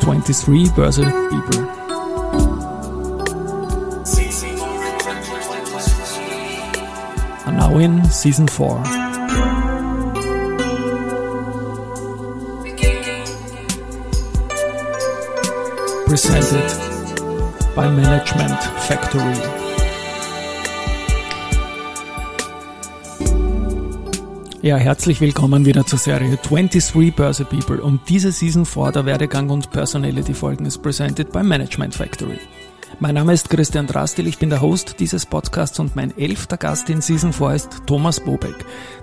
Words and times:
23 0.00 0.70
Börse 0.74 1.04
People. 1.30 1.66
Are 7.46 7.52
now 7.52 7.78
in 7.78 8.04
season 8.06 8.48
4. 8.48 8.82
Presented 16.06 16.70
by 17.76 17.88
Management 17.88 18.60
Factory. 18.88 19.59
Ja, 24.62 24.76
herzlich 24.76 25.22
willkommen 25.22 25.64
wieder 25.64 25.86
zur 25.86 25.98
Serie 25.98 26.36
23 26.36 27.14
Börse 27.16 27.46
People 27.46 27.80
und 27.80 28.06
diese 28.10 28.30
Season 28.30 28.66
4 28.66 28.92
der 28.92 29.06
Werdegang 29.06 29.48
und 29.48 29.70
Personality 29.70 30.34
Folgen 30.34 30.66
ist 30.66 30.82
presented 30.82 31.32
by 31.32 31.42
Management 31.42 31.94
Factory. 31.94 32.38
Mein 32.98 33.14
Name 33.14 33.32
ist 33.32 33.48
Christian 33.48 33.86
Drastil, 33.86 34.26
ich 34.26 34.36
bin 34.36 34.50
der 34.50 34.60
Host 34.60 34.96
dieses 34.98 35.24
Podcasts 35.24 35.80
und 35.80 35.96
mein 35.96 36.14
elfter 36.18 36.58
Gast 36.58 36.90
in 36.90 37.00
Season 37.00 37.32
4 37.32 37.54
ist 37.54 37.68
Thomas 37.86 38.20
Bobeck, 38.20 38.54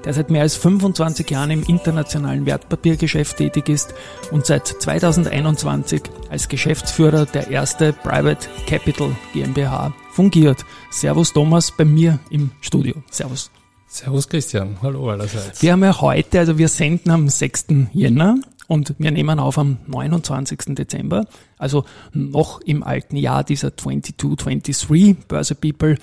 der 0.05 0.13
seit 0.13 0.29
mehr 0.29 0.43
als 0.43 0.55
25 0.55 1.27
Jahren 1.31 1.49
im 1.49 1.63
internationalen 1.63 2.45
Wertpapiergeschäft 2.45 3.37
tätig 3.37 3.67
ist 3.67 3.95
und 4.29 4.45
seit 4.45 4.67
2021 4.67 6.03
als 6.29 6.49
Geschäftsführer 6.49 7.25
der 7.25 7.49
erste 7.49 7.93
Private 7.93 8.47
Capital 8.67 9.15
GmbH 9.33 9.91
fungiert. 10.11 10.63
Servus 10.91 11.33
Thomas 11.33 11.73
bei 11.75 11.83
mir 11.83 12.19
im 12.29 12.51
Studio. 12.61 12.93
Servus. 13.09 13.49
Servus 13.89 14.27
Christian, 14.27 14.77
hallo 14.81 15.09
allerseits. 15.09 15.61
Wir 15.61 15.71
haben 15.71 15.83
ja 15.83 16.01
heute, 16.01 16.39
also 16.39 16.57
wir 16.57 16.67
senden 16.67 17.09
am 17.09 17.29
6. 17.29 17.67
Jänner 17.93 18.35
und 18.67 18.93
wir 18.97 19.11
nehmen 19.11 19.39
auf 19.39 19.57
am 19.57 19.77
29. 19.87 20.75
Dezember, 20.75 21.25
also 21.57 21.85
noch 22.11 22.59
im 22.61 22.83
alten 22.83 23.15
Jahr 23.15 23.45
dieser 23.45 23.69
22-23 23.69 25.15
Börse 25.29 25.55
People 25.55 25.97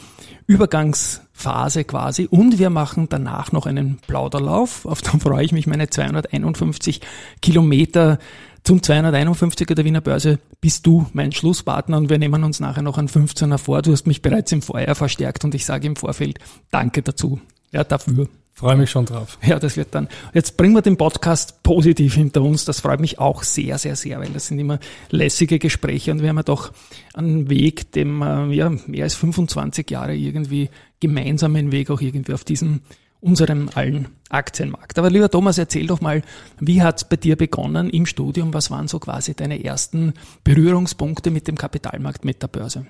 Übergangsphase 0.47 1.84
quasi 1.84 2.27
und 2.31 2.58
wir 2.58 2.70
machen 2.70 3.08
danach 3.11 3.53
noch 3.53 3.67
einen 3.67 3.98
Plauderlauf, 4.06 4.86
auf 4.86 5.03
den 5.03 5.20
freue 5.20 5.45
ich 5.45 5.53
mich, 5.53 5.67
meine 5.67 5.91
251 5.91 7.03
Kilometer 7.42 8.19
zum 8.64 8.78
251er 8.78 9.75
der 9.75 9.84
Wiener 9.84 10.01
Börse 10.01 10.39
bist 10.62 10.86
du 10.86 11.05
mein 11.12 11.33
Schlusspartner 11.33 11.98
und 11.98 12.08
wir 12.08 12.19
nehmen 12.19 12.45
uns 12.45 12.61
nachher 12.61 12.80
noch 12.80 12.97
einen 12.97 13.08
15er 13.08 13.58
vor. 13.58 13.83
Du 13.83 13.92
hast 13.92 14.06
mich 14.06 14.23
bereits 14.23 14.53
im 14.53 14.62
Vorjahr 14.62 14.95
verstärkt 14.95 15.45
und 15.45 15.55
ich 15.55 15.67
sage 15.67 15.86
im 15.86 15.97
Vorfeld 15.97 16.39
Danke 16.70 17.03
dazu. 17.03 17.41
Ja, 17.75 17.83
dafür. 17.83 18.28
Freue 18.53 18.77
mich 18.77 18.89
schon 18.89 19.05
drauf. 19.05 19.36
Ja, 19.44 19.58
das 19.58 19.77
wird 19.77 19.97
dann. 19.97 20.06
Jetzt 20.33 20.56
bringen 20.56 20.75
wir 20.75 20.80
den 20.80 20.97
Podcast 20.97 21.64
positiv 21.64 22.14
hinter 22.14 22.41
uns. 22.42 22.64
Das 22.64 22.78
freut 22.78 23.00
mich 23.00 23.19
auch 23.19 23.42
sehr, 23.42 23.78
sehr, 23.78 23.97
sehr, 23.97 24.20
weil 24.20 24.28
das 24.28 24.47
sind 24.47 24.61
immer 24.61 24.78
lässige 25.11 25.58
Gespräche 25.58 26.12
und 26.12 26.22
wir 26.22 26.28
haben 26.28 26.36
ja 26.36 26.45
doch 26.45 26.72
einen 27.14 27.50
Weg, 27.50 27.91
dem 27.92 28.22
äh, 28.22 28.55
ja 28.55 28.70
mehr 28.86 29.02
als 29.02 29.17
25 29.17 29.91
Jahre 29.91 30.14
irgendwie 30.14 30.70
gemeinsamen 31.00 31.72
Weg 31.72 31.91
auch 31.91 32.00
irgendwie 32.00 32.33
auf 32.33 32.45
diesem 32.45 32.83
unserem 33.20 33.70
allen 33.75 34.08
Aktienmarkt. 34.28 35.00
Aber 35.00 35.11
lieber 35.11 35.30
Thomas, 35.30 35.58
erzähl 35.58 35.89
doch 35.89 36.00
mal, 36.00 36.22
wie 36.61 36.80
hat 36.80 36.98
es 36.98 37.08
bei 37.08 37.17
dir 37.17 37.34
begonnen 37.34 37.91
im 37.91 38.06
Studium? 38.06 38.55
Was 38.55 38.70
waren 38.70 38.86
so 38.86 39.00
quasi 39.00 39.34
deine 39.34 39.64
ersten 39.64 40.12
Berührungspunkte 40.45 41.33
mit 41.33 41.48
dem 41.48 41.58
Kapitalmarkt, 41.58 42.25
mit 42.25 42.41
der 42.41 42.48
Börse? 42.48 42.86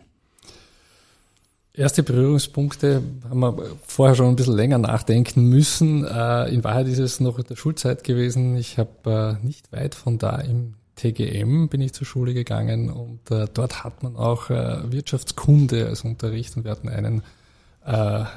Erste 1.76 2.04
Berührungspunkte 2.04 3.02
haben 3.28 3.40
wir 3.40 3.56
vorher 3.84 4.14
schon 4.14 4.28
ein 4.28 4.36
bisschen 4.36 4.54
länger 4.54 4.78
nachdenken 4.78 5.48
müssen. 5.48 6.04
Äh, 6.04 6.48
in 6.50 6.62
Wahrheit 6.62 6.86
ist 6.86 7.00
es 7.00 7.18
noch 7.18 7.36
in 7.36 7.46
der 7.46 7.56
Schulzeit 7.56 8.04
gewesen. 8.04 8.56
Ich 8.56 8.78
habe 8.78 9.38
äh, 9.42 9.44
nicht 9.44 9.72
weit 9.72 9.96
von 9.96 10.18
da 10.18 10.36
im 10.36 10.74
TGM 10.94 11.68
bin 11.68 11.80
ich 11.80 11.92
zur 11.92 12.06
Schule 12.06 12.32
gegangen 12.32 12.88
und 12.88 13.28
äh, 13.32 13.48
dort 13.52 13.82
hat 13.82 14.04
man 14.04 14.14
auch 14.14 14.48
Wirtschaftskunde 14.50 15.88
als 15.88 16.02
Unterricht 16.02 16.56
und 16.56 16.62
wir 16.64 16.70
hatten 16.70 16.88
einen 16.88 17.22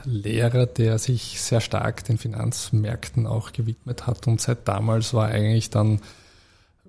Lehrer, 0.04 0.66
der 0.66 0.98
sich 0.98 1.40
sehr 1.40 1.62
stark 1.62 2.04
den 2.04 2.18
Finanzmärkten 2.18 3.26
auch 3.26 3.54
gewidmet 3.54 4.06
hat 4.06 4.28
und 4.28 4.42
seit 4.42 4.68
damals 4.68 5.14
war 5.14 5.30
eigentlich 5.30 5.70
dann 5.70 6.02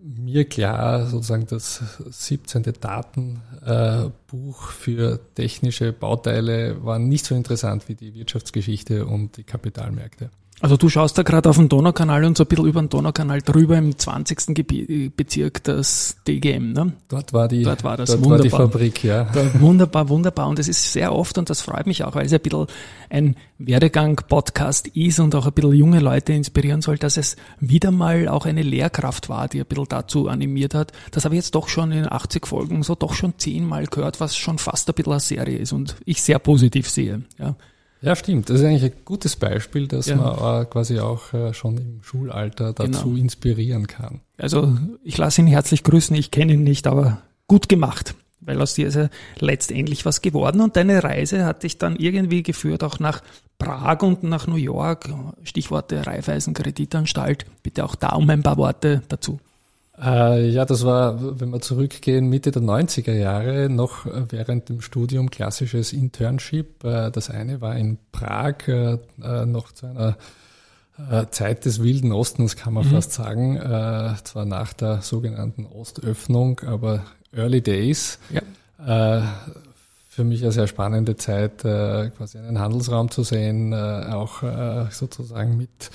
mir 0.02 0.44
klar, 0.44 1.06
sozusagen 1.06 1.46
das 1.46 1.82
17. 2.08 2.74
Datenbuch 2.80 4.68
für 4.70 5.20
technische 5.34 5.92
Bauteile 5.92 6.84
war 6.84 6.98
nicht 6.98 7.24
so 7.24 7.34
interessant 7.34 7.88
wie 7.88 7.94
die 7.94 8.14
Wirtschaftsgeschichte 8.14 9.06
und 9.06 9.36
die 9.36 9.44
Kapitalmärkte. 9.44 10.30
Also 10.60 10.76
du 10.76 10.88
schaust 10.88 11.16
da 11.16 11.22
gerade 11.22 11.48
auf 11.48 11.56
den 11.56 11.68
Donaukanal 11.68 12.24
und 12.24 12.36
so 12.36 12.42
ein 12.44 12.48
bisschen 12.48 12.66
über 12.66 12.80
den 12.80 12.88
Donaukanal 12.88 13.42
drüber 13.42 13.78
im 13.78 13.96
20. 13.96 15.12
Bezirk 15.16 15.62
das 15.62 16.16
DGM, 16.26 16.72
ne? 16.72 16.92
Dort 17.08 17.32
war 17.32 17.46
die, 17.46 17.62
dort 17.62 17.84
war 17.84 17.96
das 17.96 18.10
dort 18.10 18.24
wunderbar. 18.24 18.52
War 18.52 18.66
die 18.66 18.72
Fabrik, 18.72 19.04
ja. 19.04 19.28
wunderbar, 19.60 20.08
wunderbar. 20.08 20.48
Und 20.48 20.58
es 20.58 20.66
ist 20.66 20.92
sehr 20.92 21.14
oft, 21.14 21.38
und 21.38 21.48
das 21.48 21.60
freut 21.60 21.86
mich 21.86 22.02
auch, 22.02 22.16
weil 22.16 22.26
es 22.26 22.32
ein 22.32 22.40
bisschen 22.40 22.66
ein 23.08 23.36
Werdegang-Podcast 23.58 24.88
ist 24.88 25.20
und 25.20 25.34
auch 25.36 25.46
ein 25.46 25.52
bisschen 25.52 25.74
junge 25.74 26.00
Leute 26.00 26.32
inspirieren 26.32 26.82
soll, 26.82 26.98
dass 26.98 27.16
es 27.16 27.36
wieder 27.60 27.92
mal 27.92 28.26
auch 28.28 28.44
eine 28.44 28.62
Lehrkraft 28.62 29.28
war, 29.28 29.46
die 29.46 29.60
ein 29.60 29.66
bisschen 29.66 29.86
dazu 29.88 30.28
animiert 30.28 30.74
hat. 30.74 30.92
Das 31.12 31.24
habe 31.24 31.36
ich 31.36 31.40
jetzt 31.40 31.54
doch 31.54 31.68
schon 31.68 31.92
in 31.92 32.10
80 32.10 32.46
Folgen 32.48 32.82
so 32.82 32.96
doch 32.96 33.14
schon 33.14 33.34
zehnmal 33.38 33.86
gehört, 33.86 34.18
was 34.20 34.36
schon 34.36 34.58
fast 34.58 34.88
ein 34.88 34.94
bisschen 34.94 35.12
eine 35.12 35.20
Serie 35.20 35.58
ist 35.58 35.72
und 35.72 35.96
ich 36.04 36.20
sehr 36.20 36.40
positiv 36.40 36.90
sehe, 36.90 37.22
ja. 37.38 37.54
Ja, 38.00 38.14
stimmt. 38.14 38.48
Das 38.48 38.60
ist 38.60 38.66
eigentlich 38.66 38.92
ein 38.92 39.04
gutes 39.04 39.36
Beispiel, 39.36 39.88
dass 39.88 40.06
ja. 40.06 40.16
man 40.16 40.62
äh, 40.62 40.64
quasi 40.66 41.00
auch 41.00 41.32
äh, 41.32 41.52
schon 41.52 41.78
im 41.78 42.00
Schulalter 42.02 42.72
dazu 42.72 43.10
genau. 43.10 43.16
inspirieren 43.16 43.86
kann. 43.86 44.20
Also 44.36 44.76
ich 45.02 45.18
lasse 45.18 45.40
ihn 45.40 45.46
herzlich 45.46 45.82
grüßen. 45.82 46.14
Ich 46.16 46.30
kenne 46.30 46.52
ihn 46.52 46.62
nicht, 46.62 46.86
aber 46.86 47.22
gut 47.48 47.68
gemacht, 47.68 48.14
weil 48.40 48.60
aus 48.62 48.74
dir 48.74 48.86
ist 48.88 48.94
ja 48.94 49.08
letztendlich 49.40 50.04
was 50.04 50.22
geworden. 50.22 50.60
Und 50.60 50.76
deine 50.76 51.02
Reise 51.02 51.44
hat 51.44 51.64
dich 51.64 51.78
dann 51.78 51.96
irgendwie 51.96 52.42
geführt 52.44 52.84
auch 52.84 53.00
nach 53.00 53.22
Prag 53.58 54.02
und 54.02 54.22
nach 54.22 54.46
New 54.46 54.56
York. 54.56 55.08
Stichworte 55.42 56.06
Raiffeisen-Kreditanstalt. 56.06 57.46
Bitte 57.64 57.84
auch 57.84 57.96
da 57.96 58.10
um 58.10 58.30
ein 58.30 58.44
paar 58.44 58.58
Worte 58.58 59.02
dazu. 59.08 59.40
Äh, 60.00 60.48
ja, 60.50 60.64
das 60.64 60.84
war, 60.84 61.40
wenn 61.40 61.50
wir 61.50 61.60
zurückgehen, 61.60 62.28
Mitte 62.28 62.50
der 62.52 62.62
90er 62.62 63.12
Jahre, 63.12 63.68
noch 63.68 64.06
während 64.30 64.68
dem 64.68 64.80
Studium 64.80 65.30
klassisches 65.30 65.92
Internship. 65.92 66.84
Äh, 66.84 67.10
das 67.10 67.30
eine 67.30 67.60
war 67.60 67.76
in 67.76 67.98
Prag, 68.12 68.68
äh, 68.68 68.98
noch 69.46 69.72
zu 69.72 69.86
einer 69.86 70.16
Zeit 71.30 71.64
des 71.64 71.80
Wilden 71.80 72.10
Ostens, 72.10 72.56
kann 72.56 72.72
man 72.72 72.84
mhm. 72.84 72.90
fast 72.90 73.12
sagen. 73.12 73.56
Zwar 74.24 74.44
nach 74.46 74.72
der 74.72 75.00
sogenannten 75.00 75.64
Ostöffnung, 75.64 76.58
aber 76.66 77.04
Early 77.32 77.60
Days. 77.60 78.18
Ja. 78.30 79.22
Für 80.08 80.24
mich 80.24 80.42
eine 80.42 80.50
sehr 80.50 80.66
spannende 80.66 81.16
Zeit, 81.16 81.58
quasi 81.62 82.38
einen 82.38 82.58
Handelsraum 82.58 83.12
zu 83.12 83.22
sehen, 83.22 83.72
auch 83.72 84.42
sozusagen 84.90 85.56
mit 85.56 85.92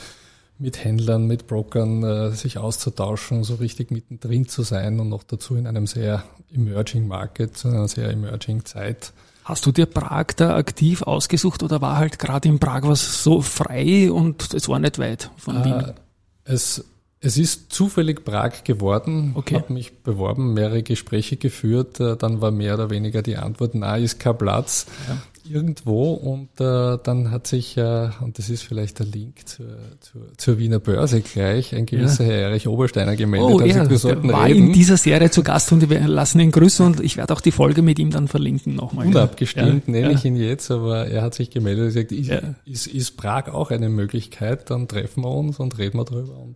mit 0.59 0.83
Händlern, 0.83 1.27
mit 1.27 1.47
Brokern 1.47 2.03
äh, 2.03 2.31
sich 2.31 2.57
auszutauschen, 2.57 3.43
so 3.43 3.55
richtig 3.55 3.91
mittendrin 3.91 4.47
zu 4.47 4.63
sein 4.63 4.99
und 4.99 5.09
noch 5.09 5.23
dazu 5.23 5.55
in 5.55 5.67
einem 5.67 5.87
sehr 5.87 6.23
emerging 6.53 7.07
Market, 7.07 7.57
zu 7.57 7.67
einer 7.67 7.87
sehr 7.87 8.09
emerging 8.09 8.65
Zeit. 8.65 9.13
Hast 9.43 9.65
du 9.65 9.71
dir 9.71 9.85
Prag 9.85 10.27
da 10.37 10.55
aktiv 10.55 11.01
ausgesucht 11.01 11.63
oder 11.63 11.81
war 11.81 11.97
halt 11.97 12.17
gerade 12.17 12.47
in 12.47 12.59
Prag 12.59 12.83
was 12.83 13.23
so 13.23 13.41
frei 13.41 14.11
und 14.11 14.53
es 14.53 14.69
war 14.69 14.79
nicht 14.79 14.99
weit 14.99 15.31
von 15.37 15.61
äh, 15.61 15.65
Wien? 15.65 15.93
Es, 16.45 16.85
es 17.19 17.37
ist 17.37 17.73
zufällig 17.73 18.23
Prag 18.23 18.63
geworden. 18.63 19.31
Okay. 19.35 19.55
Habe 19.55 19.73
mich 19.73 20.01
beworben, 20.01 20.53
mehrere 20.53 20.83
Gespräche 20.83 21.35
geführt. 21.35 21.99
Äh, 21.99 22.15
dann 22.15 22.39
war 22.39 22.51
mehr 22.51 22.75
oder 22.75 22.89
weniger 22.89 23.21
die 23.21 23.35
Antwort, 23.35 23.75
na, 23.75 23.97
ist 23.97 24.19
kein 24.19 24.37
Platz. 24.37 24.85
Ja 25.09 25.17
irgendwo 25.49 26.13
und 26.13 26.49
äh, 26.59 26.97
dann 27.03 27.31
hat 27.31 27.47
sich, 27.47 27.77
äh, 27.77 28.09
und 28.21 28.37
das 28.37 28.49
ist 28.49 28.63
vielleicht 28.63 28.99
der 28.99 29.05
Link 29.05 29.47
zur, 29.47 29.65
zur, 29.99 30.21
zur 30.37 30.57
Wiener 30.57 30.79
Börse 30.79 31.21
gleich, 31.21 31.75
ein 31.75 31.85
gewisser 31.85 32.23
ja. 32.23 32.31
Herr 32.31 32.39
Erich 32.49 32.67
Obersteiner 32.67 33.15
gemeldet. 33.15 33.49
Oh, 33.51 33.61
ja, 33.61 33.89
wir 33.89 33.97
sollten 33.97 34.31
war 34.31 34.45
reden. 34.45 34.67
in 34.67 34.73
dieser 34.73 34.97
Serie 34.97 35.31
zu 35.31 35.43
Gast 35.43 35.71
und 35.71 35.89
wir 35.89 36.07
lassen 36.07 36.39
ihn 36.39 36.51
grüßen 36.51 36.85
und 36.85 36.99
ich 36.99 37.17
werde 37.17 37.33
auch 37.33 37.41
die 37.41 37.51
Folge 37.51 37.81
mit 37.81 37.99
ihm 37.99 38.11
dann 38.11 38.27
verlinken 38.27 38.75
nochmal. 38.75 39.07
Unabgestimmt 39.07 39.87
ja, 39.87 39.91
nenne 39.93 40.11
ja. 40.11 40.11
ich 40.11 40.25
ihn 40.25 40.35
jetzt, 40.35 40.71
aber 40.71 41.07
er 41.07 41.21
hat 41.21 41.33
sich 41.33 41.49
gemeldet 41.49 41.85
und 41.85 41.93
gesagt, 41.93 42.11
ist, 42.11 42.87
ist, 42.87 42.87
ist 42.87 43.17
Prag 43.17 43.49
auch 43.49 43.71
eine 43.71 43.89
Möglichkeit, 43.89 44.69
dann 44.69 44.87
treffen 44.87 45.23
wir 45.23 45.31
uns 45.31 45.59
und 45.59 45.77
reden 45.77 45.97
wir 45.97 46.05
drüber 46.05 46.37
und 46.37 46.55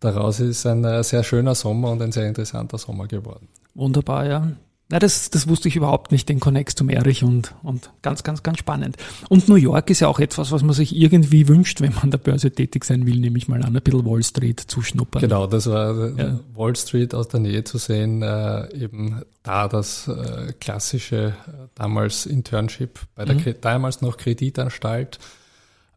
daraus 0.00 0.40
ist 0.40 0.66
ein 0.66 0.84
äh, 0.84 1.02
sehr 1.02 1.24
schöner 1.24 1.54
Sommer 1.54 1.90
und 1.90 2.02
ein 2.02 2.12
sehr 2.12 2.26
interessanter 2.26 2.78
Sommer 2.78 3.06
geworden. 3.06 3.48
Wunderbar, 3.74 4.26
ja. 4.26 4.52
Na, 4.90 4.98
das, 4.98 5.28
das 5.28 5.46
wusste 5.46 5.68
ich 5.68 5.76
überhaupt 5.76 6.12
nicht, 6.12 6.30
den 6.30 6.40
Connex 6.40 6.74
zum 6.74 6.88
Erich 6.88 7.22
und, 7.22 7.54
und 7.62 7.90
ganz, 8.00 8.22
ganz, 8.22 8.42
ganz 8.42 8.58
spannend. 8.58 8.96
Und 9.28 9.46
New 9.46 9.56
York 9.56 9.90
ist 9.90 10.00
ja 10.00 10.08
auch 10.08 10.18
etwas, 10.18 10.50
was 10.50 10.62
man 10.62 10.72
sich 10.72 10.96
irgendwie 10.96 11.46
wünscht, 11.46 11.82
wenn 11.82 11.92
man 11.92 12.04
an 12.04 12.10
der 12.10 12.18
Börse 12.18 12.50
tätig 12.50 12.86
sein 12.86 13.04
will, 13.04 13.20
nehme 13.20 13.36
ich 13.36 13.48
mal 13.48 13.62
an, 13.62 13.76
ein 13.76 13.82
bisschen 13.82 14.06
Wall 14.06 14.22
Street 14.22 14.58
zu 14.58 14.80
schnuppern. 14.80 15.20
Genau, 15.20 15.46
das 15.46 15.66
war 15.66 16.16
ja. 16.16 16.40
Wall 16.54 16.74
Street 16.74 17.14
aus 17.14 17.28
der 17.28 17.40
Nähe 17.40 17.64
zu 17.64 17.76
sehen, 17.76 18.22
äh, 18.22 18.74
eben 18.74 19.20
da 19.42 19.68
das 19.68 20.08
äh, 20.08 20.54
klassische 20.58 21.34
äh, 21.46 21.68
damals 21.74 22.24
Internship 22.24 22.98
bei 23.14 23.26
der 23.26 23.34
mhm. 23.34 23.56
damals 23.60 24.00
noch 24.00 24.16
Kreditanstalt, 24.16 25.18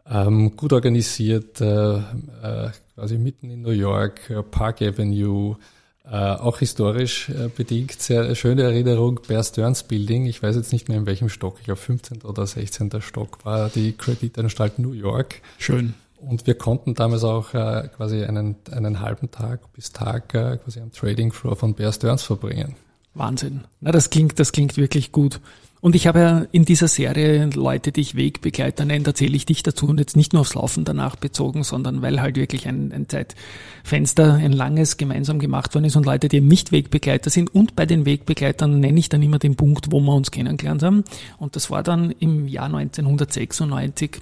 ähm, 0.06 0.58
gut 0.58 0.74
organisiert, 0.74 1.62
äh, 1.62 1.96
äh, 1.96 2.72
quasi 2.96 3.18
mitten 3.18 3.50
in 3.52 3.62
New 3.62 3.72
York, 3.72 4.30
äh, 4.30 4.44
Park 4.44 4.82
Avenue, 4.82 5.56
äh, 6.04 6.16
auch 6.16 6.60
historisch 6.60 7.30
äh, 7.30 7.50
bedingt, 7.56 8.02
sehr 8.02 8.34
schöne 8.36 8.64
Erinnerung, 8.64 9.20
Bear 9.28 9.44
Stearns 9.44 9.84
Building. 9.84 10.26
Ich 10.26 10.42
weiß 10.42 10.56
jetzt 10.56 10.74
nicht 10.74 10.90
mehr 10.90 10.98
in 10.98 11.06
welchem 11.06 11.30
Stock, 11.30 11.58
ich 11.60 11.66
glaube 11.66 11.80
15. 11.80 12.24
oder 12.24 12.46
16. 12.48 13.02
Stock 13.02 13.46
war 13.46 13.70
die 13.70 13.94
Kreditanstalt 13.94 14.80
New 14.80 14.94
York. 14.94 15.42
Schön. 15.60 15.94
Und 16.18 16.46
wir 16.46 16.56
konnten 16.56 16.94
damals 16.94 17.24
auch 17.24 17.54
äh, 17.54 17.88
quasi 17.96 18.24
einen, 18.24 18.56
einen 18.72 19.00
halben 19.00 19.32
Tag 19.32 19.74
bis 19.74 19.92
Tag 19.92 20.34
äh, 20.36 20.58
quasi 20.58 20.80
am 20.80 20.92
Trading 20.92 21.32
Floor 21.32 21.56
von 21.56 21.74
Bear 21.74 21.92
Stearns 21.92 22.24
verbringen. 22.24 22.76
Wahnsinn. 23.14 23.62
Na, 23.80 23.92
das 23.92 24.10
klingt, 24.10 24.40
das 24.40 24.52
klingt 24.52 24.78
wirklich 24.78 25.12
gut. 25.12 25.40
Und 25.82 25.96
ich 25.96 26.06
habe 26.06 26.20
ja 26.20 26.46
in 26.52 26.64
dieser 26.64 26.88
Serie 26.88 27.50
Leute, 27.56 27.92
die 27.92 28.02
ich 28.02 28.16
Wegbegleiter 28.16 28.86
nenne, 28.86 29.04
erzähle 29.04 29.36
ich 29.36 29.48
dich 29.48 29.64
dazu 29.64 29.88
und 29.88 30.00
jetzt 30.00 30.16
nicht 30.16 30.32
nur 30.32 30.42
aufs 30.42 30.54
Laufen 30.54 30.86
danach 30.86 31.16
bezogen, 31.16 31.64
sondern 31.64 32.04
weil 32.04 32.22
halt 32.22 32.36
wirklich 32.36 32.68
ein, 32.68 32.92
ein 32.92 33.10
Zeitfenster, 33.10 34.36
ein 34.36 34.52
langes 34.52 34.98
gemeinsam 34.98 35.40
gemacht 35.40 35.74
worden 35.74 35.86
ist 35.86 35.96
und 35.96 36.06
Leute, 36.06 36.28
die 36.28 36.40
nicht 36.40 36.72
Wegbegleiter 36.72 37.32
sind. 37.32 37.54
Und 37.54 37.76
bei 37.76 37.88
den 37.88 38.06
Wegbegleitern 38.06 38.80
nenne 38.80 39.00
ich 39.00 39.10
dann 39.10 39.24
immer 39.24 39.40
den 39.40 39.56
Punkt, 39.56 39.92
wo 39.92 40.00
wir 40.00 40.14
uns 40.14 40.30
kennengelernt 40.30 40.84
haben. 40.84 41.04
Und 41.40 41.56
das 41.56 41.72
war 41.72 41.82
dann 41.82 42.12
im 42.12 42.48
Jahr 42.48 42.66
1996 42.66 44.22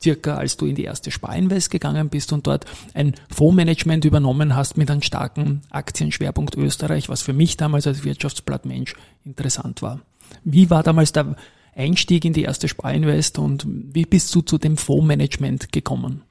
circa 0.00 0.36
als 0.36 0.56
du 0.56 0.66
in 0.66 0.74
die 0.74 0.84
erste 0.84 1.10
Sparinvest 1.10 1.70
gegangen 1.70 2.08
bist 2.10 2.32
und 2.32 2.46
dort 2.46 2.64
ein 2.94 3.14
Fondsmanagement 3.32 4.04
übernommen 4.04 4.54
hast 4.54 4.76
mit 4.76 4.90
einem 4.90 5.02
starken 5.02 5.62
Aktienschwerpunkt 5.70 6.56
Österreich, 6.56 7.08
was 7.08 7.22
für 7.22 7.32
mich 7.32 7.56
damals 7.56 7.86
als 7.86 8.04
Wirtschaftsblattmensch 8.04 8.94
interessant 9.24 9.82
war. 9.82 10.00
Wie 10.44 10.70
war 10.70 10.82
damals 10.82 11.12
der 11.12 11.36
Einstieg 11.74 12.24
in 12.24 12.32
die 12.32 12.42
erste 12.42 12.68
Sparinvest 12.68 13.38
und 13.38 13.66
wie 13.66 14.04
bist 14.04 14.34
du 14.34 14.42
zu 14.42 14.58
dem 14.58 14.76
Fondsmanagement 14.76 15.72
gekommen? 15.72 16.22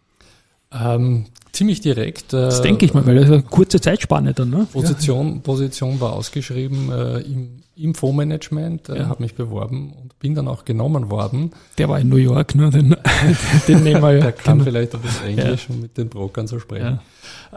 Ähm, 0.74 1.26
ziemlich 1.52 1.82
direkt. 1.82 2.34
Äh, 2.34 2.44
das 2.44 2.62
denke 2.62 2.86
ich 2.86 2.94
mal, 2.94 3.06
weil 3.06 3.16
das 3.16 3.26
ist 3.26 3.32
eine 3.32 3.44
kurze 3.44 3.82
Zeitspanne 3.82 4.34
dann. 4.34 4.50
Ne? 4.50 4.68
Position, 4.72 5.36
ja. 5.36 5.40
Position 5.42 6.00
war 6.00 6.14
ausgeschrieben 6.14 6.92
äh, 6.92 7.20
im, 7.20 7.64
im 7.76 7.94
Fondsmanagement, 7.94 8.90
äh, 8.90 9.00
ja. 9.00 9.08
habe 9.08 9.22
mich 9.22 9.36
beworben 9.36 9.94
und 9.94 10.18
bin 10.20 10.36
dann 10.36 10.48
auch 10.48 10.66
genommen 10.66 11.10
worden. 11.10 11.52
Der 11.78 11.90
war 11.90 12.00
in 12.00 12.10
New 12.10 12.18
York, 12.18 12.56
ne? 12.56 12.70
den, 12.70 12.96
den 13.68 13.84
nehmen 13.84 14.02
wir 14.02 14.14
ja. 14.14 14.22
Der 14.22 14.32
kann 14.32 14.60
genau. 14.60 14.70
vielleicht 14.70 14.96
ein 14.96 15.02
bisschen 15.02 15.28
Englisch, 15.28 15.68
ja. 15.68 15.76
um 15.76 15.82
mit 15.82 15.98
den 15.98 16.10
Brokern 16.10 16.48
zu 16.48 16.60
sprechen. 16.60 17.00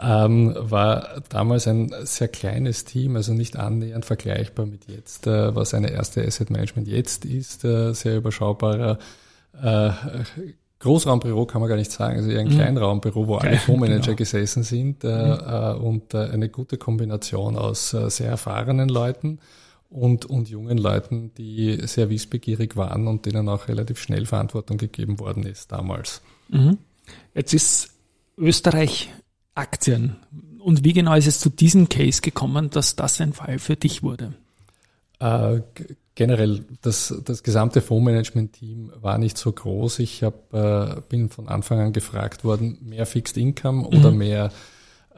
Ähm, 0.01 0.55
war 0.57 1.21
damals 1.29 1.67
ein 1.67 1.93
sehr 2.03 2.27
kleines 2.27 2.85
Team, 2.85 3.15
also 3.15 3.33
nicht 3.33 3.55
annähernd 3.55 4.05
vergleichbar 4.05 4.65
mit 4.65 4.87
jetzt, 4.87 5.25
äh, 5.27 5.55
was 5.55 5.73
eine 5.73 5.91
erste 5.91 6.25
Asset 6.25 6.49
Management 6.49 6.87
jetzt 6.87 7.23
ist, 7.23 7.63
äh, 7.63 7.93
sehr 7.93 8.17
überschaubarer 8.17 8.99
äh, 9.63 9.89
Großraumbüro 10.85 11.45
kann 11.45 11.61
man 11.61 11.69
gar 11.69 11.77
nicht 11.77 11.91
sagen, 11.91 12.17
also 12.17 12.29
eher 12.29 12.41
ein 12.41 12.47
mhm. 12.47 12.51
Kleinraumbüro, 12.51 13.27
wo 13.27 13.35
alle 13.35 13.57
Fondsmanager 13.57 14.05
genau. 14.05 14.17
gesessen 14.17 14.63
sind 14.63 15.03
äh, 15.03 15.07
mhm. 15.07 15.39
äh, 15.45 15.73
und 15.73 16.13
äh, 16.13 16.29
eine 16.29 16.49
gute 16.49 16.77
Kombination 16.77 17.57
aus 17.57 17.93
äh, 17.93 18.09
sehr 18.09 18.29
erfahrenen 18.29 18.87
Leuten 18.87 19.39
und, 19.89 20.25
und 20.25 20.47
jungen 20.47 20.77
Leuten, 20.77 21.31
die 21.37 21.87
sehr 21.87 22.09
wissbegierig 22.09 22.77
waren 22.77 23.07
und 23.07 23.25
denen 23.25 23.49
auch 23.49 23.67
relativ 23.67 23.99
schnell 23.99 24.25
Verantwortung 24.25 24.77
gegeben 24.77 25.19
worden 25.19 25.43
ist 25.43 25.71
damals. 25.71 26.21
Mhm. 26.49 26.77
Jetzt 27.33 27.53
ist 27.53 27.89
Österreich 28.37 29.11
Aktien. 29.55 30.17
Und 30.59 30.83
wie 30.83 30.93
genau 30.93 31.15
ist 31.15 31.27
es 31.27 31.39
zu 31.39 31.49
diesem 31.49 31.89
Case 31.89 32.21
gekommen, 32.21 32.69
dass 32.69 32.95
das 32.95 33.19
ein 33.21 33.33
Fall 33.33 33.57
für 33.57 33.75
dich 33.75 34.03
wurde? 34.03 34.33
Generell, 36.15 36.63
das, 36.81 37.13
das 37.25 37.43
gesamte 37.43 37.81
Fondsmanagement-Team 37.81 38.93
war 39.01 39.17
nicht 39.17 39.37
so 39.37 39.51
groß. 39.51 39.99
Ich 39.99 40.23
hab, 40.23 40.53
äh, 40.53 41.01
bin 41.09 41.29
von 41.29 41.49
Anfang 41.49 41.79
an 41.79 41.93
gefragt 41.93 42.45
worden, 42.45 42.77
mehr 42.81 43.05
Fixed 43.05 43.35
Income 43.35 43.85
oder 43.87 44.11
mhm. 44.11 44.17
mehr 44.17 44.51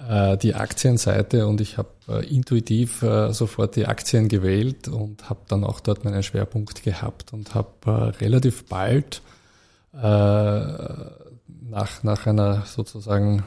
äh, 0.09 0.37
die 0.37 0.55
Aktienseite 0.55 1.47
und 1.47 1.61
ich 1.61 1.77
habe 1.77 1.89
äh, 2.07 2.25
intuitiv 2.27 3.01
äh, 3.03 3.31
sofort 3.31 3.75
die 3.75 3.85
Aktien 3.85 4.27
gewählt 4.27 4.87
und 4.87 5.29
habe 5.29 5.41
dann 5.47 5.63
auch 5.63 5.79
dort 5.79 6.03
meinen 6.03 6.23
Schwerpunkt 6.23 6.83
gehabt 6.83 7.33
und 7.33 7.53
habe 7.55 7.69
äh, 7.85 7.89
relativ 8.23 8.65
bald 8.65 9.21
äh, 9.93 9.99
nach, 11.69 12.03
nach 12.03 12.25
einer 12.27 12.63
sozusagen 12.65 13.43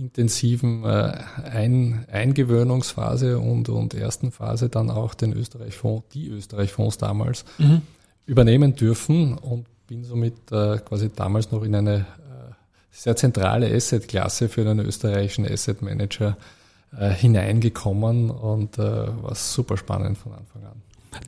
intensiven 0.00 0.84
äh, 0.84 1.18
Ein 1.44 2.06
Eingewöhnungsphase 2.10 3.38
und, 3.38 3.68
und 3.68 3.94
ersten 3.94 4.32
Phase 4.32 4.68
dann 4.68 4.90
auch 4.90 5.14
den 5.14 5.32
Österreich-Fonds, 5.32 6.08
die 6.12 6.28
Österreich-Fonds 6.28 6.98
damals, 6.98 7.44
mhm. 7.58 7.82
übernehmen 8.26 8.74
dürfen 8.74 9.36
und 9.36 9.66
bin 9.86 10.04
somit 10.04 10.34
äh, 10.52 10.78
quasi 10.78 11.10
damals 11.14 11.50
noch 11.50 11.62
in 11.62 11.74
eine 11.74 11.96
äh, 11.96 12.52
sehr 12.90 13.16
zentrale 13.16 13.74
Asset-Klasse 13.74 14.48
für 14.48 14.62
einen 14.62 14.80
österreichischen 14.80 15.46
Asset 15.46 15.82
Manager 15.82 16.36
äh, 16.96 17.10
hineingekommen 17.10 18.30
und 18.30 18.78
äh, 18.78 18.82
war 18.82 19.34
super 19.34 19.76
spannend 19.76 20.18
von 20.18 20.32
Anfang 20.32 20.64
an. 20.64 20.82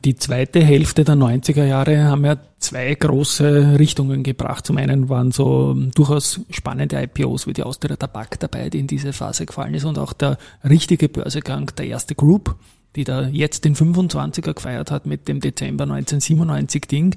Die 0.05 0.15
zweite 0.15 0.63
Hälfte 0.63 1.03
der 1.03 1.15
90er 1.15 1.65
Jahre 1.65 2.03
haben 2.03 2.25
ja 2.25 2.37
zwei 2.59 2.93
große 2.93 3.77
Richtungen 3.79 4.23
gebracht. 4.23 4.65
Zum 4.65 4.77
einen 4.77 5.09
waren 5.09 5.31
so 5.31 5.73
durchaus 5.95 6.41
spannende 6.49 7.01
IPOs 7.01 7.47
wie 7.47 7.53
die 7.53 7.63
Austria 7.63 7.95
Tabak 7.95 8.39
dabei, 8.39 8.69
die 8.69 8.79
in 8.79 8.87
diese 8.87 9.13
Phase 9.13 9.45
gefallen 9.45 9.73
ist 9.73 9.85
und 9.85 9.97
auch 9.97 10.13
der 10.13 10.37
richtige 10.67 11.09
Börsegang 11.09 11.71
der 11.77 11.87
erste 11.87 12.15
Group, 12.15 12.55
die 12.95 13.03
da 13.03 13.27
jetzt 13.27 13.65
den 13.65 13.75
25er 13.75 14.53
gefeiert 14.53 14.91
hat 14.91 15.05
mit 15.05 15.27
dem 15.27 15.39
Dezember 15.39 15.83
1997 15.83 16.85
Ding 16.87 17.15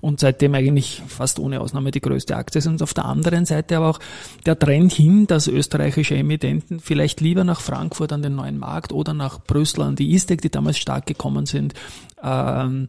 und 0.00 0.20
seitdem 0.20 0.54
eigentlich 0.54 1.02
fast 1.06 1.38
ohne 1.38 1.60
Ausnahme 1.60 1.90
die 1.90 2.00
größte 2.00 2.36
Aktie 2.36 2.58
ist. 2.58 2.66
Und 2.66 2.82
auf 2.82 2.94
der 2.94 3.06
anderen 3.06 3.46
Seite 3.46 3.76
aber 3.76 3.88
auch 3.88 4.00
der 4.44 4.58
Trend 4.58 4.92
hin, 4.92 5.26
dass 5.26 5.46
österreichische 5.46 6.16
Emittenten 6.16 6.80
vielleicht 6.80 7.20
lieber 7.20 7.44
nach 7.44 7.60
Frankfurt 7.60 8.12
an 8.12 8.22
den 8.22 8.34
neuen 8.34 8.58
Markt 8.58 8.92
oder 8.92 9.14
nach 9.14 9.40
Brüssel 9.40 9.82
an 9.82 9.96
die 9.96 10.12
ISTEC, 10.12 10.42
die 10.42 10.50
damals 10.50 10.78
stark 10.78 11.06
gekommen 11.06 11.46
sind, 11.46 11.74
ähm, 12.22 12.88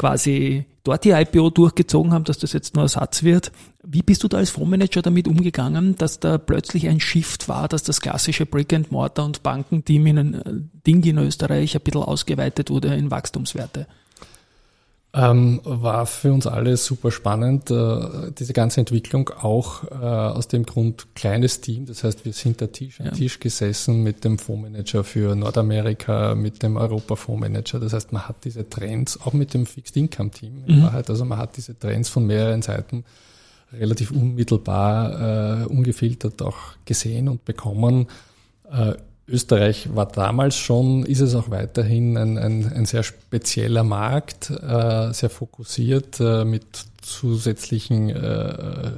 quasi 0.00 0.64
dort 0.82 1.04
die 1.04 1.10
IPO 1.10 1.50
durchgezogen 1.50 2.12
haben, 2.14 2.24
dass 2.24 2.38
das 2.38 2.54
jetzt 2.54 2.74
nur 2.74 2.84
Ersatz 2.84 3.22
wird. 3.22 3.52
Wie 3.82 4.00
bist 4.00 4.22
du 4.22 4.28
da 4.28 4.38
als 4.38 4.48
Fondsmanager 4.48 5.02
damit 5.02 5.28
umgegangen, 5.28 5.94
dass 5.96 6.20
da 6.20 6.38
plötzlich 6.38 6.88
ein 6.88 7.00
Shift 7.00 7.50
war, 7.50 7.68
dass 7.68 7.82
das 7.82 8.00
klassische 8.00 8.46
Brick 8.46 8.72
and 8.72 8.90
Mortar 8.90 9.26
und 9.26 9.42
Bankenteam 9.42 10.06
in 10.06 10.18
ein 10.18 10.34
äh, 10.34 10.42
Ding 10.86 11.04
in 11.04 11.18
Österreich 11.18 11.76
ein 11.76 11.82
bisschen 11.82 12.02
ausgeweitet 12.02 12.70
wurde 12.70 12.94
in 12.94 13.10
Wachstumswerte? 13.10 13.86
Ähm, 15.12 15.60
war 15.64 16.06
für 16.06 16.32
uns 16.32 16.46
alle 16.46 16.76
super 16.76 17.10
spannend, 17.10 17.68
äh, 17.68 18.30
diese 18.38 18.52
ganze 18.52 18.78
Entwicklung 18.78 19.28
auch 19.30 19.82
äh, 19.90 19.96
aus 19.96 20.46
dem 20.46 20.64
Grund 20.64 21.08
kleines 21.16 21.60
Team. 21.60 21.84
Das 21.86 22.04
heißt, 22.04 22.24
wir 22.24 22.32
sind 22.32 22.60
da 22.60 22.68
Tisch 22.68 23.00
an 23.00 23.06
ja. 23.06 23.12
Tisch 23.12 23.40
gesessen 23.40 24.04
mit 24.04 24.22
dem 24.22 24.38
Fondsmanager 24.38 25.02
für 25.02 25.34
Nordamerika, 25.34 26.36
mit 26.36 26.62
dem 26.62 26.76
Europa-Fondsmanager. 26.76 27.80
Das 27.80 27.92
heißt, 27.92 28.12
man 28.12 28.28
hat 28.28 28.44
diese 28.44 28.70
Trends, 28.70 29.18
auch 29.20 29.32
mit 29.32 29.52
dem 29.52 29.66
Fixed 29.66 29.96
Income 29.96 30.30
Team 30.30 30.62
in 30.64 30.78
mhm. 30.78 30.82
Wahrheit, 30.84 31.10
also 31.10 31.24
man 31.24 31.38
hat 31.38 31.56
diese 31.56 31.76
Trends 31.76 32.08
von 32.08 32.24
mehreren 32.26 32.62
Seiten 32.62 33.04
relativ 33.72 34.12
unmittelbar, 34.12 35.62
äh, 35.62 35.66
ungefiltert 35.66 36.40
auch 36.40 36.56
gesehen 36.84 37.28
und 37.28 37.44
bekommen. 37.44 38.06
Österreich 39.28 39.94
war 39.94 40.06
damals 40.06 40.56
schon, 40.56 41.04
ist 41.04 41.20
es 41.20 41.34
auch 41.34 41.50
weiterhin 41.50 42.16
ein, 42.16 42.36
ein, 42.36 42.72
ein 42.72 42.86
sehr 42.86 43.02
spezieller 43.02 43.84
Markt, 43.84 44.50
äh, 44.50 45.12
sehr 45.12 45.30
fokussiert 45.30 46.18
äh, 46.20 46.44
mit 46.44 46.84
zusätzlichen 47.02 48.10
äh, 48.10 48.92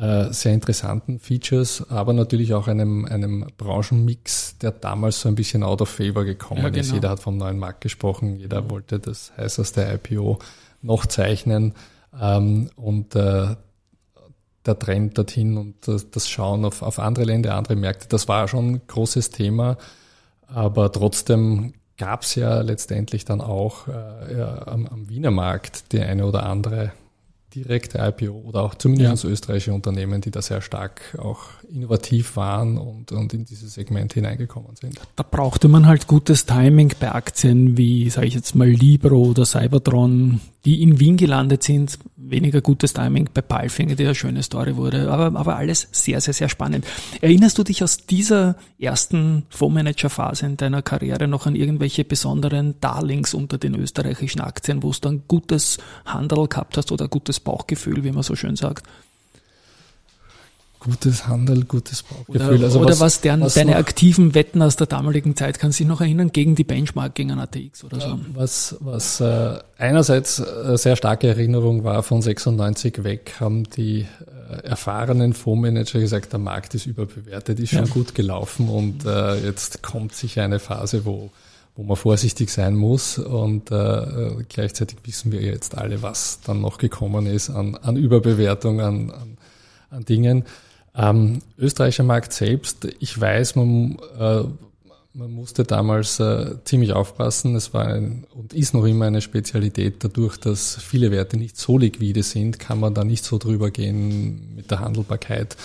äh, 0.00 0.32
sehr 0.32 0.54
interessanten 0.54 1.18
Features, 1.18 1.84
aber 1.90 2.12
natürlich 2.12 2.54
auch 2.54 2.68
einem, 2.68 3.06
einem 3.06 3.46
Branchenmix, 3.58 4.56
der 4.58 4.70
damals 4.70 5.20
so 5.20 5.28
ein 5.28 5.34
bisschen 5.34 5.64
out 5.64 5.82
of 5.82 5.88
favor 5.88 6.24
gekommen 6.24 6.62
ja, 6.62 6.68
genau. 6.68 6.80
ist. 6.80 6.92
Jeder 6.92 7.10
hat 7.10 7.20
vom 7.20 7.36
neuen 7.36 7.58
Markt 7.58 7.80
gesprochen, 7.80 8.36
jeder 8.36 8.70
wollte 8.70 9.00
das 9.00 9.32
heißeste 9.36 9.82
IPO 9.82 10.38
noch 10.82 11.06
zeichnen. 11.06 11.74
Ähm, 12.18 12.70
und 12.76 13.16
äh, 13.16 13.56
der 14.66 14.78
Trend 14.78 15.16
dorthin 15.16 15.56
und 15.56 15.76
das 15.86 16.28
Schauen 16.28 16.64
auf, 16.64 16.82
auf 16.82 16.98
andere 16.98 17.24
Länder, 17.24 17.54
andere 17.54 17.76
Märkte, 17.76 18.08
das 18.08 18.28
war 18.28 18.46
schon 18.48 18.74
ein 18.74 18.80
großes 18.86 19.30
Thema. 19.30 19.78
Aber 20.46 20.90
trotzdem 20.92 21.74
gab 21.96 22.22
es 22.22 22.34
ja 22.34 22.60
letztendlich 22.60 23.24
dann 23.24 23.40
auch 23.40 23.86
äh, 23.88 24.38
ja, 24.38 24.66
am, 24.66 24.86
am, 24.86 25.08
Wiener 25.08 25.30
Markt 25.30 25.92
die 25.92 26.00
eine 26.00 26.26
oder 26.26 26.44
andere 26.44 26.92
direkte 27.54 27.98
IPO 27.98 28.32
oder 28.32 28.62
auch 28.62 28.74
zumindest 28.74 29.24
ja. 29.24 29.30
österreichische 29.30 29.74
Unternehmen, 29.74 30.20
die 30.20 30.30
da 30.30 30.40
sehr 30.40 30.60
stark 30.60 31.18
auch 31.18 31.40
innovativ 31.68 32.36
waren 32.36 32.78
und, 32.78 33.12
und 33.12 33.34
in 33.34 33.44
dieses 33.44 33.74
Segment 33.74 34.14
hineingekommen 34.14 34.76
sind. 34.76 35.00
Da 35.16 35.24
brauchte 35.28 35.68
man 35.68 35.86
halt 35.86 36.06
gutes 36.06 36.46
Timing 36.46 36.92
bei 37.00 37.12
Aktien 37.12 37.76
wie, 37.76 38.08
sage 38.08 38.28
ich 38.28 38.34
jetzt 38.34 38.54
mal, 38.54 38.68
Libro 38.68 39.30
oder 39.30 39.44
Cybertron, 39.44 40.40
die 40.64 40.82
in 40.82 41.00
Wien 41.00 41.16
gelandet 41.16 41.64
sind, 41.64 41.98
weniger 42.30 42.60
gutes 42.60 42.92
Timing 42.92 43.28
bei 43.32 43.42
Palfinger, 43.42 43.94
die 43.94 44.04
eine 44.04 44.14
schöne 44.14 44.42
Story 44.42 44.76
wurde, 44.76 45.10
aber, 45.10 45.38
aber 45.38 45.56
alles 45.56 45.88
sehr, 45.92 46.20
sehr, 46.20 46.34
sehr 46.34 46.48
spannend. 46.48 46.86
Erinnerst 47.20 47.58
du 47.58 47.64
dich 47.64 47.82
aus 47.82 48.06
dieser 48.06 48.56
ersten 48.78 49.44
Fondsmanager-Phase 49.50 50.46
in 50.46 50.56
deiner 50.56 50.82
Karriere 50.82 51.28
noch 51.28 51.46
an 51.46 51.56
irgendwelche 51.56 52.04
besonderen 52.04 52.74
Darlings 52.80 53.34
unter 53.34 53.58
den 53.58 53.74
österreichischen 53.74 54.40
Aktien, 54.40 54.82
wo 54.82 54.92
du 54.92 55.08
ein 55.08 55.22
gutes 55.28 55.78
Handel 56.04 56.48
gehabt 56.48 56.76
hast 56.76 56.92
oder 56.92 57.08
gutes 57.08 57.40
Bauchgefühl, 57.40 58.04
wie 58.04 58.12
man 58.12 58.22
so 58.22 58.36
schön 58.36 58.56
sagt? 58.56 58.86
Gutes 60.80 61.28
Handel, 61.28 61.64
gutes 61.64 62.02
Bauchgefühl. 62.02 62.56
Oder, 62.56 62.64
also 62.64 62.80
oder 62.80 62.90
was, 62.90 63.00
was, 63.00 63.20
deren, 63.20 63.42
was 63.42 63.54
deine 63.54 63.76
aktiven 63.76 64.34
Wetten 64.34 64.62
aus 64.62 64.76
der 64.76 64.86
damaligen 64.86 65.36
Zeit, 65.36 65.58
kannst 65.58 65.78
du 65.78 65.84
dich 65.84 65.88
noch 65.88 66.00
erinnern, 66.00 66.32
gegen 66.32 66.56
die 66.56 66.64
Benchmark, 66.64 67.14
gegen 67.14 67.30
ein 67.30 67.38
ATX 67.38 67.84
oder 67.84 68.00
so? 68.00 68.18
Was, 68.34 68.76
was 68.80 69.20
äh, 69.20 69.58
einerseits 69.78 70.42
eine 70.42 70.78
sehr 70.78 70.96
starke 70.96 71.28
Erinnerung 71.28 71.84
war, 71.84 72.02
von 72.02 72.22
96 72.22 73.04
weg 73.04 73.34
haben 73.38 73.64
die 73.64 74.06
äh, 74.50 74.66
erfahrenen 74.66 75.34
Fondsmanager 75.34 76.00
gesagt, 76.00 76.32
der 76.32 76.40
Markt 76.40 76.74
ist 76.74 76.86
überbewertet, 76.86 77.60
ist 77.60 77.70
schon 77.70 77.84
ja. 77.84 77.92
gut 77.92 78.14
gelaufen 78.14 78.68
und 78.68 79.04
äh, 79.04 79.44
jetzt 79.44 79.82
kommt 79.82 80.14
sicher 80.14 80.42
eine 80.42 80.58
Phase, 80.58 81.04
wo 81.04 81.30
wo 81.76 81.84
man 81.84 81.96
vorsichtig 81.96 82.50
sein 82.50 82.74
muss. 82.74 83.16
Und 83.16 83.70
äh, 83.70 84.44
gleichzeitig 84.48 84.98
wissen 85.04 85.32
wir 85.32 85.40
jetzt 85.40 85.78
alle, 85.78 86.02
was 86.02 86.40
dann 86.44 86.60
noch 86.60 86.76
gekommen 86.76 87.26
ist 87.26 87.48
an, 87.48 87.74
an 87.76 87.96
Überbewertung, 87.96 88.80
an, 88.80 89.10
an, 89.10 89.38
an 89.90 90.04
Dingen. 90.04 90.44
Ähm, 91.00 91.40
österreichischer 91.58 92.02
Markt 92.02 92.34
selbst, 92.34 92.86
ich 92.98 93.18
weiß, 93.18 93.56
man, 93.56 93.96
äh, 94.18 94.42
man 95.14 95.32
musste 95.32 95.64
damals 95.64 96.20
äh, 96.20 96.56
ziemlich 96.64 96.92
aufpassen. 96.92 97.56
Es 97.56 97.72
war 97.72 97.86
ein, 97.86 98.26
und 98.34 98.52
ist 98.52 98.74
noch 98.74 98.84
immer 98.84 99.06
eine 99.06 99.22
Spezialität. 99.22 100.04
Dadurch, 100.04 100.36
dass 100.36 100.76
viele 100.76 101.10
Werte 101.10 101.38
nicht 101.38 101.56
so 101.56 101.78
liquide 101.78 102.22
sind, 102.22 102.58
kann 102.58 102.80
man 102.80 102.92
da 102.92 103.02
nicht 103.02 103.24
so 103.24 103.38
drüber 103.38 103.70
gehen 103.70 104.54
mit 104.56 104.70
der 104.70 104.80
Handelbarkeit. 104.80 105.56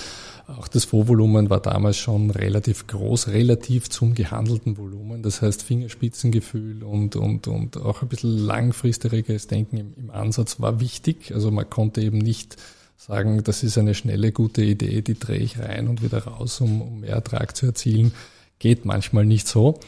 Auch 0.48 0.70
das 0.70 0.86
Vorvolumen 0.86 1.50
war 1.50 1.60
damals 1.60 1.98
schon 1.98 2.30
relativ 2.30 2.88
groß, 2.88 3.30
relativ 3.30 3.90
zum 3.90 4.16
gehandelten 4.16 4.78
Volumen. 4.78 5.22
Das 5.22 5.42
heißt, 5.42 5.64
Fingerspitzengefühl 5.64 6.84
und, 6.84 7.18
und, 7.18 7.48
und 7.48 7.78
auch 7.78 8.04
ein 8.04 8.08
bisschen 8.08 8.38
langfristiges 8.38 9.48
Denken 9.48 9.78
im, 9.78 9.94
im 9.98 10.12
Ansatz 10.12 10.62
war 10.62 10.80
wichtig. 10.80 11.34
Also 11.34 11.52
man 11.52 11.70
konnte 11.70 12.02
eben 12.02 12.20
nicht 12.20 12.56
sagen, 12.98 13.44
das 13.44 13.64
ist 13.64 13.78
eine 13.78 13.94
schnelle, 13.94 14.32
gute 14.32 14.64
Idee, 14.64 15.02
die 15.02 15.18
drehe 15.18 15.40
ich 15.40 15.60
rein 15.60 15.88
und 15.88 16.02
wieder 16.02 16.24
raus, 16.26 16.62
um, 16.62 16.82
um 16.82 17.00
mehr 17.02 17.16
Ertrag 17.16 17.56
zu 17.56 17.68
erzielen. 17.68 18.14
Geht 18.60 18.86
manchmal 18.86 19.26
nicht 19.26 19.48
so. 19.48 19.80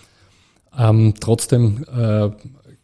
Ähm, 0.77 1.13
trotzdem 1.19 1.85
äh, 1.91 2.29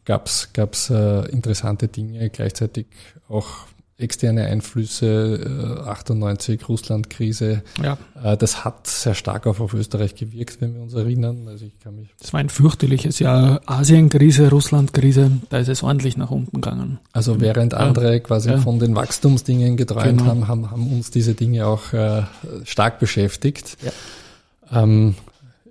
gab 0.06 0.28
es 0.28 0.90
äh, 0.90 1.30
interessante 1.30 1.88
Dinge, 1.88 2.30
gleichzeitig 2.30 2.88
auch 3.28 3.68
externe 3.98 4.46
Einflüsse, 4.46 5.84
äh, 5.86 5.90
98 5.90 6.68
Russland-Krise. 6.68 7.62
Ja. 7.82 7.98
Äh, 8.24 8.38
das 8.38 8.66
hat 8.66 8.88
sehr 8.88 9.14
stark 9.14 9.46
auch 9.46 9.60
auf 9.60 9.74
Österreich 9.74 10.16
gewirkt, 10.16 10.62
wenn 10.62 10.74
wir 10.74 10.82
uns 10.82 10.94
erinnern. 10.94 11.48
Also 11.48 11.66
ich 11.66 11.80
kann 11.80 11.96
mich 11.96 12.10
das 12.20 12.34
war 12.34 12.40
ein 12.40 12.50
fürchterliches 12.50 13.20
Jahr. 13.20 13.62
Asien-Krise, 13.66 14.50
Russland-Krise, 14.50 15.32
da 15.50 15.60
ist 15.60 15.68
es 15.70 15.84
ordentlich 15.84 16.18
nach 16.18 16.32
unten 16.32 16.62
gegangen. 16.62 17.00
Also 17.12 17.40
während 17.40 17.76
andere 17.76 18.14
ja. 18.14 18.20
quasi 18.20 18.50
ja. 18.50 18.58
von 18.58 18.80
den 18.80 18.96
Wachstumsdingen 18.96 19.78
geträumt 19.78 20.20
genau. 20.20 20.26
haben, 20.26 20.48
haben, 20.48 20.72
haben 20.72 20.92
uns 20.92 21.12
diese 21.12 21.36
Dinge 21.36 21.68
auch 21.68 21.94
äh, 21.94 22.24
stark 22.66 23.00
beschäftigt. 23.00 23.78
Ja. 23.84 24.84
Ähm, 24.84 25.16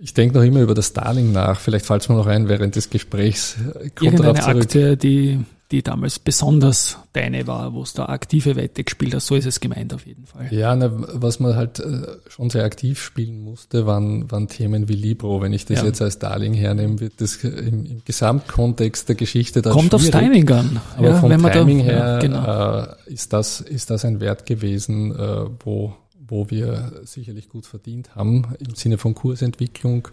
ich 0.01 0.15
denke 0.15 0.37
noch 0.37 0.45
immer 0.45 0.61
über 0.61 0.75
das 0.75 0.93
Darling 0.93 1.31
nach. 1.33 1.61
Vielleicht 1.61 1.87
fällt 1.87 2.03
es 2.03 2.09
mir 2.09 2.17
noch 2.17 2.27
ein 2.27 2.49
während 2.49 2.75
des 2.75 2.91
Gesprächs. 2.91 3.57
Kommt 3.95 4.21
Irgendeine 4.21 4.45
Aktie, 4.45 4.97
die 4.97 5.41
die 5.73 5.83
damals 5.83 6.19
besonders 6.19 6.99
deine 7.15 7.47
war, 7.47 7.73
wo 7.73 7.83
es 7.83 7.95
da 7.95 8.07
aktive 8.07 8.57
Wette 8.57 8.85
gespielt 8.85 9.15
hast. 9.15 9.27
So 9.27 9.35
ist 9.35 9.47
es 9.47 9.59
gemeint 9.59 9.95
auf 9.95 10.07
jeden 10.07 10.27
Fall. 10.27 10.49
Ja, 10.53 10.77
ne, 10.77 10.93
was 11.15 11.41
man 11.41 11.57
halt 11.57 11.81
äh, 11.81 12.07
schon 12.29 12.51
sehr 12.51 12.65
aktiv 12.65 13.01
spielen 13.03 13.43
musste, 13.43 13.87
waren, 13.87 14.31
waren 14.31 14.49
Themen 14.49 14.89
wie 14.89 14.95
Libro. 14.95 15.41
Wenn 15.41 15.53
ich 15.53 15.65
das 15.65 15.81
ja. 15.81 15.87
jetzt 15.87 16.03
als 16.03 16.19
Darling 16.19 16.53
hernehme, 16.53 17.01
wird 17.01 17.21
das 17.21 17.37
im, 17.37 17.87
im 17.87 18.03
Gesamtkontext 18.05 19.09
der 19.09 19.17
Geschichte 19.17 19.63
dann 19.63 19.73
Kommt 19.73 19.89
schwierig. 19.89 20.15
aufs 20.15 20.23
Timing 20.23 20.51
an. 20.51 20.81
Aber 20.97 21.09
ja, 21.09 21.21
vom 21.21 21.31
Timing 21.31 21.79
da, 21.79 21.85
her 21.85 21.97
ja, 21.97 22.19
genau. 22.19 22.81
äh, 22.83 23.13
ist, 23.13 23.33
das, 23.33 23.61
ist 23.61 23.91
das 23.91 24.05
ein 24.05 24.21
Wert 24.21 24.45
gewesen, 24.45 25.17
äh, 25.19 25.47
wo, 25.65 25.95
wo 26.19 26.51
wir 26.51 27.01
sicherlich 27.05 27.49
gut 27.49 27.67
verdient 27.67 28.15
haben 28.15 28.55
im 28.59 28.75
Sinne 28.75 28.99
von 28.99 29.15
Kursentwicklung 29.15 30.09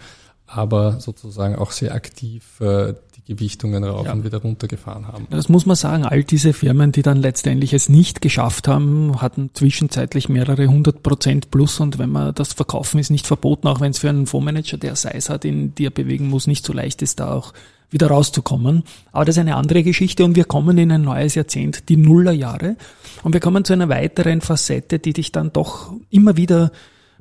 aber 0.51 0.99
sozusagen 0.99 1.55
auch 1.55 1.71
sehr 1.71 1.93
aktiv 1.93 2.59
äh, 2.59 2.93
die 3.15 3.33
Gewichtungen 3.33 3.83
rauf 3.83 4.07
ja. 4.07 4.13
und 4.13 4.23
wieder 4.23 4.39
runtergefahren 4.39 5.07
haben. 5.07 5.27
Das 5.29 5.47
muss 5.47 5.65
man 5.65 5.75
sagen. 5.75 6.05
All 6.05 6.23
diese 6.23 6.53
Firmen, 6.53 6.91
die 6.91 7.03
dann 7.03 7.17
letztendlich 7.17 7.73
es 7.73 7.87
nicht 7.87 8.21
geschafft 8.21 8.67
haben, 8.67 9.21
hatten 9.21 9.51
zwischenzeitlich 9.53 10.27
mehrere 10.27 10.67
hundert 10.67 11.03
Prozent 11.03 11.51
plus 11.51 11.79
und 11.79 11.99
wenn 11.99 12.09
man 12.09 12.33
das 12.33 12.53
verkaufen 12.53 12.99
ist 12.99 13.11
nicht 13.11 13.27
verboten, 13.27 13.67
auch 13.67 13.79
wenn 13.79 13.91
es 13.91 13.99
für 13.99 14.09
einen 14.09 14.25
Fondsmanager, 14.25 14.77
der 14.77 14.95
Size 14.95 15.31
hat, 15.31 15.45
in 15.45 15.75
die 15.75 15.85
er 15.85 15.91
bewegen 15.91 16.29
muss, 16.29 16.47
nicht 16.47 16.65
so 16.65 16.73
leicht 16.73 17.01
ist, 17.03 17.19
da 17.19 17.31
auch 17.31 17.53
wieder 17.91 18.07
rauszukommen. 18.07 18.83
Aber 19.11 19.25
das 19.25 19.35
ist 19.35 19.39
eine 19.39 19.55
andere 19.55 19.83
Geschichte 19.83 20.23
und 20.23 20.35
wir 20.35 20.45
kommen 20.45 20.77
in 20.77 20.91
ein 20.91 21.01
neues 21.01 21.35
Jahrzehnt, 21.35 21.89
die 21.89 21.97
Nullerjahre. 21.97 22.75
Und 23.23 23.33
wir 23.33 23.39
kommen 23.39 23.65
zu 23.65 23.73
einer 23.73 23.89
weiteren 23.89 24.41
Facette, 24.41 24.99
die 24.99 25.13
dich 25.13 25.31
dann 25.31 25.53
doch 25.53 25.93
immer 26.09 26.37
wieder 26.37 26.71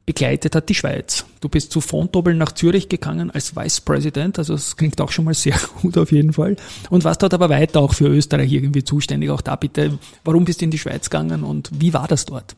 begleitet 0.09 0.55
hat 0.55 0.71
die 0.71 0.75
Schweiz. 0.75 1.27
Du 1.43 1.50
bist 1.50 1.71
zu 1.71 1.83
Fontobel 1.83 2.35
nach 2.35 2.53
Zürich 2.53 2.88
gegangen 2.88 3.31
als 3.31 3.55
Vice 3.55 3.83
President, 3.83 4.38
also 4.38 4.55
das 4.55 4.75
klingt 4.75 4.99
auch 5.03 5.12
schon 5.12 5.27
mal 5.27 5.35
sehr 5.35 5.61
gut 5.83 5.99
auf 5.99 6.12
jeden 6.12 6.33
Fall. 6.33 6.57
Und 6.88 7.05
warst 7.05 7.23
dort 7.23 7.35
aber 7.35 7.50
weiter 7.50 7.81
auch 7.81 7.93
für 7.93 8.09
Österreich 8.09 8.50
irgendwie 8.50 8.83
zuständig. 8.83 9.29
Auch 9.29 9.43
da 9.43 9.55
bitte, 9.55 9.99
warum 10.25 10.47
bist 10.47 10.62
du 10.62 10.65
in 10.65 10.71
die 10.71 10.79
Schweiz 10.79 11.11
gegangen 11.11 11.45
und 11.45 11.69
wie 11.79 11.93
war 11.93 12.09
das 12.09 12.25
dort? 12.25 12.57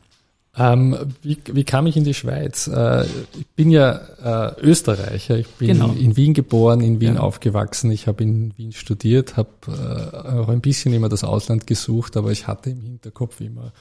Ähm, 0.57 0.97
wie, 1.21 1.37
wie 1.45 1.63
kam 1.63 1.87
ich 1.87 1.95
in 1.95 2.03
die 2.03 2.13
Schweiz? 2.13 2.67
Äh, 2.67 3.05
ich 3.05 3.47
bin 3.55 3.71
ja 3.71 4.49
äh, 4.51 4.61
Österreicher. 4.61 5.37
Ich 5.37 5.47
bin 5.47 5.69
genau. 5.69 5.93
in 5.93 6.17
Wien 6.17 6.33
geboren, 6.33 6.81
in 6.81 6.99
Wien 6.99 7.15
ja. 7.15 7.21
aufgewachsen. 7.21 7.89
Ich 7.89 8.05
habe 8.07 8.23
in 8.23 8.57
Wien 8.57 8.73
studiert, 8.73 9.37
habe 9.37 9.49
äh, 9.67 10.17
auch 10.39 10.49
ein 10.49 10.59
bisschen 10.59 10.93
immer 10.93 11.07
das 11.07 11.23
Ausland 11.23 11.67
gesucht, 11.67 12.17
aber 12.17 12.31
ich 12.31 12.47
hatte 12.47 12.71
im 12.71 12.81
Hinterkopf 12.81 13.39
immer 13.39 13.71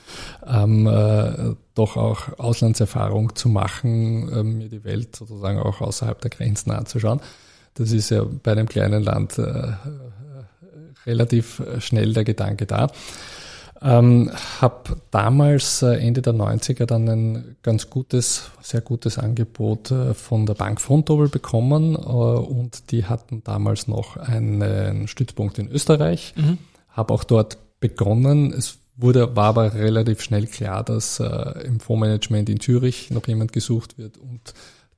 ähm, 0.46 0.86
äh, 0.86 1.56
doch 1.74 1.96
auch 1.96 2.38
Auslandserfahrung 2.38 3.34
zu 3.34 3.48
machen, 3.48 4.28
äh, 4.28 4.44
mir 4.44 4.68
die 4.68 4.84
Welt 4.84 5.16
sozusagen 5.16 5.58
auch 5.58 5.80
außerhalb 5.80 6.20
der 6.20 6.30
Grenzen 6.30 6.70
anzuschauen. 6.70 7.20
Das 7.74 7.90
ist 7.90 8.10
ja 8.10 8.24
bei 8.24 8.52
einem 8.52 8.68
kleinen 8.68 9.02
Land 9.02 9.38
äh, 9.38 9.72
relativ 11.04 11.62
schnell 11.80 12.12
der 12.12 12.24
Gedanke 12.24 12.66
da. 12.66 12.92
Ähm, 13.82 14.30
habe 14.60 14.96
damals 15.10 15.80
äh, 15.80 15.94
Ende 15.94 16.20
der 16.20 16.34
90er 16.34 16.84
dann 16.84 17.08
ein 17.08 17.56
ganz 17.62 17.88
gutes, 17.88 18.50
sehr 18.60 18.82
gutes 18.82 19.18
Angebot 19.18 19.90
äh, 19.90 20.12
von 20.12 20.44
der 20.44 20.52
Bank 20.52 20.82
Fontobel 20.82 21.28
bekommen 21.28 21.94
äh, 21.94 21.98
und 21.98 22.90
die 22.90 23.06
hatten 23.06 23.42
damals 23.42 23.88
noch 23.88 24.18
einen 24.18 25.08
Stützpunkt 25.08 25.58
in 25.58 25.70
Österreich. 25.70 26.34
Mhm. 26.36 26.58
Habe 26.90 27.14
auch 27.14 27.24
dort 27.24 27.56
begonnen. 27.80 28.52
Es 28.52 28.78
wurde, 28.96 29.34
war 29.34 29.46
aber 29.46 29.72
relativ 29.72 30.20
schnell 30.20 30.46
klar, 30.46 30.84
dass 30.84 31.18
äh, 31.18 31.60
im 31.64 31.80
Fondsmanagement 31.80 32.50
in 32.50 32.60
Zürich 32.60 33.10
noch 33.10 33.26
jemand 33.26 33.54
gesucht 33.54 33.96
wird 33.96 34.18
und 34.18 34.52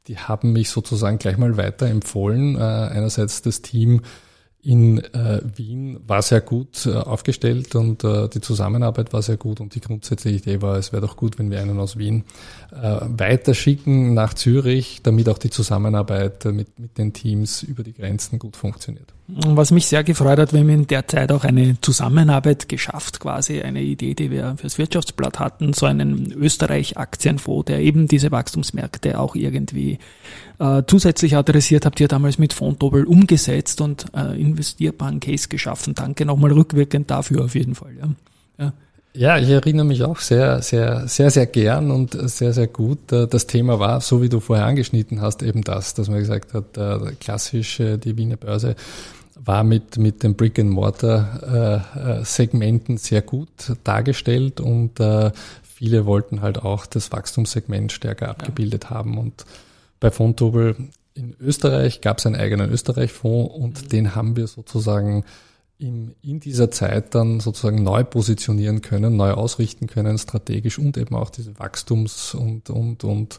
die 0.08 0.18
haben 0.18 0.52
mich 0.52 0.70
sozusagen 0.70 1.18
gleich 1.18 1.38
mal 1.38 1.56
weiterempfohlen. 1.56 2.56
Äh, 2.56 2.58
einerseits 2.58 3.42
das 3.42 3.62
Team 3.62 4.02
in 4.64 4.98
äh, 4.98 5.40
Wien 5.56 5.98
war 6.06 6.22
sehr 6.22 6.40
gut 6.40 6.86
äh, 6.86 6.94
aufgestellt 6.94 7.74
und 7.74 8.04
äh, 8.04 8.28
die 8.28 8.40
Zusammenarbeit 8.40 9.12
war 9.12 9.20
sehr 9.20 9.36
gut 9.36 9.60
und 9.60 9.74
die 9.74 9.80
grundsätzliche 9.80 10.38
Idee 10.38 10.62
war, 10.62 10.76
es 10.76 10.92
wäre 10.92 11.02
doch 11.02 11.16
gut, 11.16 11.38
wenn 11.40 11.50
wir 11.50 11.60
einen 11.60 11.80
aus 11.80 11.98
Wien 11.98 12.22
äh, 12.70 13.00
weiterschicken 13.02 14.14
nach 14.14 14.34
Zürich, 14.34 15.00
damit 15.02 15.28
auch 15.28 15.38
die 15.38 15.50
Zusammenarbeit 15.50 16.44
äh, 16.44 16.52
mit, 16.52 16.78
mit 16.78 16.96
den 16.96 17.12
Teams 17.12 17.64
über 17.64 17.82
die 17.82 17.92
Grenzen 17.92 18.38
gut 18.38 18.56
funktioniert. 18.56 19.12
Was 19.28 19.70
mich 19.70 19.86
sehr 19.86 20.02
gefreut 20.02 20.38
hat, 20.38 20.52
wir 20.52 20.60
haben 20.60 20.68
in 20.68 20.86
der 20.86 21.06
Zeit 21.06 21.30
auch 21.32 21.44
eine 21.44 21.80
Zusammenarbeit 21.80 22.68
geschafft, 22.68 23.20
quasi 23.20 23.62
eine 23.62 23.80
Idee, 23.80 24.14
die 24.14 24.30
wir 24.30 24.56
fürs 24.58 24.78
Wirtschaftsblatt 24.78 25.38
hatten, 25.38 25.72
so 25.72 25.86
einen 25.86 26.32
Österreich-Aktienfonds, 26.32 27.66
der 27.66 27.80
eben 27.80 28.08
diese 28.08 28.30
Wachstumsmärkte 28.32 29.18
auch 29.18 29.34
irgendwie 29.36 29.98
äh, 30.58 30.82
zusätzlich 30.86 31.36
adressiert, 31.36 31.86
habt 31.86 32.00
ihr 32.00 32.08
damals 32.08 32.38
mit 32.38 32.52
Fontobel 32.52 33.04
umgesetzt 33.04 33.80
und 33.80 34.06
äh, 34.14 34.38
investierbaren 34.38 35.20
Case 35.20 35.48
geschaffen. 35.48 35.94
Danke 35.94 36.26
nochmal 36.26 36.52
rückwirkend 36.52 37.10
dafür 37.10 37.44
auf 37.44 37.54
jeden 37.54 37.76
Fall. 37.76 37.96
Ja. 37.96 38.08
ja. 38.64 38.72
Ja, 39.14 39.38
ich 39.38 39.50
erinnere 39.50 39.84
mich 39.84 40.04
auch 40.04 40.20
sehr, 40.20 40.62
sehr, 40.62 41.06
sehr, 41.06 41.30
sehr 41.30 41.44
gern 41.46 41.90
und 41.90 42.16
sehr, 42.30 42.54
sehr 42.54 42.66
gut. 42.66 43.12
Äh, 43.12 43.26
das 43.26 43.46
Thema 43.46 43.78
war, 43.78 44.00
so 44.00 44.22
wie 44.22 44.30
du 44.30 44.40
vorher 44.40 44.64
angeschnitten 44.64 45.20
hast, 45.20 45.42
eben 45.42 45.60
das, 45.62 45.92
dass 45.94 46.08
man 46.08 46.20
gesagt 46.20 46.54
hat, 46.54 46.78
äh, 46.78 47.12
klassisch 47.20 47.76
die 47.76 48.16
Wiener 48.16 48.36
Börse 48.36 48.74
war 49.34 49.64
mit, 49.64 49.98
mit 49.98 50.22
den 50.22 50.36
Brick-and-Mortar-Segmenten 50.36 52.96
sehr 52.96 53.22
gut 53.22 53.48
dargestellt 53.82 54.60
und 54.60 55.00
viele 55.62 56.06
wollten 56.06 56.42
halt 56.42 56.62
auch 56.62 56.86
das 56.86 57.10
Wachstumssegment 57.10 57.90
stärker 57.90 58.28
abgebildet 58.28 58.84
ja. 58.84 58.90
haben 58.90 59.18
und 59.18 59.44
bei 59.98 60.12
Fontobel 60.12 60.76
in 61.14 61.36
Österreich 61.40 62.00
gab 62.00 62.18
es 62.18 62.26
einen 62.26 62.36
eigenen 62.36 62.70
Österreich-Fonds 62.70 63.54
und 63.54 63.82
mhm. 63.82 63.88
den 63.88 64.14
haben 64.14 64.36
wir 64.36 64.46
sozusagen 64.46 65.24
im, 65.82 66.14
in 66.22 66.40
dieser 66.40 66.70
Zeit 66.70 67.14
dann 67.14 67.40
sozusagen 67.40 67.82
neu 67.82 68.04
positionieren 68.04 68.82
können, 68.82 69.16
neu 69.16 69.32
ausrichten 69.32 69.86
können, 69.86 70.16
strategisch 70.18 70.78
und 70.78 70.96
eben 70.96 71.14
auch 71.14 71.30
diese 71.30 71.58
Wachstums- 71.58 72.34
und, 72.34 72.70
und, 72.70 73.04
und 73.04 73.38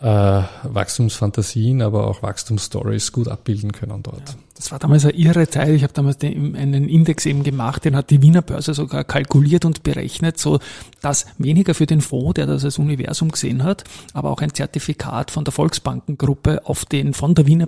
äh, 0.00 0.42
Wachstumsfantasien, 0.62 1.82
aber 1.82 2.06
auch 2.06 2.22
Wachstumsstories 2.22 3.10
gut 3.10 3.26
abbilden 3.26 3.72
können 3.72 4.02
dort. 4.02 4.28
Ja, 4.28 4.34
das 4.54 4.70
war 4.70 4.78
damals 4.78 5.04
eine 5.04 5.14
irre 5.14 5.48
Zeit. 5.48 5.70
Ich 5.70 5.82
habe 5.82 5.92
damals 5.92 6.18
den, 6.18 6.54
einen 6.54 6.88
Index 6.88 7.26
eben 7.26 7.42
gemacht, 7.42 7.84
den 7.84 7.96
hat 7.96 8.10
die 8.10 8.22
Wiener 8.22 8.42
Börse 8.42 8.74
sogar 8.74 9.02
kalkuliert 9.02 9.64
und 9.64 9.82
berechnet, 9.82 10.38
so 10.38 10.60
dass 11.00 11.26
weniger 11.38 11.74
für 11.74 11.86
den 11.86 12.00
Fonds, 12.00 12.34
der 12.34 12.46
das 12.46 12.64
als 12.64 12.78
Universum 12.78 13.32
gesehen 13.32 13.64
hat, 13.64 13.82
aber 14.12 14.30
auch 14.30 14.40
ein 14.40 14.54
Zertifikat 14.54 15.32
von 15.32 15.44
der 15.44 15.52
Volksbankengruppe 15.52 16.64
auf 16.64 16.84
den 16.84 17.12
von 17.12 17.34
der 17.34 17.46
Wiener 17.46 17.66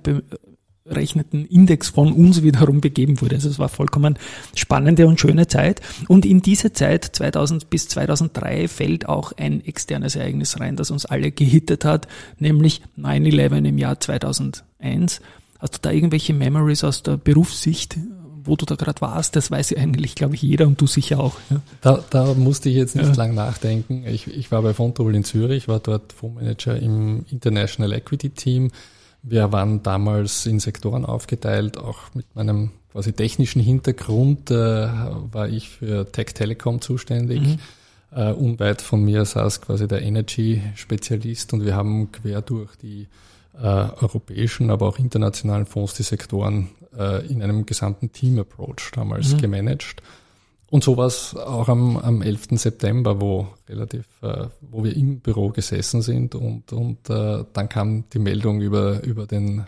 rechneten 0.87 1.47
Index 1.47 1.91
von 1.91 2.13
uns 2.13 2.43
wiederum 2.43 2.81
begeben 2.81 3.21
wurde. 3.21 3.37
Also 3.37 3.49
es 3.49 3.59
war 3.59 3.69
vollkommen 3.69 4.19
spannende 4.55 5.07
und 5.07 5.21
schöne 5.21 5.47
Zeit. 5.47 5.81
Und 6.09 6.25
in 6.25 6.43
diese 6.43 6.73
Zeit, 6.73 7.05
2000 7.05 7.71
bis 7.71 7.89
2003, 7.89 8.69
fällt 8.69 9.09
auch 9.09 9.33
ein 9.37 9.65
externes 9.65 10.17
Ereignis 10.17 10.59
rein, 10.59 10.77
das 10.77 10.91
uns 10.91 11.07
alle 11.07 11.31
gehittet 11.31 11.85
hat, 11.85 12.09
nämlich 12.39 12.83
9-11 12.99 13.65
im 13.67 13.79
Jahr 13.79 14.01
2001. 14.01 15.21
Hast 15.59 15.75
du 15.75 15.79
da 15.83 15.91
irgendwelche 15.91 16.33
Memories 16.33 16.85
aus 16.85 17.03
der 17.03 17.19
Berufssicht, 17.19 17.99
wo 18.43 18.57
du 18.57 18.65
da 18.65 18.77
gerade 18.77 19.03
warst? 19.03 19.37
Das 19.37 19.51
weiß 19.51 19.77
eigentlich, 19.77 20.15
glaube 20.15 20.35
ich, 20.35 20.43
jeder 20.43 20.67
und 20.67 20.81
du 20.81 20.87
sicher 20.87 21.21
auch. 21.21 21.35
Ja. 21.51 21.61
Da, 21.83 22.05
da 22.09 22.35
musste 22.35 22.71
ich 22.71 22.77
jetzt 22.77 22.97
nicht 22.97 23.09
ja. 23.09 23.15
lang 23.15 23.35
nachdenken. 23.35 24.05
Ich, 24.07 24.27
ich 24.27 24.51
war 24.51 24.63
bei 24.63 24.73
Fontobel 24.73 25.15
in 25.15 25.25
Zürich, 25.25 25.69
war 25.69 25.79
dort 25.79 26.15
Fondsmanager 26.15 26.77
im 26.77 27.27
International 27.31 27.93
Equity 27.93 28.31
Team 28.31 28.71
wir 29.23 29.53
waren 29.53 29.83
damals 29.83 30.47
in 30.47 30.61
Sektoren 30.61 31.05
aufgeteilt, 31.05 31.79
auch 31.79 32.15
mit 32.15 32.35
meinem 32.35 32.71
quasi 32.93 33.13
technischen 33.13 33.61
Hintergrund 33.61 34.51
äh, 34.51 34.55
war 34.55 35.49
ich 35.49 35.69
für 35.69 36.11
Tech 36.11 36.33
Telekom 36.35 36.81
zuständig. 36.81 37.41
Mhm. 37.41 37.59
Äh, 38.13 38.33
unweit 38.33 38.83
von 38.83 39.05
mir 39.05 39.25
saß 39.25 39.61
quasi 39.61 39.87
der 39.87 40.03
Energy-Spezialist 40.03 41.53
und 41.53 41.65
wir 41.65 41.77
haben 41.77 42.11
quer 42.11 42.43
durch 42.43 42.75
die 42.77 43.07
äh, 43.57 43.67
europäischen, 43.67 44.71
aber 44.71 44.89
auch 44.89 44.99
internationalen 44.99 45.67
Fonds 45.67 45.95
die 45.95 46.03
Sektoren 46.03 46.71
äh, 46.97 47.25
in 47.27 47.43
einem 47.43 47.67
gesamten 47.67 48.11
Team-Approach 48.13 48.91
damals 48.93 49.35
mhm. 49.35 49.39
gemanagt. 49.39 50.03
Und 50.71 50.85
so 50.85 50.97
war 50.97 51.07
es 51.07 51.37
auch 51.37 51.69
am, 51.69 51.97
am 51.97 52.23
11. 52.23 52.49
September, 52.53 53.21
wo 53.21 53.49
relativ, 53.69 54.07
äh, 54.23 54.47
wo 54.61 54.85
wir 54.85 54.97
im 54.97 55.19
Büro 55.19 55.49
gesessen 55.51 56.01
sind 56.01 56.37
und, 56.37 56.73
und 56.73 57.11
äh, 57.11 57.45
dann 57.53 57.69
kam 57.69 58.05
die 58.13 58.21
Meldung 58.21 58.61
über, 58.61 59.03
über 59.03 59.27
den 59.27 59.67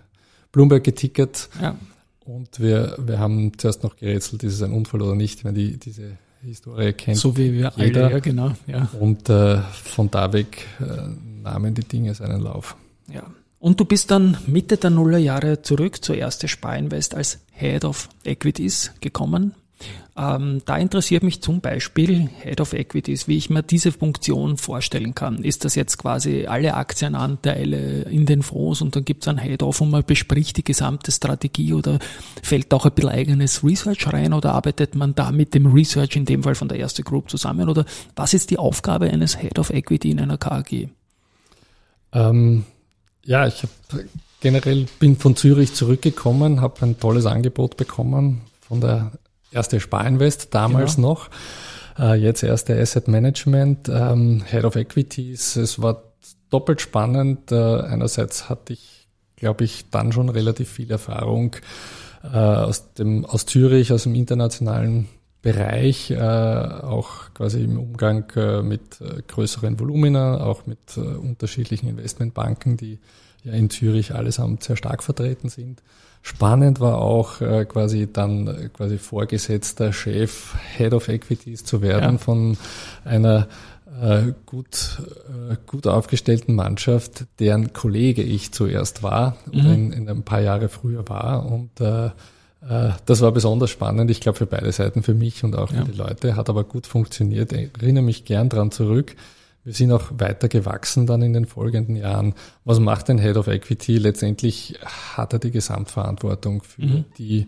Bloomberg 0.52 0.84
getickert. 0.84 1.48
Ja. 1.60 1.76
Und 2.24 2.60
wir, 2.60 2.96
wir 3.04 3.18
haben 3.18 3.58
zuerst 3.58 3.82
noch 3.82 3.96
gerätselt, 3.96 4.44
ist 4.44 4.54
es 4.54 4.62
ein 4.62 4.72
Unfall 4.72 5.02
oder 5.02 5.16
nicht, 5.16 5.44
wenn 5.44 5.56
die 5.56 5.76
diese 5.76 6.18
Historie 6.44 6.92
kennt. 6.92 7.18
So 7.18 7.36
wie 7.36 7.52
wir 7.52 7.72
jeder. 7.76 8.04
alle, 8.04 8.12
ja, 8.12 8.18
genau. 8.20 8.52
Ja. 8.68 8.88
Und 9.00 9.28
äh, 9.28 9.58
von 9.60 10.08
da 10.08 10.32
weg 10.32 10.66
äh, 10.80 11.08
nahmen 11.42 11.74
die 11.74 11.84
Dinge 11.84 12.14
seinen 12.14 12.40
Lauf. 12.40 12.76
Ja. 13.12 13.24
Und 13.58 13.78
du 13.78 13.84
bist 13.84 14.10
dann 14.10 14.36
Mitte 14.46 14.76
der 14.76 14.90
Nullerjahre 14.90 15.62
zurück 15.62 16.04
zur 16.04 16.16
erste 16.16 16.48
Sparinvest 16.48 17.14
als 17.14 17.38
Head 17.52 17.84
of 17.84 18.08
Equities 18.24 18.92
gekommen. 19.00 19.54
Ähm, 20.14 20.60
da 20.66 20.76
interessiert 20.76 21.22
mich 21.22 21.40
zum 21.40 21.60
Beispiel 21.60 22.28
Head 22.42 22.60
of 22.60 22.74
Equities, 22.74 23.28
wie 23.28 23.38
ich 23.38 23.48
mir 23.48 23.62
diese 23.62 23.92
Funktion 23.92 24.58
vorstellen 24.58 25.14
kann. 25.14 25.42
Ist 25.42 25.64
das 25.64 25.74
jetzt 25.74 25.96
quasi 25.96 26.46
alle 26.46 26.74
Aktienanteile 26.74 28.02
in 28.02 28.26
den 28.26 28.42
Fonds 28.42 28.82
und 28.82 28.94
dann 28.94 29.04
gibt 29.04 29.22
es 29.22 29.28
ein 29.28 29.38
Head 29.38 29.62
of 29.62 29.80
und 29.80 29.90
man 29.90 30.04
bespricht 30.04 30.58
die 30.58 30.64
gesamte 30.64 31.10
Strategie 31.12 31.72
oder 31.72 31.98
fällt 32.42 32.74
auch 32.74 32.84
ein 32.84 32.92
bisschen 32.92 33.10
eigenes 33.10 33.64
Research 33.64 34.12
rein 34.12 34.34
oder 34.34 34.52
arbeitet 34.52 34.94
man 34.94 35.14
da 35.14 35.32
mit 35.32 35.54
dem 35.54 35.72
Research 35.72 36.16
in 36.16 36.26
dem 36.26 36.42
Fall 36.42 36.54
von 36.54 36.68
der 36.68 36.78
Erste 36.78 37.02
Group 37.02 37.30
zusammen 37.30 37.68
oder 37.68 37.86
was 38.14 38.34
ist 38.34 38.50
die 38.50 38.58
Aufgabe 38.58 39.08
eines 39.10 39.38
Head 39.38 39.58
of 39.58 39.70
Equity 39.70 40.10
in 40.10 40.20
einer 40.20 40.36
KAG? 40.36 40.88
Ähm, 42.12 42.64
ja, 43.24 43.46
ich 43.46 43.62
habe 43.62 44.06
generell 44.40 44.86
bin 44.98 45.16
von 45.16 45.36
Zürich 45.36 45.72
zurückgekommen, 45.72 46.60
habe 46.60 46.82
ein 46.82 46.98
tolles 47.00 47.24
Angebot 47.24 47.76
bekommen 47.76 48.42
von 48.60 48.80
der 48.80 49.12
erste 49.52 49.80
Sparinvest 49.80 50.54
damals 50.54 50.96
genau. 50.96 51.08
noch, 51.08 51.30
äh, 51.98 52.14
jetzt 52.14 52.42
erste 52.42 52.78
Asset 52.78 53.08
Management, 53.08 53.88
ähm, 53.88 54.44
Head 54.48 54.64
of 54.64 54.76
Equities. 54.76 55.56
Es 55.56 55.80
war 55.80 56.02
doppelt 56.50 56.80
spannend. 56.80 57.52
Äh, 57.52 57.80
einerseits 57.80 58.48
hatte 58.48 58.72
ich, 58.72 59.08
glaube 59.36 59.64
ich, 59.64 59.90
dann 59.90 60.12
schon 60.12 60.28
relativ 60.28 60.70
viel 60.70 60.90
Erfahrung 60.90 61.56
äh, 62.22 62.36
aus 62.36 62.92
dem 62.94 63.24
aus 63.24 63.46
Zürich, 63.46 63.92
aus 63.92 64.04
dem 64.04 64.14
internationalen 64.14 65.08
Bereich, 65.42 66.12
äh, 66.12 66.16
auch 66.16 67.34
quasi 67.34 67.64
im 67.64 67.76
Umgang 67.76 68.30
äh, 68.36 68.62
mit 68.62 69.00
äh, 69.00 69.22
größeren 69.26 69.78
Volumina, 69.80 70.40
auch 70.40 70.66
mit 70.66 70.96
unterschiedlichen 70.96 71.88
Investmentbanken, 71.88 72.76
die 72.76 73.00
ja 73.42 73.52
in 73.52 73.68
Zürich 73.68 74.14
allesamt 74.14 74.62
sehr 74.62 74.76
stark 74.76 75.02
vertreten 75.02 75.48
sind. 75.48 75.82
Spannend 76.22 76.78
war 76.78 76.98
auch 76.98 77.40
äh, 77.40 77.64
quasi 77.64 78.08
dann 78.10 78.46
äh, 78.46 78.68
quasi 78.68 78.98
vorgesetzter 78.98 79.92
Chef, 79.92 80.54
Head 80.76 80.94
of 80.94 81.08
Equities 81.08 81.64
zu 81.64 81.82
werden 81.82 82.12
ja. 82.12 82.18
von 82.18 82.56
einer 83.04 83.48
äh, 84.00 84.32
gut, 84.46 85.02
äh, 85.50 85.56
gut 85.66 85.86
aufgestellten 85.86 86.54
Mannschaft, 86.54 87.26
deren 87.40 87.72
Kollege 87.72 88.22
ich 88.22 88.52
zuerst 88.52 89.02
war, 89.02 89.36
mhm. 89.52 89.72
in, 89.72 89.92
in 89.92 90.08
ein 90.08 90.22
paar 90.22 90.40
Jahre 90.40 90.68
früher 90.68 91.08
war. 91.08 91.44
Und 91.44 91.80
äh, 91.80 92.06
äh, 92.06 92.90
das 93.04 93.20
war 93.20 93.32
besonders 93.32 93.70
spannend, 93.70 94.10
ich 94.10 94.20
glaube 94.20 94.38
für 94.38 94.46
beide 94.46 94.70
Seiten, 94.70 95.02
für 95.02 95.14
mich 95.14 95.42
und 95.42 95.56
auch 95.56 95.70
für 95.70 95.76
ja. 95.76 95.84
die 95.84 95.96
Leute, 95.96 96.36
hat 96.36 96.48
aber 96.48 96.64
gut 96.64 96.86
funktioniert. 96.86 97.52
Ich 97.52 97.70
erinnere 97.80 98.04
mich 98.04 98.24
gern 98.24 98.48
dran 98.48 98.70
zurück. 98.70 99.16
Wir 99.64 99.72
sind 99.72 99.92
auch 99.92 100.10
weiter 100.18 100.48
gewachsen 100.48 101.06
dann 101.06 101.22
in 101.22 101.32
den 101.32 101.46
folgenden 101.46 101.94
Jahren. 101.94 102.34
Was 102.64 102.80
macht 102.80 103.08
ein 103.10 103.18
Head 103.18 103.36
of 103.36 103.46
Equity? 103.46 103.98
Letztendlich 103.98 104.78
hat 105.16 105.32
er 105.32 105.38
die 105.38 105.52
Gesamtverantwortung 105.52 106.62
für 106.62 106.82
mhm. 106.82 107.04
die 107.16 107.46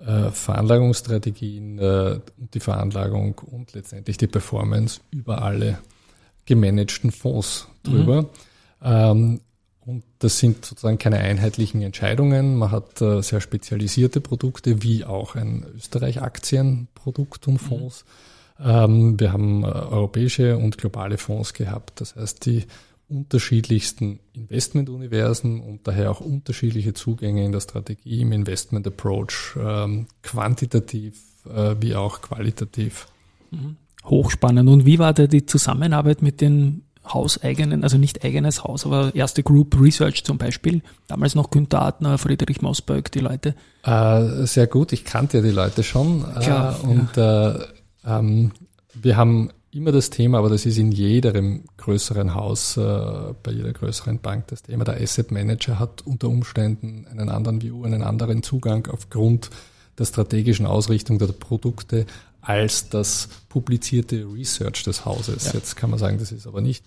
äh, 0.00 0.30
Veranlagungsstrategien 0.30 1.78
äh, 1.78 2.20
und 2.38 2.54
die 2.54 2.60
Veranlagung 2.60 3.38
und 3.38 3.72
letztendlich 3.72 4.16
die 4.16 4.26
Performance 4.26 5.00
über 5.12 5.42
alle 5.42 5.78
gemanagten 6.44 7.12
Fonds 7.12 7.68
drüber. 7.84 8.22
Mhm. 8.22 8.28
Ähm, 8.82 9.40
und 9.86 10.02
das 10.18 10.38
sind 10.38 10.64
sozusagen 10.64 10.98
keine 10.98 11.18
einheitlichen 11.18 11.82
Entscheidungen. 11.82 12.56
Man 12.56 12.72
hat 12.72 13.00
äh, 13.00 13.22
sehr 13.22 13.40
spezialisierte 13.40 14.20
Produkte, 14.20 14.82
wie 14.82 15.04
auch 15.04 15.36
ein 15.36 15.64
Österreich-Aktienprodukt 15.76 17.46
und 17.46 17.58
Fonds. 17.58 18.04
Mhm 18.04 18.34
wir 18.58 19.32
haben 19.32 19.64
äh, 19.64 19.66
europäische 19.66 20.56
und 20.56 20.78
globale 20.78 21.18
Fonds 21.18 21.54
gehabt. 21.54 22.00
Das 22.00 22.16
heißt, 22.16 22.46
die 22.46 22.64
unterschiedlichsten 23.08 24.20
Investmentuniversen 24.32 25.60
und 25.60 25.86
daher 25.86 26.10
auch 26.10 26.20
unterschiedliche 26.20 26.94
Zugänge 26.94 27.44
in 27.44 27.52
der 27.52 27.60
Strategie, 27.60 28.20
im 28.20 28.32
Investment 28.32 28.86
Approach, 28.86 29.56
ähm, 29.58 30.06
quantitativ 30.22 31.20
äh, 31.46 31.76
wie 31.80 31.94
auch 31.94 32.22
qualitativ. 32.22 33.06
Mhm. 33.50 33.76
Hochspannend. 34.04 34.68
Und 34.68 34.86
wie 34.86 34.98
war 34.98 35.12
da 35.12 35.26
die 35.26 35.46
Zusammenarbeit 35.46 36.22
mit 36.22 36.40
den 36.40 36.82
hauseigenen, 37.06 37.82
also 37.82 37.98
nicht 37.98 38.24
eigenes 38.24 38.64
Haus, 38.64 38.86
aber 38.86 39.14
erste 39.14 39.42
Group 39.42 39.78
Research 39.78 40.24
zum 40.24 40.38
Beispiel. 40.38 40.82
Damals 41.06 41.34
noch 41.34 41.50
Günther 41.50 41.82
Adner, 41.82 42.18
Friedrich 42.18 42.62
Mausberg, 42.62 43.12
die 43.12 43.20
Leute. 43.20 43.54
Äh, 43.82 44.46
sehr 44.46 44.66
gut, 44.66 44.92
ich 44.92 45.04
kannte 45.04 45.38
ja 45.38 45.42
die 45.42 45.50
Leute 45.50 45.82
schon. 45.82 46.24
Klar, 46.40 46.80
äh, 46.82 46.86
und 46.86 47.16
ja. 47.16 47.52
äh, 47.52 47.66
ähm, 48.06 48.52
wir 48.94 49.16
haben 49.16 49.50
immer 49.74 49.90
das 49.90 50.10
Thema, 50.10 50.38
aber 50.38 50.48
das 50.48 50.66
ist 50.66 50.78
in 50.78 50.92
jedem 50.92 51.64
größeren 51.78 52.34
Haus, 52.34 52.76
äh, 52.76 52.80
bei 53.42 53.50
jeder 53.50 53.72
größeren 53.72 54.20
Bank 54.20 54.46
das 54.48 54.62
Thema. 54.62 54.84
Der 54.84 55.00
Asset 55.00 55.32
Manager 55.32 55.78
hat 55.78 56.02
unter 56.02 56.28
Umständen 56.28 57.06
einen 57.10 57.28
anderen 57.28 57.60
View, 57.60 57.84
einen 57.84 58.02
anderen 58.02 58.42
Zugang 58.42 58.86
aufgrund 58.86 59.50
der 59.98 60.04
strategischen 60.04 60.66
Ausrichtung 60.66 61.18
der 61.18 61.26
Produkte 61.26 62.06
als 62.40 62.88
das 62.88 63.28
publizierte 63.48 64.26
Research 64.32 64.84
des 64.84 65.04
Hauses. 65.04 65.46
Ja. 65.46 65.52
Jetzt 65.54 65.76
kann 65.76 65.90
man 65.90 65.98
sagen, 65.98 66.18
das 66.18 66.30
ist 66.30 66.46
aber 66.46 66.60
nicht 66.60 66.84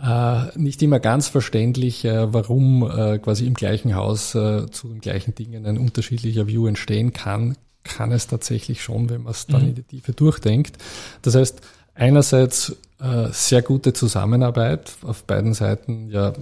äh, 0.00 0.58
nicht 0.58 0.82
immer 0.82 1.00
ganz 1.00 1.28
verständlich, 1.28 2.04
äh, 2.04 2.32
warum 2.32 2.82
äh, 2.82 3.18
quasi 3.18 3.46
im 3.46 3.54
gleichen 3.54 3.94
Haus 3.94 4.34
äh, 4.34 4.66
zu 4.70 4.88
den 4.88 5.00
gleichen 5.00 5.34
Dingen 5.34 5.64
ein 5.64 5.78
unterschiedlicher 5.78 6.46
View 6.46 6.66
entstehen 6.66 7.14
kann 7.14 7.56
kann 7.86 8.12
es 8.12 8.26
tatsächlich 8.26 8.82
schon, 8.82 9.08
wenn 9.08 9.22
man 9.22 9.32
es 9.32 9.46
dann 9.46 9.62
mhm. 9.62 9.68
in 9.68 9.74
die 9.76 9.82
Tiefe 9.82 10.12
durchdenkt. 10.12 10.76
Das 11.22 11.34
heißt, 11.34 11.60
einerseits 11.94 12.76
äh, 13.00 13.28
sehr 13.30 13.62
gute 13.62 13.92
Zusammenarbeit 13.92 14.92
auf 15.02 15.24
beiden 15.24 15.54
Seiten, 15.54 16.10
ja 16.10 16.32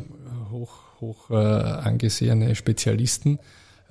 hoch, 0.51 0.73
hoch 1.01 1.31
äh, 1.31 1.35
angesehene 1.35 2.55
Spezialisten, 2.55 3.39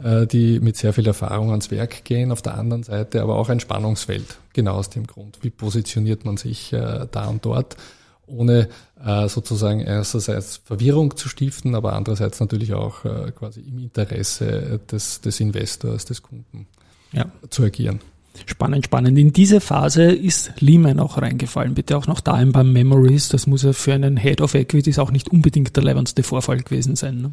äh, 0.02 0.26
die 0.28 0.60
mit 0.60 0.78
sehr 0.78 0.94
viel 0.94 1.08
Erfahrung 1.08 1.52
ans 1.52 1.72
Werk 1.72 2.04
gehen. 2.04 2.32
Auf 2.32 2.42
der 2.42 2.58
anderen 2.58 2.84
Seite 2.84 3.22
aber 3.22 3.36
auch 3.36 3.50
ein 3.50 3.60
Spannungsfeld, 3.60 4.38
genau 4.54 4.76
aus 4.76 4.89
dem 4.89 5.08
Grund. 5.08 5.39
Wie 5.42 5.50
positioniert 5.50 6.26
man 6.26 6.38
sich 6.38 6.74
äh, 6.74 7.08
da 7.12 7.28
und 7.28 7.46
dort? 7.46 7.78
ohne 8.26 8.70
äh, 9.04 9.28
sozusagen 9.28 9.86
einerseits 9.86 10.58
Verwirrung 10.63 11.18
zu 11.18 11.28
stiften, 11.28 11.76
aber 11.76 11.94
andererseits 11.94 12.39
natürlich 12.39 12.74
auch 12.74 13.04
äh, 13.06 13.32
quasi 13.32 13.60
im 13.62 13.80
Interesse 13.80 14.80
des, 14.89 15.22
des 15.22 15.39
Investors, 15.42 16.06
des 16.06 16.22
Kunden 16.22 16.68
ja. 17.13 17.26
zu 17.49 17.63
agieren. 17.63 17.99
Spannend, 18.45 18.86
spannend. 18.86 19.17
In 19.17 19.32
diese 19.32 19.62
Phase 19.62 20.06
ist 20.06 20.54
Lehman 20.60 20.99
auch 20.99 21.17
reingefallen. 21.21 21.76
Bitte 21.76 21.97
auch 21.97 22.08
noch 22.08 22.19
da 22.19 22.34
ein 22.34 22.52
paar 22.52 22.63
Memories. 22.63 23.30
Das 23.30 23.45
muss 23.45 23.63
ja 23.63 23.73
für 23.73 23.93
einen 23.93 24.17
Head 24.17 24.41
of 24.41 24.56
Equities 24.56 24.99
auch 24.99 25.12
nicht 25.12 25.30
unbedingt 25.30 25.76
der 25.76 25.84
leibendste 25.84 26.23
Vorfall 26.23 26.58
gewesen 26.58 26.95
sein. 26.95 27.21
Ne? 27.21 27.32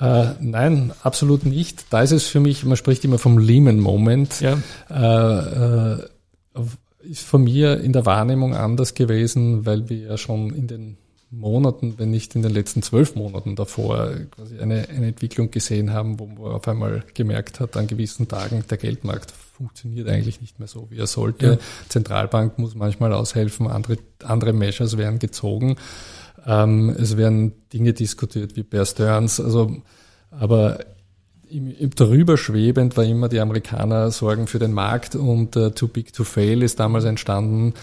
Äh, 0.00 0.34
nein, 0.40 0.92
absolut 1.02 1.46
nicht. 1.46 1.86
Da 1.90 2.02
ist 2.02 2.10
es 2.10 2.26
für 2.26 2.40
mich, 2.40 2.64
man 2.64 2.76
spricht 2.76 3.04
immer 3.04 3.18
vom 3.18 3.38
Lehman-Moment. 3.38 4.40
Ja. 4.40 4.58
Äh, 4.90 5.94
äh, 5.94 6.08
ist 7.02 7.22
von 7.22 7.44
mir 7.44 7.80
in 7.80 7.92
der 7.92 8.06
Wahrnehmung 8.06 8.54
anders 8.54 8.94
gewesen, 8.94 9.66
weil 9.66 9.88
wir 9.88 9.98
ja 9.98 10.18
schon 10.18 10.50
in 10.50 10.66
den 10.66 10.96
Monaten, 11.38 11.94
wenn 11.98 12.10
nicht 12.10 12.34
in 12.34 12.42
den 12.42 12.52
letzten 12.52 12.82
zwölf 12.82 13.14
Monaten 13.14 13.56
davor, 13.56 14.10
quasi 14.30 14.58
eine, 14.58 14.88
eine 14.88 15.08
Entwicklung 15.08 15.50
gesehen 15.50 15.92
haben, 15.92 16.18
wo 16.18 16.26
man 16.26 16.52
auf 16.52 16.66
einmal 16.68 17.04
gemerkt 17.14 17.60
hat, 17.60 17.76
an 17.76 17.86
gewissen 17.86 18.28
Tagen, 18.28 18.64
der 18.68 18.78
Geldmarkt 18.78 19.30
funktioniert 19.30 20.08
eigentlich 20.08 20.40
nicht 20.40 20.58
mehr 20.58 20.68
so, 20.68 20.88
wie 20.90 20.98
er 20.98 21.06
sollte. 21.06 21.46
Ja. 21.46 21.58
Zentralbank 21.88 22.58
muss 22.58 22.74
manchmal 22.74 23.12
aushelfen, 23.12 23.68
andere, 23.68 23.98
andere 24.22 24.52
Measures 24.52 24.96
werden 24.96 25.18
gezogen. 25.18 25.76
Ähm, 26.46 26.90
es 26.90 27.16
werden 27.16 27.52
Dinge 27.72 27.92
diskutiert 27.92 28.56
wie 28.56 28.62
Bear 28.62 28.84
Stearns, 28.84 29.40
also, 29.40 29.76
aber 30.30 30.80
im, 31.48 31.70
im 31.70 31.90
darüber 31.90 32.36
schwebend 32.36 32.96
war 32.96 33.04
immer 33.04 33.28
die 33.28 33.40
Amerikaner 33.40 34.10
sorgen 34.10 34.46
für 34.46 34.58
den 34.58 34.72
Markt 34.72 35.14
und 35.14 35.56
äh, 35.56 35.70
Too 35.70 35.88
Big 35.88 36.12
to 36.12 36.24
Fail 36.24 36.62
ist 36.62 36.80
damals 36.80 37.04
entstanden 37.04 37.74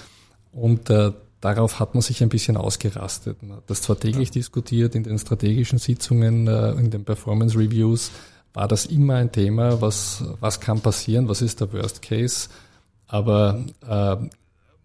und 0.52 0.90
äh, 0.90 1.12
darauf 1.42 1.80
hat 1.80 1.96
man 1.96 2.02
sich 2.02 2.24
ein 2.24 2.30
bisschen 2.30 2.56
ausgerastet. 2.56 3.44
Man 3.44 3.58
hat 3.58 3.70
das 3.70 3.82
zwar 3.82 4.00
täglich 4.00 4.30
ja. 4.30 4.34
diskutiert 4.34 4.96
in 4.96 5.04
den 5.04 5.20
strategischen 5.20 5.80
Sitzungen, 5.80 6.48
äh, 6.48 6.72
in 6.72 6.92
den 6.92 7.04
Performance 7.04 7.58
Reviews, 7.58 8.12
war 8.54 8.68
das 8.68 8.86
immer 8.86 9.16
ein 9.16 9.32
Thema, 9.32 9.82
was, 9.82 10.24
was 10.40 10.60
kann 10.60 10.82
passieren, 10.82 11.28
was 11.28 11.42
ist 11.42 11.62
der 11.62 11.72
Worst 11.74 12.02
Case, 12.02 12.50
aber 13.08 13.66
äh, 13.88 14.18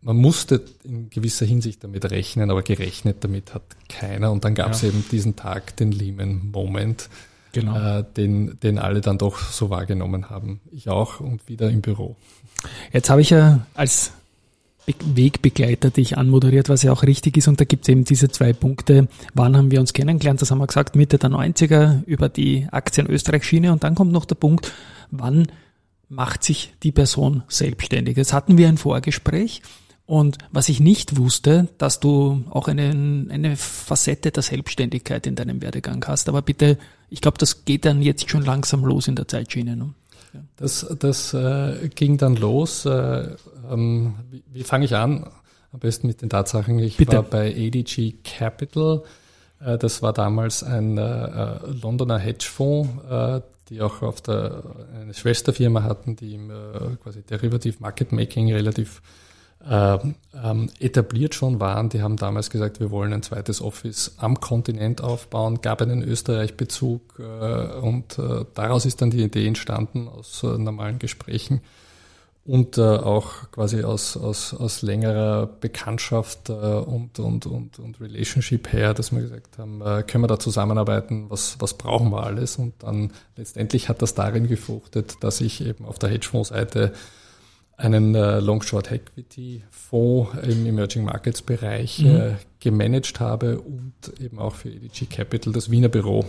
man 0.02 0.16
musste 0.16 0.62
in 0.84 1.10
gewisser 1.10 1.46
Hinsicht 1.46 1.82
damit 1.82 2.08
rechnen, 2.10 2.50
aber 2.50 2.62
gerechnet 2.62 3.24
damit 3.24 3.54
hat 3.54 3.62
keiner. 3.88 4.30
Und 4.30 4.44
dann 4.44 4.54
gab 4.54 4.70
es 4.70 4.82
ja. 4.82 4.88
eben 4.88 5.04
diesen 5.10 5.34
Tag, 5.34 5.76
den 5.78 5.90
Lehman 5.90 6.52
Moment, 6.52 7.08
genau. 7.50 7.98
äh, 7.98 8.04
den, 8.16 8.58
den 8.60 8.78
alle 8.78 9.00
dann 9.00 9.18
doch 9.18 9.38
so 9.38 9.68
wahrgenommen 9.68 10.30
haben. 10.30 10.60
Ich 10.70 10.88
auch 10.88 11.18
und 11.18 11.48
wieder 11.48 11.70
im 11.70 11.80
Büro. 11.80 12.14
Jetzt 12.92 13.10
habe 13.10 13.20
ich 13.20 13.30
ja 13.30 13.66
als 13.74 14.12
Wegbegleiter 14.86 15.90
dich 15.90 16.16
anmoderiert, 16.16 16.68
was 16.68 16.82
ja 16.82 16.92
auch 16.92 17.02
richtig 17.02 17.36
ist. 17.36 17.48
Und 17.48 17.60
da 17.60 17.64
gibt 17.64 17.84
es 17.84 17.88
eben 17.88 18.04
diese 18.04 18.28
zwei 18.28 18.52
Punkte. 18.52 19.08
Wann 19.34 19.56
haben 19.56 19.70
wir 19.70 19.80
uns 19.80 19.92
kennengelernt? 19.92 20.40
Das 20.42 20.50
haben 20.50 20.58
wir 20.58 20.66
gesagt, 20.66 20.96
Mitte 20.96 21.18
der 21.18 21.30
90er 21.30 22.04
über 22.06 22.28
die 22.28 22.68
Aktien 22.70 23.06
Österreich-Schiene. 23.08 23.72
Und 23.72 23.84
dann 23.84 23.94
kommt 23.94 24.12
noch 24.12 24.24
der 24.24 24.36
Punkt, 24.36 24.72
wann 25.10 25.48
macht 26.08 26.44
sich 26.44 26.72
die 26.82 26.92
Person 26.92 27.42
selbstständig? 27.48 28.16
Jetzt 28.16 28.32
hatten 28.32 28.58
wir 28.58 28.68
ein 28.68 28.78
Vorgespräch 28.78 29.62
und 30.06 30.38
was 30.52 30.68
ich 30.68 30.78
nicht 30.78 31.16
wusste, 31.18 31.68
dass 31.78 31.98
du 31.98 32.44
auch 32.50 32.68
eine, 32.68 33.26
eine 33.28 33.56
Facette 33.56 34.30
der 34.30 34.44
Selbstständigkeit 34.44 35.26
in 35.26 35.34
deinem 35.34 35.62
Werdegang 35.62 36.04
hast. 36.06 36.28
Aber 36.28 36.42
bitte, 36.42 36.78
ich 37.10 37.20
glaube, 37.20 37.38
das 37.38 37.64
geht 37.64 37.84
dann 37.84 38.02
jetzt 38.02 38.30
schon 38.30 38.44
langsam 38.44 38.84
los 38.84 39.08
in 39.08 39.16
der 39.16 39.26
Zeitschiene. 39.26 39.76
Ne? 39.76 39.94
Das, 40.56 40.86
das 40.98 41.34
äh, 41.34 41.88
ging 41.94 42.18
dann 42.18 42.36
los. 42.36 42.86
Äh, 42.86 43.30
ähm, 43.70 44.14
wie, 44.30 44.42
wie 44.52 44.62
fange 44.62 44.84
ich 44.84 44.94
an? 44.94 45.30
Am 45.72 45.80
besten 45.80 46.06
mit 46.06 46.22
den 46.22 46.30
Tatsachen. 46.30 46.78
Ich 46.78 46.96
bitte. 46.96 47.16
war 47.16 47.22
bei 47.22 47.50
ADG 47.50 48.14
Capital. 48.24 49.02
Äh, 49.60 49.78
das 49.78 50.02
war 50.02 50.12
damals 50.12 50.62
ein 50.62 50.98
äh, 50.98 51.02
äh, 51.02 51.58
Londoner 51.82 52.18
Hedgefonds, 52.18 52.90
äh, 53.10 53.40
die 53.68 53.80
auch 53.82 54.02
auf 54.02 54.20
der 54.20 54.62
eine 55.00 55.12
Schwesterfirma 55.12 55.82
hatten, 55.82 56.14
die 56.14 56.34
im 56.34 56.52
quasi 57.02 57.22
Derivative 57.22 57.78
Market 57.80 58.12
Making 58.12 58.52
relativ 58.52 59.02
äh, 59.68 59.98
ähm, 60.44 60.70
etabliert 60.78 61.34
schon 61.34 61.58
waren. 61.60 61.88
Die 61.88 62.02
haben 62.02 62.16
damals 62.16 62.50
gesagt, 62.50 62.78
wir 62.78 62.90
wollen 62.90 63.12
ein 63.12 63.22
zweites 63.22 63.60
Office 63.60 64.14
am 64.18 64.38
Kontinent 64.40 65.00
aufbauen, 65.00 65.60
gab 65.60 65.82
einen 65.82 66.02
Österreich-Bezug 66.02 67.18
äh, 67.18 67.78
und 67.80 68.18
äh, 68.18 68.44
daraus 68.54 68.86
ist 68.86 69.02
dann 69.02 69.10
die 69.10 69.22
Idee 69.22 69.46
entstanden 69.46 70.08
aus 70.08 70.42
äh, 70.44 70.58
normalen 70.58 70.98
Gesprächen 70.98 71.62
und 72.46 72.78
äh, 72.78 72.82
auch 72.82 73.50
quasi 73.50 73.82
aus, 73.82 74.16
aus, 74.16 74.54
aus 74.54 74.82
längerer 74.82 75.46
Bekanntschaft 75.46 76.48
äh, 76.48 76.52
und, 76.52 77.18
und, 77.18 77.46
und, 77.46 77.78
und 77.78 78.00
Relationship 78.00 78.72
her, 78.72 78.94
dass 78.94 79.12
wir 79.12 79.22
gesagt 79.22 79.58
haben, 79.58 79.80
können 80.06 80.24
wir 80.24 80.28
da 80.28 80.38
zusammenarbeiten, 80.38 81.26
was, 81.28 81.56
was 81.60 81.74
brauchen 81.74 82.10
wir 82.10 82.22
alles? 82.22 82.56
Und 82.56 82.74
dann 82.82 83.12
letztendlich 83.36 83.88
hat 83.88 84.02
das 84.02 84.14
darin 84.14 84.48
gefruchtet, 84.48 85.16
dass 85.20 85.40
ich 85.40 85.64
eben 85.66 85.84
auf 85.84 85.98
der 85.98 86.10
Hedgefonds-Seite 86.10 86.92
einen 87.76 88.14
äh, 88.14 88.40
Long 88.40 88.62
Short 88.62 88.90
Equity 88.90 89.62
Fonds 89.70 90.30
im 90.42 90.66
Emerging 90.66 91.04
Markets 91.04 91.42
Bereich 91.42 92.00
mhm. 92.00 92.16
äh, 92.16 92.34
gemanagt 92.60 93.20
habe 93.20 93.60
und 93.60 93.92
eben 94.20 94.38
auch 94.38 94.54
für 94.54 94.70
EDG 94.70 95.06
Capital 95.06 95.52
das 95.52 95.70
Wiener 95.70 95.88
Büro 95.88 96.24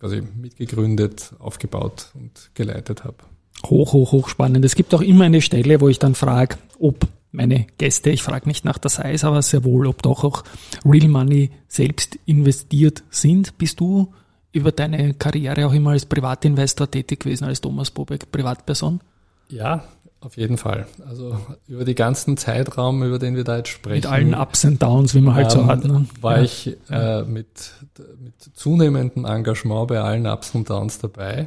quasi 0.00 0.22
mitgegründet, 0.22 1.32
aufgebaut 1.38 2.10
und 2.14 2.50
geleitet 2.54 3.04
habe. 3.04 3.16
Hoch, 3.64 3.92
hoch, 3.92 4.12
hoch 4.12 4.28
spannend. 4.28 4.64
Es 4.64 4.74
gibt 4.74 4.94
auch 4.94 5.00
immer 5.00 5.24
eine 5.24 5.40
Stelle, 5.40 5.80
wo 5.80 5.88
ich 5.88 5.98
dann 5.98 6.14
frage, 6.14 6.56
ob 6.78 7.08
meine 7.32 7.66
Gäste, 7.78 8.10
ich 8.10 8.22
frage 8.22 8.48
nicht 8.48 8.64
nach 8.64 8.78
der 8.78 8.90
Size, 8.90 9.26
aber 9.26 9.42
sehr 9.42 9.64
wohl, 9.64 9.86
ob 9.86 10.02
doch 10.02 10.24
auch 10.24 10.44
Real 10.84 11.08
Money 11.08 11.50
selbst 11.68 12.18
investiert 12.24 13.02
sind. 13.10 13.58
Bist 13.58 13.80
du 13.80 14.12
über 14.52 14.72
deine 14.72 15.14
Karriere 15.14 15.66
auch 15.66 15.72
immer 15.74 15.90
als 15.90 16.06
Privatinvestor 16.06 16.90
tätig 16.90 17.20
gewesen, 17.20 17.44
als 17.44 17.60
Thomas 17.60 17.90
Bobek, 17.90 18.32
Privatperson? 18.32 19.00
Ja, 19.48 19.84
auf 20.20 20.36
jeden 20.36 20.56
Fall. 20.56 20.86
Also 21.06 21.38
über 21.68 21.84
die 21.84 21.94
ganzen 21.94 22.36
Zeitraum, 22.36 23.02
über 23.02 23.18
den 23.18 23.36
wir 23.36 23.44
da 23.44 23.58
jetzt 23.58 23.68
sprechen. 23.68 23.96
Mit 23.96 24.06
allen 24.06 24.34
Ups 24.34 24.64
und 24.64 24.82
Downs, 24.82 25.14
wie 25.14 25.20
man 25.20 25.34
halt 25.34 25.52
ähm, 25.54 25.60
so 25.60 25.66
hat. 25.66 25.84
Ne? 25.84 26.06
War 26.20 26.38
ja. 26.38 26.42
ich 26.42 26.76
äh, 26.90 27.22
mit, 27.22 27.72
mit 28.18 28.34
zunehmendem 28.54 29.26
Engagement 29.26 29.88
bei 29.88 30.00
allen 30.00 30.26
Ups 30.26 30.54
und 30.54 30.70
Downs 30.70 30.98
dabei. 30.98 31.46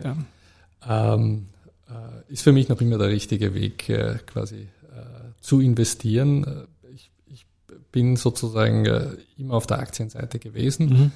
Ja. 0.87 1.15
Ähm, 1.15 1.47
äh, 1.58 1.58
ist 2.27 2.43
für 2.43 2.51
mich 2.51 2.69
noch 2.69 2.81
immer 2.81 2.97
der 2.97 3.09
richtige 3.09 3.53
Weg, 3.53 3.89
äh, 3.89 4.19
quasi 4.25 4.67
äh, 4.91 5.41
zu 5.41 5.59
investieren. 5.59 6.43
Äh, 6.43 6.93
ich, 6.93 7.11
ich 7.27 7.45
bin 7.91 8.15
sozusagen 8.15 8.85
äh, 8.85 9.17
immer 9.37 9.55
auf 9.55 9.67
der 9.67 9.79
Aktienseite 9.79 10.39
gewesen. 10.39 10.89
Mhm. 10.89 11.11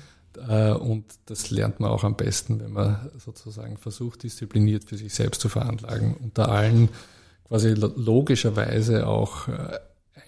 Und 0.80 1.06
das 1.28 1.52
lernt 1.52 1.80
man 1.80 1.92
auch 1.92 2.04
am 2.04 2.16
besten, 2.16 2.60
wenn 2.60 2.72
man 2.72 3.12
sozusagen 3.20 3.78
versucht, 3.78 4.24
diszipliniert 4.24 4.84
für 4.84 4.98
sich 4.98 5.14
selbst 5.14 5.42
zu 5.42 5.48
veranlagen. 5.48 6.16
Unter 6.16 6.50
allen 6.50 6.90
quasi 7.48 7.76
logischerweise 7.76 9.06
auch 9.06 9.48
äh, 9.48 9.78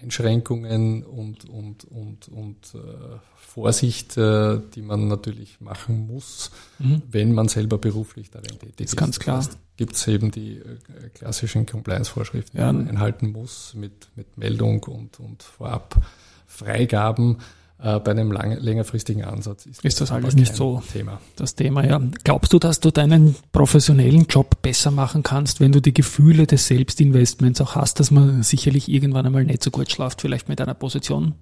Einschränkungen 0.02 1.04
und, 1.04 1.48
und, 1.48 1.84
und, 1.84 2.28
und 2.28 2.74
äh, 2.74 3.18
Vorsicht, 3.36 4.16
äh, 4.16 4.60
die 4.74 4.82
man 4.82 5.08
natürlich 5.08 5.60
machen 5.60 6.06
muss, 6.06 6.50
mhm. 6.78 7.02
wenn 7.10 7.32
man 7.32 7.48
selber 7.48 7.78
beruflich 7.78 8.30
darin 8.30 8.58
tätig 8.58 8.80
ist. 8.80 8.92
ist. 8.92 8.96
Ganz 8.96 9.18
klar. 9.18 9.38
Das 9.38 9.48
heißt, 9.48 9.58
gibt 9.76 9.94
es 9.94 10.06
eben 10.08 10.30
die 10.30 10.58
äh, 10.58 11.08
klassischen 11.14 11.66
Compliance-Vorschriften, 11.66 12.58
ja. 12.58 12.70
die 12.70 12.76
man 12.78 12.88
einhalten 12.88 13.32
muss 13.32 13.74
mit, 13.74 14.08
mit 14.14 14.36
Meldung 14.36 14.82
und, 14.84 15.20
und 15.20 15.42
vorab 15.42 16.04
Freigaben. 16.46 17.38
Äh, 17.78 18.00
bei 18.00 18.12
einem 18.12 18.32
lang, 18.32 18.58
längerfristigen 18.58 19.24
Ansatz 19.24 19.66
ist, 19.66 19.84
ist 19.84 20.00
das 20.00 20.10
alles 20.10 20.34
nicht 20.34 20.54
so 20.54 20.82
Thema. 20.92 21.20
das 21.36 21.56
Thema. 21.56 21.84
Ja. 21.84 22.00
Glaubst 22.24 22.54
du, 22.54 22.58
dass 22.58 22.80
du 22.80 22.90
deinen 22.90 23.36
professionellen 23.52 24.24
Job 24.24 24.62
besser 24.62 24.90
machen 24.90 25.22
kannst, 25.22 25.60
wenn 25.60 25.72
du 25.72 25.82
die 25.82 25.92
Gefühle 25.92 26.46
des 26.46 26.66
Selbstinvestments 26.68 27.60
auch 27.60 27.74
hast, 27.74 28.00
dass 28.00 28.10
man 28.10 28.42
sicherlich 28.42 28.88
irgendwann 28.88 29.26
einmal 29.26 29.44
nicht 29.44 29.62
so 29.62 29.70
gut 29.70 29.90
schlaft, 29.90 30.22
vielleicht 30.22 30.48
mit 30.48 30.58
einer 30.62 30.72
Position? 30.72 31.34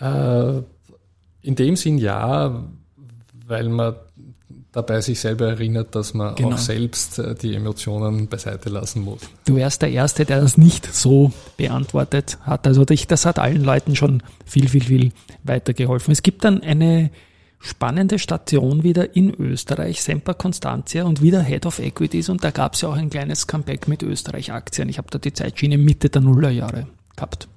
Äh, 0.00 0.62
in 1.42 1.54
dem 1.54 1.76
Sinn 1.76 1.98
ja, 1.98 2.64
weil 3.46 3.68
man 3.68 3.94
dabei 4.78 5.00
sich 5.00 5.20
selber 5.20 5.48
erinnert, 5.48 5.94
dass 5.94 6.14
man 6.14 6.34
genau. 6.36 6.52
auch 6.52 6.58
selbst 6.58 7.18
äh, 7.18 7.34
die 7.34 7.54
Emotionen 7.54 8.28
beiseite 8.28 8.70
lassen 8.70 9.02
muss. 9.02 9.20
Du 9.44 9.56
wärst 9.56 9.82
der 9.82 9.90
Erste, 9.90 10.24
der 10.24 10.40
das 10.40 10.56
nicht 10.56 10.92
so 10.94 11.32
beantwortet 11.56 12.38
hat. 12.42 12.66
Also 12.66 12.84
das 12.84 13.26
hat 13.26 13.38
allen 13.38 13.64
Leuten 13.64 13.96
schon 13.96 14.22
viel, 14.46 14.68
viel, 14.68 14.84
viel 14.84 15.12
weitergeholfen. 15.42 16.12
Es 16.12 16.22
gibt 16.22 16.44
dann 16.44 16.62
eine 16.62 17.10
spannende 17.60 18.20
Station 18.20 18.84
wieder 18.84 19.16
in 19.16 19.34
Österreich, 19.34 20.00
Semper 20.00 20.34
Constantia 20.34 21.04
und 21.04 21.22
wieder 21.22 21.42
Head 21.42 21.66
of 21.66 21.80
Equities 21.80 22.28
und 22.28 22.44
da 22.44 22.52
gab 22.52 22.74
es 22.74 22.82
ja 22.82 22.88
auch 22.88 22.96
ein 22.96 23.10
kleines 23.10 23.48
Comeback 23.48 23.88
mit 23.88 24.04
Österreich-Aktien. 24.04 24.88
Ich 24.88 24.98
habe 24.98 25.08
da 25.10 25.18
die 25.18 25.32
Zeitschiene 25.32 25.76
Mitte 25.76 26.08
der 26.08 26.22
Nullerjahre 26.22 26.86
gehabt. 27.16 27.48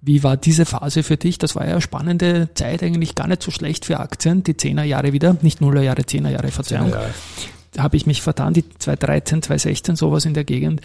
Wie 0.00 0.22
war 0.22 0.36
diese 0.36 0.64
Phase 0.64 1.02
für 1.02 1.16
dich? 1.16 1.38
Das 1.38 1.56
war 1.56 1.64
ja 1.64 1.72
eine 1.72 1.80
spannende 1.80 2.48
Zeit, 2.54 2.82
eigentlich 2.82 3.14
gar 3.14 3.26
nicht 3.26 3.42
so 3.42 3.50
schlecht 3.50 3.84
für 3.84 3.98
Aktien, 3.98 4.44
die 4.44 4.56
Zehnerjahre 4.56 5.12
wieder, 5.12 5.36
nicht 5.42 5.60
Nullerjahre, 5.60 6.06
Zehnerjahre, 6.06 6.48
Verzeihung. 6.48 6.90
Jahre. 6.90 7.10
Da 7.72 7.82
habe 7.82 7.96
ich 7.96 8.06
mich 8.06 8.22
vertan, 8.22 8.54
die 8.54 8.68
2013, 8.68 9.42
2016, 9.42 9.96
sowas 9.96 10.24
in 10.24 10.34
der 10.34 10.44
Gegend. 10.44 10.80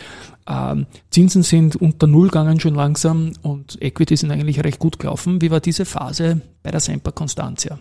Ähm, 0.47 0.85
Zinsen 1.11 1.43
sind 1.43 1.75
unter 1.75 2.07
Null 2.07 2.27
gegangen 2.27 2.59
schon 2.59 2.75
langsam 2.75 3.33
und 3.41 3.81
Equity 3.81 4.17
sind 4.17 4.31
eigentlich 4.31 4.63
recht 4.63 4.79
gut 4.79 4.99
gelaufen. 4.99 5.41
Wie 5.41 5.49
war 5.49 5.59
diese 5.59 5.85
Phase 5.85 6.41
bei 6.61 6.71
der 6.71 6.79
Semper 6.79 7.11
Constantia? 7.11 7.79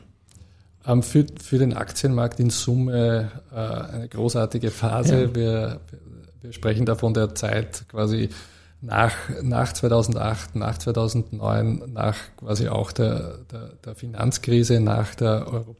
Ähm, 0.86 1.02
für, 1.02 1.26
für 1.40 1.58
den 1.58 1.74
Aktienmarkt 1.74 2.40
in 2.40 2.50
Summe 2.50 3.30
äh, 3.52 3.56
eine 3.56 4.08
großartige 4.08 4.70
Phase. 4.70 5.22
Ja. 5.22 5.34
Wir, 5.34 5.80
wir 6.42 6.52
sprechen 6.52 6.86
da 6.86 6.94
von 6.94 7.14
der 7.14 7.34
Zeit 7.34 7.84
quasi 7.88 8.28
nach, 8.82 9.14
nach 9.42 9.72
2008, 9.72 10.56
nach 10.56 10.76
2009, 10.76 11.84
nach 11.92 12.16
quasi 12.36 12.68
auch 12.68 12.92
der, 12.92 13.38
der, 13.50 13.70
der 13.84 13.94
Finanzkrise, 13.94 14.80
nach 14.80 15.14
der 15.14 15.46
Euro, 15.46 15.76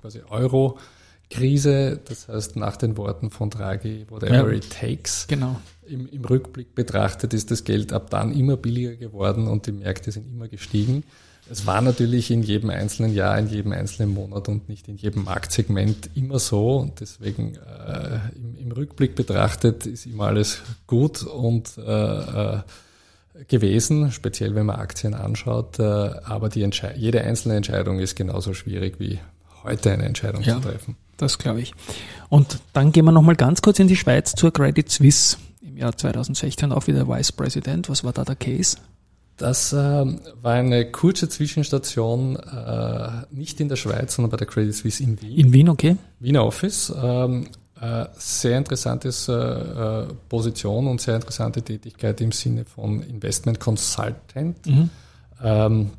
quasi 0.00 0.20
Euro-Krise, 0.28 2.00
das 2.04 2.28
heißt 2.28 2.56
nach 2.56 2.76
den 2.76 2.96
Worten 2.96 3.30
von 3.30 3.50
Draghi, 3.50 4.06
whatever 4.08 4.52
ja, 4.52 4.56
it 4.56 4.70
takes. 4.70 5.26
Genau. 5.26 5.60
Im, 5.86 6.08
Im 6.08 6.24
Rückblick 6.24 6.74
betrachtet 6.74 7.34
ist 7.34 7.50
das 7.50 7.64
Geld 7.64 7.92
ab 7.92 8.08
dann 8.10 8.32
immer 8.32 8.56
billiger 8.56 8.94
geworden 8.94 9.48
und 9.48 9.66
die 9.66 9.72
Märkte 9.72 10.12
sind 10.12 10.26
immer 10.28 10.48
gestiegen. 10.48 11.02
Es 11.50 11.66
war 11.66 11.82
natürlich 11.82 12.30
in 12.30 12.42
jedem 12.42 12.70
einzelnen 12.70 13.14
Jahr, 13.14 13.38
in 13.38 13.48
jedem 13.48 13.72
einzelnen 13.72 14.14
Monat 14.14 14.48
und 14.48 14.68
nicht 14.68 14.88
in 14.88 14.96
jedem 14.96 15.24
Marktsegment 15.24 16.10
immer 16.14 16.38
so. 16.38 16.78
Und 16.78 17.00
deswegen 17.00 17.56
äh, 17.56 18.18
im, 18.34 18.56
im, 18.56 18.72
Rückblick 18.72 19.14
betrachtet 19.14 19.84
ist 19.84 20.06
immer 20.06 20.24
alles 20.24 20.62
gut 20.86 21.22
und 21.22 21.76
äh, 21.76 21.82
äh, 21.82 22.58
gewesen, 23.48 24.10
speziell 24.10 24.54
wenn 24.54 24.66
man 24.66 24.76
Aktien 24.76 25.12
anschaut. 25.12 25.78
Äh, 25.78 25.82
aber 25.82 26.48
die 26.48 26.68
jede 26.96 27.20
einzelne 27.22 27.56
Entscheidung 27.56 27.98
ist 27.98 28.14
genauso 28.16 28.54
schwierig 28.54 28.98
wie 28.98 29.18
heute 29.64 29.92
eine 29.92 30.04
Entscheidung 30.04 30.42
ja, 30.42 30.54
zu 30.54 30.68
treffen. 30.68 30.96
Das 31.18 31.38
glaube 31.38 31.60
ich. 31.60 31.72
Und 32.30 32.58
dann 32.72 32.90
gehen 32.92 33.04
wir 33.04 33.12
nochmal 33.12 33.36
ganz 33.36 33.60
kurz 33.60 33.78
in 33.78 33.88
die 33.88 33.96
Schweiz 33.96 34.32
zur 34.34 34.52
Credit 34.52 34.90
Suisse 34.90 35.36
im 35.60 35.76
Jahr 35.76 35.96
2016 35.96 36.72
auch 36.72 36.86
wieder 36.86 37.06
Vice 37.06 37.32
President. 37.32 37.88
Was 37.90 38.02
war 38.02 38.12
da 38.12 38.24
der 38.24 38.36
Case? 38.36 38.78
Das 39.36 39.72
äh, 39.72 39.76
war 39.76 40.52
eine 40.52 40.90
kurze 40.90 41.28
Zwischenstation, 41.28 42.36
äh, 42.36 43.08
nicht 43.30 43.60
in 43.60 43.68
der 43.68 43.76
Schweiz, 43.76 44.14
sondern 44.14 44.30
bei 44.30 44.36
der 44.36 44.46
Credit 44.46 44.74
Suisse 44.74 45.02
in 45.02 45.20
Wien. 45.20 45.38
In 45.38 45.52
Wien, 45.52 45.68
okay. 45.68 45.96
Wiener 46.20 46.44
Office. 46.44 46.92
Ähm, 46.96 47.48
äh, 47.80 48.06
sehr 48.16 48.56
interessante 48.56 49.08
äh, 49.08 50.14
Position 50.28 50.86
und 50.86 51.00
sehr 51.00 51.16
interessante 51.16 51.62
Tätigkeit 51.62 52.20
im 52.20 52.30
Sinne 52.30 52.64
von 52.64 53.02
Investment 53.02 53.58
Consultant. 53.58 54.64
Mhm. 54.66 54.90
Ähm, 55.42 55.90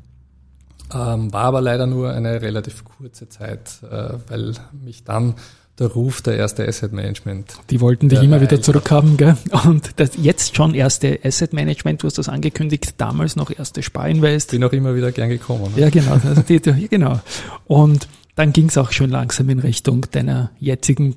ähm, 0.94 1.32
war 1.32 1.44
aber 1.44 1.60
leider 1.60 1.86
nur 1.86 2.12
eine 2.12 2.40
relativ 2.40 2.84
kurze 2.84 3.28
Zeit, 3.28 3.82
äh, 3.82 4.14
weil 4.28 4.54
mich 4.72 5.04
dann 5.04 5.34
der 5.78 5.88
Ruf 5.88 6.22
der 6.22 6.36
erste 6.36 6.66
Asset 6.66 6.92
Management. 6.92 7.58
Die 7.70 7.80
wollten 7.80 8.08
dich 8.08 8.22
immer 8.22 8.40
wieder 8.40 8.60
zurückhaben, 8.62 9.16
gell? 9.16 9.36
Und 9.64 9.90
das 9.96 10.10
jetzt 10.16 10.56
schon 10.56 10.74
erste 10.74 11.20
Asset 11.22 11.52
Management, 11.52 12.02
du 12.02 12.06
hast 12.06 12.18
das 12.18 12.28
angekündigt, 12.28 12.94
damals 12.96 13.36
noch 13.36 13.50
erste 13.50 13.82
Sparinvest. 13.82 14.52
Bin 14.52 14.64
auch 14.64 14.72
immer 14.72 14.94
wieder 14.94 15.12
gern 15.12 15.28
gekommen. 15.28 15.72
Ne? 15.74 15.82
Ja, 15.82 15.90
genau. 15.90 16.12
Also 16.24 16.42
die, 16.42 16.60
die, 16.60 16.88
genau. 16.88 17.20
Und 17.66 18.08
dann 18.36 18.52
ging 18.52 18.68
es 18.68 18.78
auch 18.78 18.92
schon 18.92 19.10
langsam 19.10 19.48
in 19.50 19.58
Richtung 19.58 20.06
deiner 20.10 20.50
jetzigen 20.58 21.16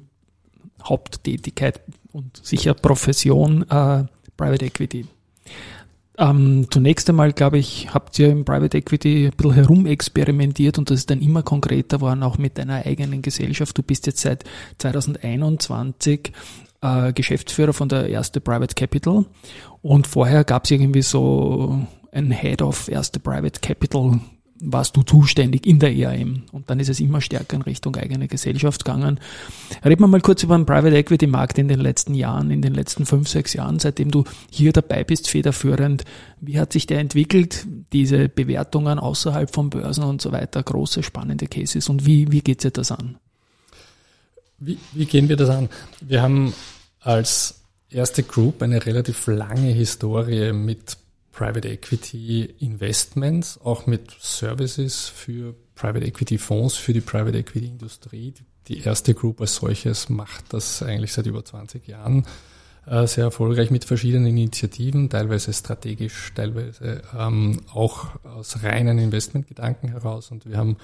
Haupttätigkeit 0.83 1.81
und 2.11 2.39
sicher 2.43 2.73
Profession 2.73 3.63
äh, 3.69 4.03
Private 4.35 4.65
Equity. 4.65 5.05
Ähm, 6.19 6.67
zunächst 6.69 7.09
einmal, 7.09 7.31
glaube 7.31 7.59
ich, 7.59 7.93
habt 7.93 8.19
ihr 8.19 8.29
im 8.29 8.43
Private 8.43 8.77
Equity 8.77 9.27
ein 9.27 9.37
bisschen 9.37 9.53
herumexperimentiert 9.53 10.77
und 10.77 10.89
das 10.89 10.99
ist 10.99 11.09
dann 11.09 11.21
immer 11.21 11.43
konkreter 11.43 11.97
geworden, 11.97 12.23
auch 12.23 12.37
mit 12.37 12.57
deiner 12.57 12.85
eigenen 12.85 13.21
Gesellschaft. 13.21 13.77
Du 13.77 13.83
bist 13.83 14.05
jetzt 14.05 14.19
seit 14.21 14.43
2021 14.79 16.33
äh, 16.81 17.13
Geschäftsführer 17.13 17.71
von 17.71 17.87
der 17.87 18.09
Erste 18.09 18.41
Private 18.41 18.75
Capital 18.75 19.25
und 19.81 20.07
vorher 20.07 20.43
gab 20.43 20.65
es 20.65 20.71
irgendwie 20.71 21.03
so 21.03 21.87
ein 22.11 22.31
Head 22.31 22.61
of 22.63 22.89
Erste 22.89 23.21
Private 23.21 23.61
Capital 23.61 24.19
warst 24.61 24.95
du 24.97 25.03
zuständig 25.03 25.65
in 25.65 25.79
der 25.79 25.95
ERM. 25.95 26.43
Und 26.51 26.69
dann 26.69 26.79
ist 26.79 26.89
es 26.89 26.99
immer 26.99 27.21
stärker 27.21 27.55
in 27.55 27.61
Richtung 27.61 27.95
eigene 27.95 28.27
Gesellschaft 28.27 28.83
gegangen. 28.83 29.19
Reden 29.83 30.01
wir 30.01 30.07
mal 30.07 30.21
kurz 30.21 30.43
über 30.43 30.57
den 30.57 30.65
Private 30.65 30.95
Equity 30.95 31.27
Markt 31.27 31.57
in 31.57 31.67
den 31.67 31.79
letzten 31.79 32.13
Jahren, 32.13 32.51
in 32.51 32.61
den 32.61 32.73
letzten 32.73 33.05
fünf, 33.05 33.29
sechs 33.29 33.53
Jahren, 33.53 33.79
seitdem 33.79 34.11
du 34.11 34.23
hier 34.49 34.73
dabei 34.73 35.03
bist, 35.03 35.29
federführend. 35.29 36.03
Wie 36.41 36.59
hat 36.59 36.73
sich 36.73 36.87
der 36.87 36.99
entwickelt? 36.99 37.65
Diese 37.93 38.29
Bewertungen 38.29 38.99
außerhalb 38.99 39.53
von 39.53 39.69
Börsen 39.69 40.03
und 40.03 40.21
so 40.21 40.31
weiter, 40.31 40.61
große, 40.61 41.03
spannende 41.03 41.47
Cases. 41.47 41.87
Und 41.89 42.05
wie, 42.05 42.31
wie 42.31 42.41
geht 42.41 42.61
sich 42.61 42.73
das 42.73 42.91
an? 42.91 43.17
Wie, 44.57 44.77
wie 44.93 45.05
gehen 45.05 45.29
wir 45.29 45.37
das 45.37 45.49
an? 45.49 45.69
Wir 46.01 46.21
haben 46.21 46.53
als 46.99 47.61
erste 47.89 48.23
Group 48.23 48.61
eine 48.61 48.85
relativ 48.85 49.27
lange 49.27 49.69
Historie 49.69 50.53
mit 50.53 50.97
Private 51.39 51.69
Equity 51.69 52.53
Investments, 52.59 53.61
auch 53.63 53.87
mit 53.87 54.11
Services 54.19 55.07
für 55.07 55.55
Private 55.73 56.05
Equity 56.05 56.37
Fonds, 56.37 56.75
für 56.75 56.91
die 56.91 56.99
Private 56.99 57.37
Equity 57.37 57.65
Industrie. 57.65 58.33
Die 58.67 58.81
erste 58.81 59.13
Group 59.13 59.39
als 59.39 59.55
solches 59.55 60.09
macht 60.09 60.51
das 60.51 60.83
eigentlich 60.83 61.13
seit 61.13 61.27
über 61.27 61.45
20 61.45 61.87
Jahren 61.87 62.25
äh, 62.87 63.07
sehr 63.07 63.23
erfolgreich 63.23 63.71
mit 63.71 63.85
verschiedenen 63.85 64.27
Initiativen, 64.27 65.09
teilweise 65.09 65.53
strategisch, 65.53 66.33
teilweise 66.35 67.03
ähm, 67.17 67.61
auch 67.73 68.07
aus 68.25 68.61
reinen 68.61 68.99
Investmentgedanken 68.99 69.91
heraus. 69.91 70.31
Und 70.31 70.45
wir 70.45 70.57
haben 70.57 70.75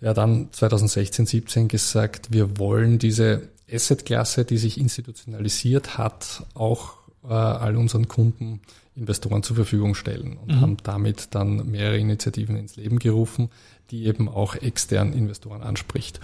ja 0.00 0.14
dann 0.14 0.52
2016, 0.52 1.26
17 1.26 1.66
gesagt, 1.66 2.32
wir 2.32 2.58
wollen 2.58 3.00
diese 3.00 3.48
Assetklasse, 3.68 4.44
die 4.44 4.56
sich 4.56 4.78
institutionalisiert 4.78 5.98
hat, 5.98 6.44
auch 6.54 6.94
äh, 7.24 7.32
all 7.32 7.76
unseren 7.76 8.06
Kunden 8.06 8.60
Investoren 9.00 9.42
zur 9.42 9.56
Verfügung 9.56 9.94
stellen 9.94 10.36
und 10.36 10.54
mhm. 10.54 10.60
haben 10.60 10.76
damit 10.82 11.34
dann 11.34 11.68
mehrere 11.70 11.98
Initiativen 11.98 12.54
ins 12.56 12.76
Leben 12.76 12.98
gerufen, 12.98 13.48
die 13.90 14.04
eben 14.04 14.28
auch 14.28 14.54
externen 14.54 15.14
Investoren 15.14 15.62
anspricht. 15.62 16.20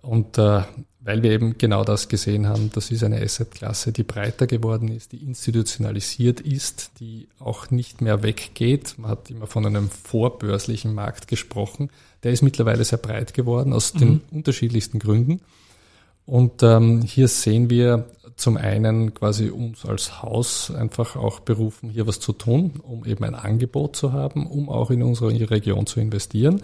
Und 0.00 0.38
äh, 0.38 0.62
weil 1.00 1.22
wir 1.22 1.32
eben 1.32 1.58
genau 1.58 1.82
das 1.82 2.08
gesehen 2.08 2.46
haben, 2.46 2.70
das 2.72 2.92
ist 2.92 3.02
eine 3.02 3.20
Assetklasse, 3.20 3.92
die 3.92 4.04
breiter 4.04 4.46
geworden 4.46 4.88
ist, 4.88 5.12
die 5.12 5.22
institutionalisiert 5.22 6.40
ist, 6.40 6.92
die 7.00 7.28
auch 7.40 7.70
nicht 7.70 8.00
mehr 8.00 8.22
weggeht. 8.22 8.94
Man 8.98 9.10
hat 9.10 9.28
immer 9.30 9.48
von 9.48 9.66
einem 9.66 9.90
vorbörslichen 9.90 10.94
Markt 10.94 11.26
gesprochen. 11.26 11.90
Der 12.22 12.32
ist 12.32 12.42
mittlerweile 12.42 12.84
sehr 12.84 12.98
breit 12.98 13.34
geworden 13.34 13.72
aus 13.72 13.94
mhm. 13.94 13.98
den 13.98 14.20
unterschiedlichsten 14.30 15.00
Gründen. 15.00 15.40
Und 16.26 16.62
ähm, 16.64 17.02
hier 17.02 17.28
sehen 17.28 17.70
wir 17.70 18.06
zum 18.36 18.58
einen 18.58 19.14
quasi 19.14 19.48
uns 19.48 19.86
als 19.86 20.22
Haus 20.22 20.70
einfach 20.70 21.16
auch 21.16 21.40
berufen, 21.40 21.88
hier 21.88 22.06
was 22.06 22.20
zu 22.20 22.32
tun, 22.32 22.80
um 22.82 23.04
eben 23.06 23.24
ein 23.24 23.34
Angebot 23.34 23.96
zu 23.96 24.12
haben, 24.12 24.46
um 24.46 24.68
auch 24.68 24.90
in 24.90 25.02
unsere 25.02 25.30
Region 25.50 25.86
zu 25.86 26.00
investieren, 26.00 26.62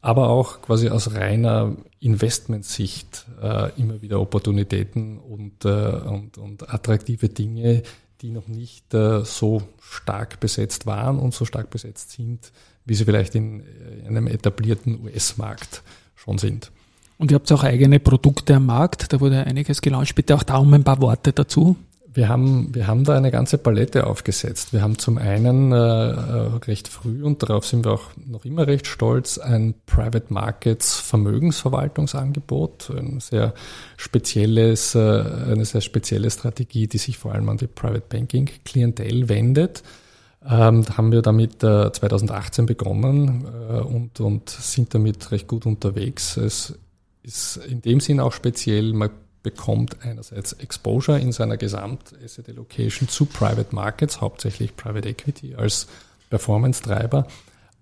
aber 0.00 0.28
auch 0.28 0.60
quasi 0.62 0.88
aus 0.88 1.14
reiner 1.14 1.76
Investmentsicht 2.00 3.26
äh, 3.40 3.70
immer 3.80 4.02
wieder 4.02 4.20
Opportunitäten 4.20 5.18
und, 5.18 5.64
äh, 5.64 5.68
und, 5.68 6.38
und 6.38 6.72
attraktive 6.72 7.28
Dinge, 7.28 7.82
die 8.20 8.30
noch 8.30 8.48
nicht 8.48 8.92
äh, 8.94 9.24
so 9.24 9.62
stark 9.80 10.40
besetzt 10.40 10.86
waren 10.86 11.18
und 11.18 11.34
so 11.34 11.44
stark 11.44 11.70
besetzt 11.70 12.12
sind, 12.12 12.52
wie 12.84 12.94
sie 12.94 13.04
vielleicht 13.04 13.34
in, 13.34 13.62
in 14.00 14.08
einem 14.08 14.26
etablierten 14.26 15.04
US-Markt 15.04 15.82
schon 16.16 16.38
sind. 16.38 16.72
Und 17.18 17.32
ihr 17.32 17.34
habt 17.34 17.50
auch 17.52 17.64
eigene 17.64 17.98
Produkte 17.98 18.54
am 18.54 18.66
Markt, 18.66 19.12
da 19.12 19.20
wurde 19.20 19.44
einiges 19.44 19.82
gelauncht. 19.82 20.14
Bitte 20.14 20.36
auch 20.36 20.44
da 20.44 20.56
um 20.58 20.72
ein 20.72 20.84
paar 20.84 21.02
Worte 21.02 21.32
dazu. 21.32 21.76
Wir 22.10 22.28
haben, 22.28 22.74
wir 22.74 22.86
haben 22.86 23.04
da 23.04 23.16
eine 23.16 23.30
ganze 23.30 23.58
Palette 23.58 24.06
aufgesetzt. 24.06 24.72
Wir 24.72 24.82
haben 24.82 24.98
zum 24.98 25.18
einen 25.18 25.72
äh, 25.72 25.76
äh, 25.76 26.56
recht 26.66 26.88
früh, 26.88 27.22
und 27.22 27.42
darauf 27.42 27.66
sind 27.66 27.84
wir 27.84 27.92
auch 27.92 28.10
noch 28.24 28.44
immer 28.44 28.66
recht 28.66 28.86
stolz, 28.86 29.38
ein 29.38 29.74
Private 29.84 30.32
Markets 30.32 30.96
Vermögensverwaltungsangebot, 31.00 32.90
ein 32.96 33.20
sehr 33.20 33.52
spezielles, 33.96 34.94
äh, 34.94 34.98
eine 34.98 35.64
sehr 35.64 35.80
spezielle 35.80 36.30
Strategie, 36.30 36.86
die 36.86 36.98
sich 36.98 37.18
vor 37.18 37.34
allem 37.34 37.48
an 37.50 37.58
die 37.58 37.66
Private 37.66 38.06
Banking 38.08 38.48
Klientel 38.64 39.28
wendet. 39.28 39.82
Ähm, 40.48 40.86
haben 40.96 41.12
wir 41.12 41.20
damit 41.20 41.62
äh, 41.62 41.92
2018 41.92 42.66
begonnen 42.66 43.44
äh, 43.68 43.80
und, 43.80 44.18
und 44.20 44.48
sind 44.48 44.94
damit 44.94 45.30
recht 45.30 45.46
gut 45.46 45.66
unterwegs. 45.66 46.36
Es 46.36 46.74
ist 47.22 47.56
in 47.56 47.82
dem 47.82 48.00
Sinn 48.00 48.20
auch 48.20 48.32
speziell, 48.32 48.92
man 48.92 49.10
bekommt 49.42 50.02
einerseits 50.02 50.52
Exposure 50.52 51.18
in 51.18 51.32
seiner 51.32 51.56
Gesamt-Asset 51.56 52.48
Allocation 52.48 53.08
zu 53.08 53.24
Private 53.24 53.74
Markets, 53.74 54.20
hauptsächlich 54.20 54.76
Private 54.76 55.08
Equity 55.08 55.54
als 55.54 55.86
Performance-Treiber. 56.30 57.26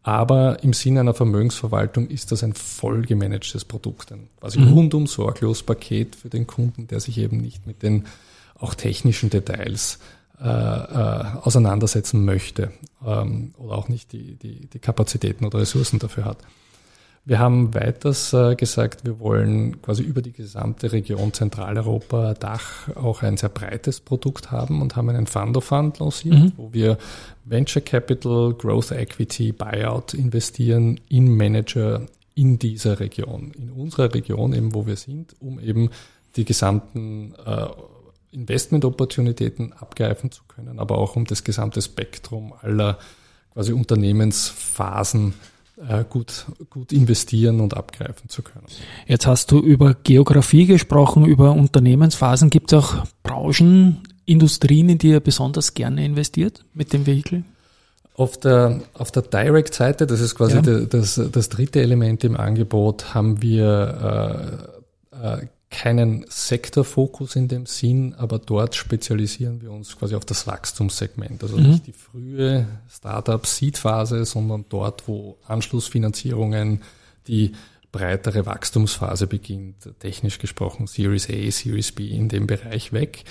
Aber 0.03 0.63
im 0.63 0.73
Sinne 0.73 1.01
einer 1.01 1.15
Vermögensverwaltung 1.15 2.07
ist 2.09 2.31
das 2.31 2.45
ein 2.45 2.55
voll 2.55 3.03
gemanagtes 3.03 3.65
Produkt, 3.65 4.13
ein 4.13 4.29
quasi 4.39 4.61
mhm. 4.61 4.73
rundum 4.73 5.07
sorglos 5.09 5.65
Paket 5.65 6.15
für 6.15 6.29
den 6.29 6.47
Kunden, 6.47 6.87
der 6.87 7.01
sich 7.01 7.19
eben 7.19 7.39
nicht 7.39 7.67
mit 7.67 7.83
den 7.83 8.05
auch 8.57 8.75
technischen 8.75 9.31
Details 9.31 9.99
äh, 10.41 10.47
äh, 10.47 11.25
auseinandersetzen 11.43 12.25
möchte 12.25 12.71
ähm, 13.05 13.55
oder 13.59 13.77
auch 13.77 13.89
nicht 13.89 14.13
die, 14.13 14.37
die, 14.37 14.67
die 14.67 14.79
Kapazitäten 14.79 15.45
oder 15.45 15.59
Ressourcen 15.59 15.99
dafür 15.99 16.25
hat. 16.27 16.39
Wir 17.29 17.41
haben 17.41 17.75
weiters 17.75 18.33
äh, 18.33 18.55
gesagt, 18.55 19.05
wir 19.05 19.19
wollen 19.19 19.83
quasi 19.83 20.05
über 20.05 20.23
die 20.23 20.31
gesamte 20.31 20.93
Region 20.93 21.33
Zentraleuropa, 21.33 22.35
Dach, 22.35 22.89
auch 22.95 23.25
ein 23.25 23.37
sehr 23.37 23.49
breites 23.49 24.01
Produkt 24.01 24.53
haben 24.53 24.81
und 24.81 24.95
haben 24.95 25.09
einen 25.09 25.27
Fund 25.27 25.57
of 25.57 25.65
Fund 25.65 25.99
lanciert, 25.99 26.37
mhm. 26.37 26.53
wo 26.57 26.73
wir 26.73 26.99
Venture 27.45 27.83
Capital, 27.83 28.55
Growth 28.55 28.93
Equity, 28.93 29.51
Buyout 29.51 30.15
investieren 30.15 31.01
in 31.09 31.37
Manager 31.37 32.07
in 32.37 32.61
dieser 32.61 33.01
Region, 33.01 33.51
in 33.59 33.71
unserer 33.71 34.15
Region 34.15 34.53
eben, 34.53 34.73
wo 34.73 34.87
wir 34.87 34.97
sind, 34.97 35.35
um 35.41 35.59
eben 35.59 35.91
die 36.37 36.45
gesamten 36.45 37.35
äh, 37.45 37.67
Investment-Opportunitäten 38.31 39.73
abgreifen 39.73 40.31
zu 40.31 40.45
können, 40.47 40.79
aber 40.79 40.99
auch 40.99 41.17
um 41.17 41.25
das 41.25 41.43
gesamte 41.43 41.83
Spektrum 41.83 42.53
aller 42.61 42.99
quasi 43.53 43.73
Unternehmensphasen 43.73 45.35
gut, 46.09 46.47
gut 46.71 46.93
investieren 46.93 47.61
und 47.61 47.77
abgreifen 47.77 48.29
zu 48.29 48.43
können. 48.43 48.67
Jetzt 49.07 49.27
hast 49.27 49.51
du 49.51 49.59
über 49.59 49.95
Geografie 49.95 50.67
gesprochen, 50.67 51.27
über 51.27 51.53
Unternehmensphasen. 51.53 52.51
Gibt 52.51 52.73
es 52.73 52.79
auch 52.79 53.05
Branchen, 53.23 54.03
Industrien, 54.25 54.89
in 54.89 54.99
die 54.99 55.11
ihr 55.11 55.21
besonders 55.21 55.75
gerne 55.75 56.05
investiert 56.05 56.65
mit 56.73 56.93
dem 56.93 57.07
Vehikel? 57.07 57.45
Auf 58.15 58.39
der, 58.39 58.81
auf 58.95 59.13
der 59.13 59.23
Direct-Seite, 59.23 60.07
das 60.07 60.21
ist 60.21 60.35
quasi 60.35 60.57
ja. 60.57 60.63
das, 60.63 61.21
das 61.31 61.49
dritte 61.51 61.83
Element 61.83 62.25
im 62.25 62.37
Angebot, 62.37 63.15
haben 63.15 63.43
wir 63.43 64.71
äh, 65.13 65.43
äh, 65.43 65.47
keinen 65.71 66.25
Sektorfokus 66.29 67.37
in 67.37 67.49
dem 67.49 67.67
Sinn, 67.67 68.15
aber 68.15 68.39
dort 68.39 68.75
spezialisieren 68.75 69.61
wir 69.61 69.73
uns 69.73 69.99
quasi 69.99 70.15
auf 70.15 70.25
das 70.25 70.47
Wachstumssegment. 70.47 71.43
Also 71.43 71.57
mhm. 71.57 71.71
nicht 71.71 71.87
die 71.87 71.93
frühe 71.93 72.67
Startup-Seed-Phase, 72.89 74.25
sondern 74.25 74.65
dort, 74.69 75.09
wo 75.09 75.39
Anschlussfinanzierungen, 75.47 76.83
die 77.27 77.53
breitere 77.91 78.47
Wachstumsphase 78.47 79.27
beginnt, 79.27 79.89
technisch 79.99 80.39
gesprochen 80.39 80.87
Series 80.87 81.29
A, 81.29 81.51
Series 81.51 81.93
B 81.93 82.09
in 82.09 82.29
dem 82.29 82.47
Bereich 82.47 82.93
weg, 82.93 83.25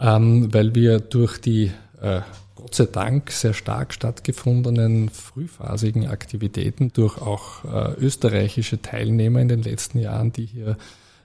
ähm, 0.00 0.52
weil 0.54 0.74
wir 0.74 1.00
durch 1.00 1.38
die 1.38 1.70
äh, 2.00 2.20
Gott 2.54 2.74
sei 2.74 2.86
Dank 2.86 3.30
sehr 3.30 3.52
stark 3.52 3.92
stattgefundenen 3.92 5.10
frühphasigen 5.10 6.06
Aktivitäten 6.06 6.92
durch 6.92 7.18
auch 7.18 7.64
äh, 7.64 7.94
österreichische 8.00 8.80
Teilnehmer 8.80 9.40
in 9.40 9.48
den 9.48 9.62
letzten 9.62 9.98
Jahren, 9.98 10.32
die 10.32 10.46
hier 10.46 10.76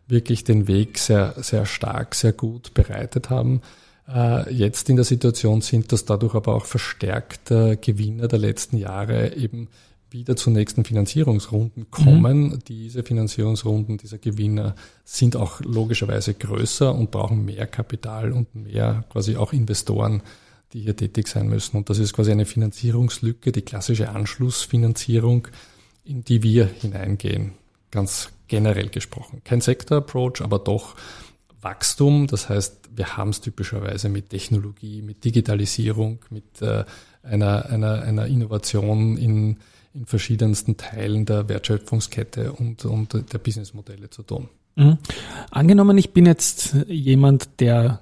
wirklich 0.09 0.43
den 0.43 0.67
Weg 0.67 0.97
sehr, 0.97 1.35
sehr 1.37 1.65
stark, 1.65 2.15
sehr 2.15 2.33
gut 2.33 2.73
bereitet 2.73 3.29
haben, 3.29 3.61
äh, 4.07 4.51
jetzt 4.53 4.89
in 4.89 4.95
der 4.95 5.05
Situation 5.05 5.61
sind, 5.61 5.91
dass 5.91 6.05
dadurch 6.05 6.35
aber 6.35 6.55
auch 6.55 6.65
verstärkt 6.65 7.51
äh, 7.51 7.77
Gewinner 7.77 8.27
der 8.27 8.39
letzten 8.39 8.77
Jahre 8.77 9.35
eben 9.35 9.67
wieder 10.11 10.35
zu 10.35 10.49
nächsten 10.49 10.83
Finanzierungsrunden 10.83 11.83
mhm. 11.83 11.91
kommen. 11.91 12.41
Mhm. 12.41 12.59
Diese 12.67 13.03
Finanzierungsrunden 13.03 13.97
dieser 13.97 14.17
Gewinner 14.17 14.75
sind 15.05 15.35
auch 15.35 15.61
logischerweise 15.61 16.33
größer 16.33 16.93
und 16.93 17.11
brauchen 17.11 17.45
mehr 17.45 17.67
Kapital 17.67 18.31
und 18.31 18.55
mehr 18.55 19.05
quasi 19.09 19.35
auch 19.35 19.53
Investoren, 19.53 20.23
die 20.73 20.81
hier 20.81 20.95
tätig 20.95 21.27
sein 21.27 21.47
müssen. 21.47 21.77
Und 21.77 21.89
das 21.89 21.99
ist 21.99 22.13
quasi 22.13 22.31
eine 22.31 22.45
Finanzierungslücke, 22.45 23.51
die 23.51 23.61
klassische 23.61 24.09
Anschlussfinanzierung, 24.09 25.47
in 26.03 26.23
die 26.23 26.41
wir 26.41 26.65
hineingehen. 26.65 27.53
Ganz 27.91 28.29
generell 28.49 28.89
gesprochen. 28.89 29.41
Kein 29.45 29.61
Sektor-Approach, 29.61 30.41
aber 30.41 30.59
doch 30.59 30.95
Wachstum. 31.61 32.27
Das 32.27 32.49
heißt, 32.49 32.89
wir 32.95 33.17
haben 33.17 33.29
es 33.29 33.41
typischerweise 33.41 34.09
mit 34.09 34.29
Technologie, 34.29 35.01
mit 35.01 35.23
Digitalisierung, 35.23 36.19
mit 36.29 36.61
äh, 36.61 36.83
einer, 37.23 37.67
einer, 37.67 38.01
einer 38.01 38.25
Innovation 38.27 39.17
in, 39.17 39.57
in 39.93 40.05
verschiedensten 40.05 40.77
Teilen 40.77 41.25
der 41.25 41.47
Wertschöpfungskette 41.47 42.51
und, 42.51 42.85
und 42.85 43.33
der 43.33 43.37
Businessmodelle 43.37 44.09
zu 44.09 44.23
tun. 44.23 44.49
Mhm. 44.75 44.97
Angenommen, 45.51 45.97
ich 45.97 46.11
bin 46.11 46.25
jetzt 46.25 46.75
jemand, 46.87 47.59
der 47.59 48.01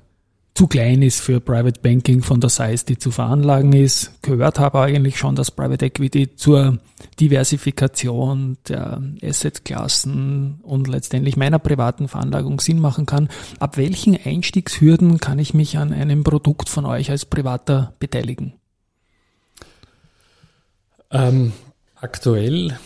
zu 0.57 0.65
klein 0.65 1.03
ist 1.03 1.21
für 1.21 1.39
Private 1.39 1.79
Banking 1.81 2.23
von 2.23 2.41
der 2.41 2.49
Size, 2.49 2.83
die 2.83 2.97
zu 2.97 3.11
veranlagen 3.11 3.73
ist. 3.73 4.23
Gehört 4.23 4.57
habe 4.57 4.81
eigentlich 4.81 5.19
schon, 5.19 5.35
dass 5.35 5.51
Private 5.51 5.85
Equity 5.85 6.35
zur 6.35 6.79
Diversifikation 7.19 8.57
der 8.67 8.99
Assetklassen 9.21 10.59
und 10.63 10.87
letztendlich 10.87 11.37
meiner 11.37 11.59
privaten 11.59 12.07
Veranlagung 12.07 12.59
Sinn 12.59 12.79
machen 12.79 13.05
kann. 13.05 13.29
Ab 13.59 13.77
welchen 13.77 14.17
Einstiegshürden 14.17 15.19
kann 15.19 15.37
ich 15.37 15.53
mich 15.53 15.77
an 15.77 15.93
einem 15.93 16.23
Produkt 16.23 16.69
von 16.69 16.87
euch 16.87 17.11
als 17.11 17.25
Privater 17.25 17.93
beteiligen? 17.99 18.53
Ähm, 21.11 21.53
aktuell 21.93 22.79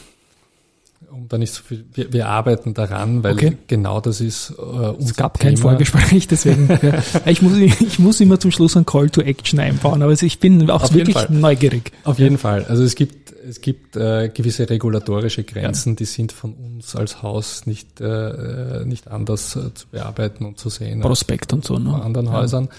um 1.12 1.28
da 1.28 1.38
nicht 1.38 1.54
so 1.54 1.64
viel, 1.64 1.86
wir, 1.94 2.12
wir 2.14 2.28
arbeiten 2.28 2.74
daran, 2.74 3.24
weil 3.24 3.34
okay. 3.34 3.58
genau 3.68 4.00
das 4.02 4.22
ist 4.22 4.52
äh, 4.52 4.62
unser 4.62 5.00
Es 5.00 5.16
gab 5.16 5.40
Thema. 5.40 5.50
kein 5.50 5.58
Vorgespräch, 5.58 6.28
deswegen. 6.28 6.68
ja. 6.82 7.02
ich, 7.26 7.42
muss, 7.42 7.58
ich 7.58 8.00
muss 8.00 8.20
immer 8.20 8.40
zum 8.40 8.52
Schluss 8.52 8.76
ein 8.78 8.86
Call 8.86 9.10
to 9.10 9.22
Action 9.22 9.60
einbauen, 9.60 10.02
aber 10.02 10.12
ich 10.12 10.40
bin 10.40 10.70
auch 10.70 10.84
Auf 10.84 10.94
wirklich 10.94 11.30
neugierig. 11.30 11.92
Auf 12.04 12.20
jeden 12.20 12.38
Fall. 12.38 12.66
Also 12.66 12.84
es 12.84 12.96
gibt, 12.96 13.34
es 13.48 13.62
gibt 13.62 13.96
äh, 13.96 14.30
gewisse 14.30 14.70
regulatorische 14.70 15.44
Grenzen, 15.44 15.94
ja. 15.94 15.96
die 15.98 16.06
sind 16.06 16.32
von 16.32 16.54
uns 16.54 16.96
als 16.96 17.22
Haus 17.22 17.66
nicht, 17.66 18.02
äh, 18.02 18.86
nicht 18.86 19.10
anders 19.10 19.56
äh, 19.56 19.74
zu 19.74 19.88
bearbeiten 19.88 20.46
und 20.46 20.60
zu 20.60 20.70
sehen. 20.70 21.02
Prospekt 21.02 21.54
und 21.54 21.66
so, 21.66 21.78
ne? 21.78 22.02
anderen 22.02 22.28
ja. 22.28 22.34
Häusern. 22.34 22.70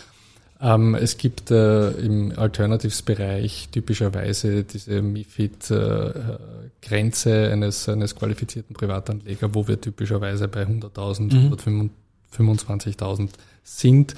Ähm, 0.62 0.94
es 0.94 1.18
gibt 1.18 1.50
äh, 1.50 1.90
im 1.90 2.32
Alternatives-Bereich 2.36 3.70
typischerweise 3.72 4.62
diese 4.62 5.02
MIFID-Grenze 5.02 7.30
äh, 7.30 7.50
eines, 7.52 7.88
eines 7.88 8.14
qualifizierten 8.14 8.74
Privatanleger, 8.74 9.52
wo 9.54 9.66
wir 9.66 9.80
typischerweise 9.80 10.46
bei 10.46 10.62
100.000, 10.62 11.34
mhm. 11.34 11.90
125.000 12.38 13.30
sind. 13.64 14.14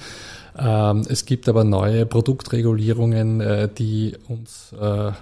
Ähm, 0.57 1.03
es 1.09 1.25
gibt 1.25 1.49
aber 1.49 1.63
neue 1.63 2.05
Produktregulierungen, 2.05 3.41
äh, 3.41 3.67
die 3.67 4.15
uns 4.27 4.71
äh, 4.79 5.07
äh, 5.07 5.13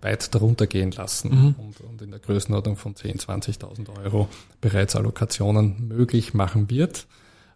weit 0.00 0.34
darunter 0.34 0.66
gehen 0.66 0.90
lassen 0.90 1.30
mhm. 1.30 1.54
und, 1.58 1.80
und, 1.80 2.02
in 2.02 2.10
der 2.10 2.18
Größenordnung 2.20 2.76
von 2.76 2.94
10.000, 2.94 3.60
20.000 3.60 4.04
Euro 4.04 4.28
bereits 4.60 4.96
Allokationen 4.96 5.88
möglich 5.88 6.34
machen 6.34 6.68
wird. 6.70 7.06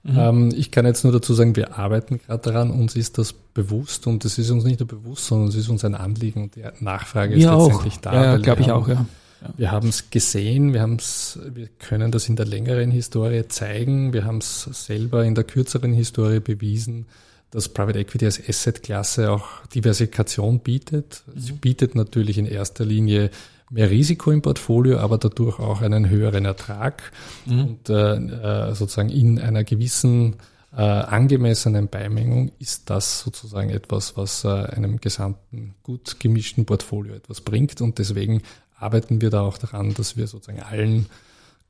Mhm. 0.09 0.18
Ähm, 0.18 0.55
ich 0.57 0.71
kann 0.71 0.87
jetzt 0.87 1.05
nur 1.05 1.12
dazu 1.12 1.35
sagen, 1.35 1.55
wir 1.55 1.79
arbeiten 1.79 2.18
gerade 2.18 2.42
daran, 2.42 2.71
uns 2.71 2.97
ist 2.97 3.18
das 3.18 3.33
bewusst 3.33 4.07
und 4.07 4.25
es 4.25 4.38
ist 4.38 4.51
uns 4.51 4.64
nicht 4.64 4.81
nur 4.81 4.88
bewusst, 4.88 5.27
sondern 5.27 5.49
es 5.49 5.55
ist 5.55 5.68
uns 5.68 5.85
ein 5.85 5.94
Anliegen 5.94 6.44
und 6.44 6.57
die 6.57 6.64
Nachfrage 6.81 7.35
ist 7.35 7.42
ja, 7.42 7.57
letztendlich 7.57 7.94
auch. 7.94 8.01
da. 8.01 8.25
Ja, 8.25 8.37
glaube 8.38 8.62
ich 8.62 8.71
auch, 8.71 8.88
ja. 8.88 9.07
Ja. 9.40 9.55
Wir 9.57 9.71
haben 9.71 9.88
es 9.88 10.11
gesehen, 10.11 10.73
wir, 10.73 10.83
haben's, 10.83 11.38
wir 11.55 11.68
können 11.79 12.11
das 12.11 12.29
in 12.29 12.35
der 12.35 12.47
längeren 12.47 12.90
Historie 12.90 13.47
zeigen, 13.49 14.12
wir 14.12 14.25
haben 14.25 14.38
es 14.38 14.64
selber 14.64 15.25
in 15.25 15.37
der 15.37 15.44
kürzeren 15.44 15.92
Historie 15.92 16.40
bewiesen, 16.40 17.07
dass 17.51 17.68
Private 17.68 18.01
Equity 18.01 18.25
als 18.25 18.42
Asset-Klasse 18.47 19.31
auch 19.31 19.47
Diversifikation 19.75 20.59
bietet. 20.61 21.23
Mhm. 21.27 21.40
Sie 21.40 21.53
bietet 21.53 21.94
natürlich 21.94 22.37
in 22.38 22.47
erster 22.47 22.85
Linie 22.85 23.31
mehr 23.70 23.90
Risiko 23.90 24.31
im 24.31 24.42
Portfolio, 24.42 24.98
aber 24.98 25.18
dadurch 25.18 25.59
auch 25.59 25.83
einen 25.83 26.09
höheren 26.09 26.44
Ertrag 26.44 27.12
mhm. 27.46 27.61
und 27.61 27.90
äh, 27.90 28.16
äh, 28.16 28.74
sozusagen 28.74 29.11
in 29.11 29.38
einer 29.38 29.64
gewissen 29.64 30.37
äh, 30.72 30.83
angemessenen 30.83 31.88
Beimengung 31.88 32.52
ist 32.59 32.90
das 32.90 33.20
sozusagen 33.20 33.70
etwas, 33.70 34.16
was 34.16 34.44
äh, 34.44 34.48
einem 34.48 35.00
gesamten 35.00 35.74
gut 35.83 36.20
gemischten 36.20 36.66
Portfolio 36.66 37.14
etwas 37.14 37.40
bringt 37.40 37.81
und 37.81 37.98
deswegen 37.98 38.42
arbeiten 38.76 39.20
wir 39.20 39.31
da 39.31 39.40
auch 39.40 39.59
daran, 39.59 39.94
dass 39.94 40.16
wir 40.16 40.26
sozusagen 40.26 40.62
allen 40.62 41.07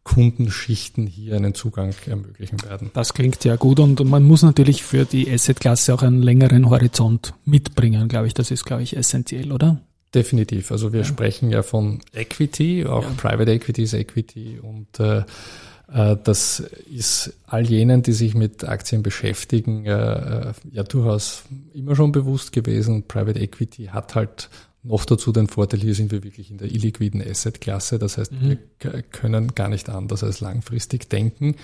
Kundenschichten 0.09 1.07
hier 1.07 1.37
einen 1.37 1.55
Zugang 1.55 1.95
ermöglichen 2.07 2.63
werden. 2.63 2.91
Das 2.95 3.13
klingt 3.13 3.45
ja 3.45 3.57
gut 3.57 3.79
und 3.79 4.03
man 4.05 4.23
muss 4.23 4.43
natürlich 4.43 4.83
für 4.83 5.05
die 5.05 5.31
Asset-Klasse 5.31 5.93
auch 5.93 6.03
einen 6.03 6.23
längeren 6.23 6.71
Horizont 6.71 7.35
mitbringen, 7.45 8.09
glaube 8.09 8.27
ich. 8.27 8.33
Das 8.33 8.51
ist, 8.51 8.65
glaube 8.65 8.83
ich, 8.83 8.97
essentiell, 8.97 9.53
oder? 9.53 9.83
Definitiv. 10.15 10.73
Also 10.73 10.93
wir 10.93 11.01
ja. 11.01 11.07
sprechen 11.07 11.51
ja 11.51 11.63
von 11.63 12.01
Equity, 12.15 12.87
auch 12.87 13.03
ja. 13.03 13.11
Private 13.17 13.51
Equity 13.53 13.83
ist 13.83 13.93
Equity 13.93 14.59
und 14.61 14.99
äh, 15.01 15.25
äh, 15.93 16.17
das 16.23 16.61
ist 16.91 17.35
all 17.47 17.67
jenen, 17.67 18.03
die 18.03 18.13
sich 18.13 18.35
mit 18.35 18.65
Aktien 18.65 19.03
beschäftigen, 19.03 19.85
äh, 19.85 19.91
äh, 19.91 20.53
ja 20.73 20.83
durchaus 20.83 21.45
immer 21.75 21.95
schon 21.95 22.13
bewusst 22.13 22.53
gewesen. 22.53 23.05
Private 23.07 23.39
Equity 23.39 23.87
hat 23.87 24.15
halt 24.15 24.49
noch 24.83 25.05
dazu 25.05 25.33
den 25.33 25.49
Vorteil, 25.49 25.81
hier 25.81 25.95
sind 25.95 26.11
wir 26.13 26.25
wirklich 26.25 26.51
in 26.51 26.59
der 26.59 26.71
illiquiden 26.71 27.23
Asset-Klasse. 27.23 27.99
Das 27.99 28.17
heißt, 28.17 28.33
mhm. 28.33 28.59
wir 28.81 29.03
können 29.03 29.55
gar 29.55 29.69
nicht 29.69 29.91
anders 29.91 30.23
als 30.23 30.41
langfristig 30.41 31.11
denken. 31.11 31.57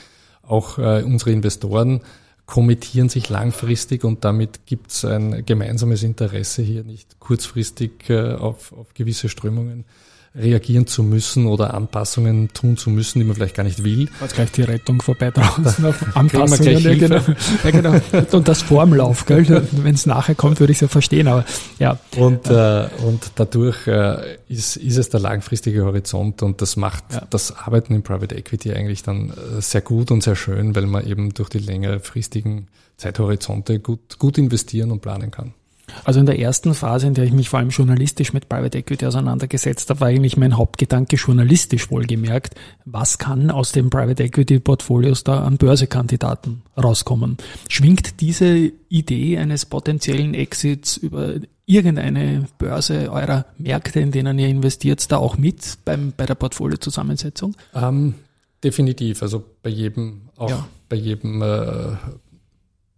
Auch 0.42 0.78
äh, 0.78 1.02
unsere 1.02 1.30
Investoren 1.30 2.02
kommittieren 2.46 3.08
sich 3.08 3.28
langfristig 3.28 4.04
und 4.04 4.24
damit 4.24 4.66
gibt 4.66 4.90
es 4.90 5.04
ein 5.04 5.46
gemeinsames 5.46 6.02
Interesse 6.02 6.62
hier 6.62 6.84
nicht 6.84 7.18
kurzfristig 7.18 8.10
äh, 8.10 8.34
auf, 8.34 8.72
auf 8.72 8.92
gewisse 8.94 9.28
Strömungen 9.28 9.84
reagieren 10.36 10.86
zu 10.86 11.02
müssen 11.02 11.46
oder 11.46 11.74
Anpassungen 11.74 12.52
tun 12.52 12.76
zu 12.76 12.90
müssen, 12.90 13.20
die 13.20 13.24
man 13.24 13.36
vielleicht 13.36 13.54
gar 13.54 13.62
nicht 13.62 13.84
will. 13.84 14.08
Jetzt 14.20 14.34
gleich 14.34 14.50
die 14.50 14.62
Rettung 14.62 15.00
vorbei 15.00 15.30
draußen 15.30 15.84
auf 15.86 16.16
Anpassungen. 16.16 16.78
Ja, 16.80 16.94
genau. 16.94 17.20
ja, 17.62 17.70
genau. 17.70 18.00
Und 18.32 18.48
das 18.48 18.62
Formlauf, 18.62 19.26
gell? 19.26 19.44
Wenn 19.72 19.94
es 19.94 20.06
nachher 20.06 20.34
kommt, 20.34 20.58
würde 20.58 20.72
ich 20.72 20.78
es 20.78 20.82
ja 20.82 20.88
verstehen, 20.88 21.28
aber 21.28 21.44
ja. 21.78 21.98
Und, 22.16 22.48
äh, 22.48 22.88
und 23.06 23.32
dadurch 23.36 23.86
äh, 23.86 24.38
ist, 24.48 24.76
ist 24.76 24.96
es 24.96 25.08
der 25.08 25.20
langfristige 25.20 25.84
Horizont 25.84 26.42
und 26.42 26.60
das 26.60 26.76
macht 26.76 27.04
ja. 27.12 27.26
das 27.30 27.56
Arbeiten 27.56 27.94
in 27.94 28.02
Private 28.02 28.34
Equity 28.34 28.72
eigentlich 28.72 29.04
dann 29.04 29.30
äh, 29.30 29.60
sehr 29.60 29.82
gut 29.82 30.10
und 30.10 30.22
sehr 30.22 30.36
schön, 30.36 30.74
weil 30.74 30.86
man 30.86 31.06
eben 31.06 31.32
durch 31.32 31.48
die 31.48 31.58
längerfristigen 31.58 32.66
Zeithorizonte 32.96 33.78
gut, 33.78 34.18
gut 34.18 34.38
investieren 34.38 34.90
und 34.90 35.00
planen 35.00 35.30
kann. 35.30 35.54
Also 36.04 36.20
in 36.20 36.26
der 36.26 36.38
ersten 36.38 36.74
Phase, 36.74 37.06
in 37.06 37.14
der 37.14 37.24
ich 37.24 37.32
mich 37.32 37.48
vor 37.48 37.58
allem 37.58 37.70
journalistisch 37.70 38.32
mit 38.32 38.48
Private 38.48 38.78
Equity 38.78 39.06
auseinandergesetzt 39.06 39.90
habe, 39.90 40.00
war 40.00 40.08
eigentlich 40.08 40.36
mein 40.36 40.56
Hauptgedanke 40.56 41.16
journalistisch 41.16 41.90
wohlgemerkt, 41.90 42.54
was 42.84 43.18
kann 43.18 43.50
aus 43.50 43.72
den 43.72 43.90
Private 43.90 44.22
Equity 44.22 44.60
Portfolios 44.60 45.24
da 45.24 45.44
an 45.44 45.56
Börsekandidaten 45.56 46.62
rauskommen? 46.76 47.36
Schwingt 47.68 48.20
diese 48.20 48.72
Idee 48.88 49.38
eines 49.38 49.66
potenziellen 49.66 50.34
Exits 50.34 50.96
über 50.96 51.34
irgendeine 51.66 52.46
Börse 52.58 53.10
eurer 53.10 53.46
Märkte, 53.58 54.00
in 54.00 54.10
denen 54.10 54.38
ihr 54.38 54.48
investiert, 54.48 55.10
da 55.10 55.16
auch 55.16 55.36
mit 55.36 55.78
beim, 55.84 56.12
bei 56.16 56.26
der 56.26 56.34
Portfoliozusammensetzung? 56.34 57.56
Ähm, 57.74 58.14
definitiv. 58.62 59.22
Also 59.22 59.44
bei 59.62 59.70
jedem, 59.70 60.22
auch 60.36 60.50
ja. 60.50 60.68
bei 60.88 60.96
jedem 60.96 61.42
äh, 61.42 61.96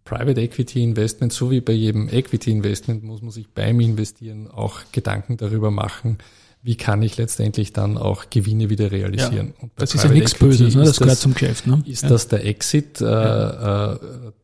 Private 0.07 0.39
Equity 0.39 0.83
Investment, 0.83 1.33
so 1.33 1.51
wie 1.51 1.59
bei 1.59 1.73
jedem 1.73 2.07
Equity 2.07 2.51
Investment, 2.51 3.03
muss 3.03 3.21
man 3.21 3.31
sich 3.31 3.49
beim 3.49 3.79
Investieren 3.79 4.49
auch 4.49 4.79
Gedanken 4.91 5.35
darüber 5.37 5.69
machen, 5.69 6.17
wie 6.63 6.75
kann 6.75 7.01
ich 7.01 7.17
letztendlich 7.17 7.73
dann 7.73 7.97
auch 7.97 8.29
Gewinne 8.29 8.69
wieder 8.69 8.91
realisieren. 8.91 9.53
Ja, 9.61 9.69
das 9.75 9.95
ist 9.95 10.03
ja 10.03 10.09
nichts 10.09 10.33
Böses, 10.33 10.75
ne? 10.75 10.83
das 10.83 10.97
gehört 10.97 11.13
das, 11.13 11.19
zum 11.19 11.33
Geschäft. 11.33 11.67
Ne? 11.67 11.83
Ist 11.85 12.03
ja. 12.03 12.09
das 12.09 12.27
der 12.27 12.45
Exit, 12.45 12.99
äh, 13.01 13.05
äh, 13.05 13.99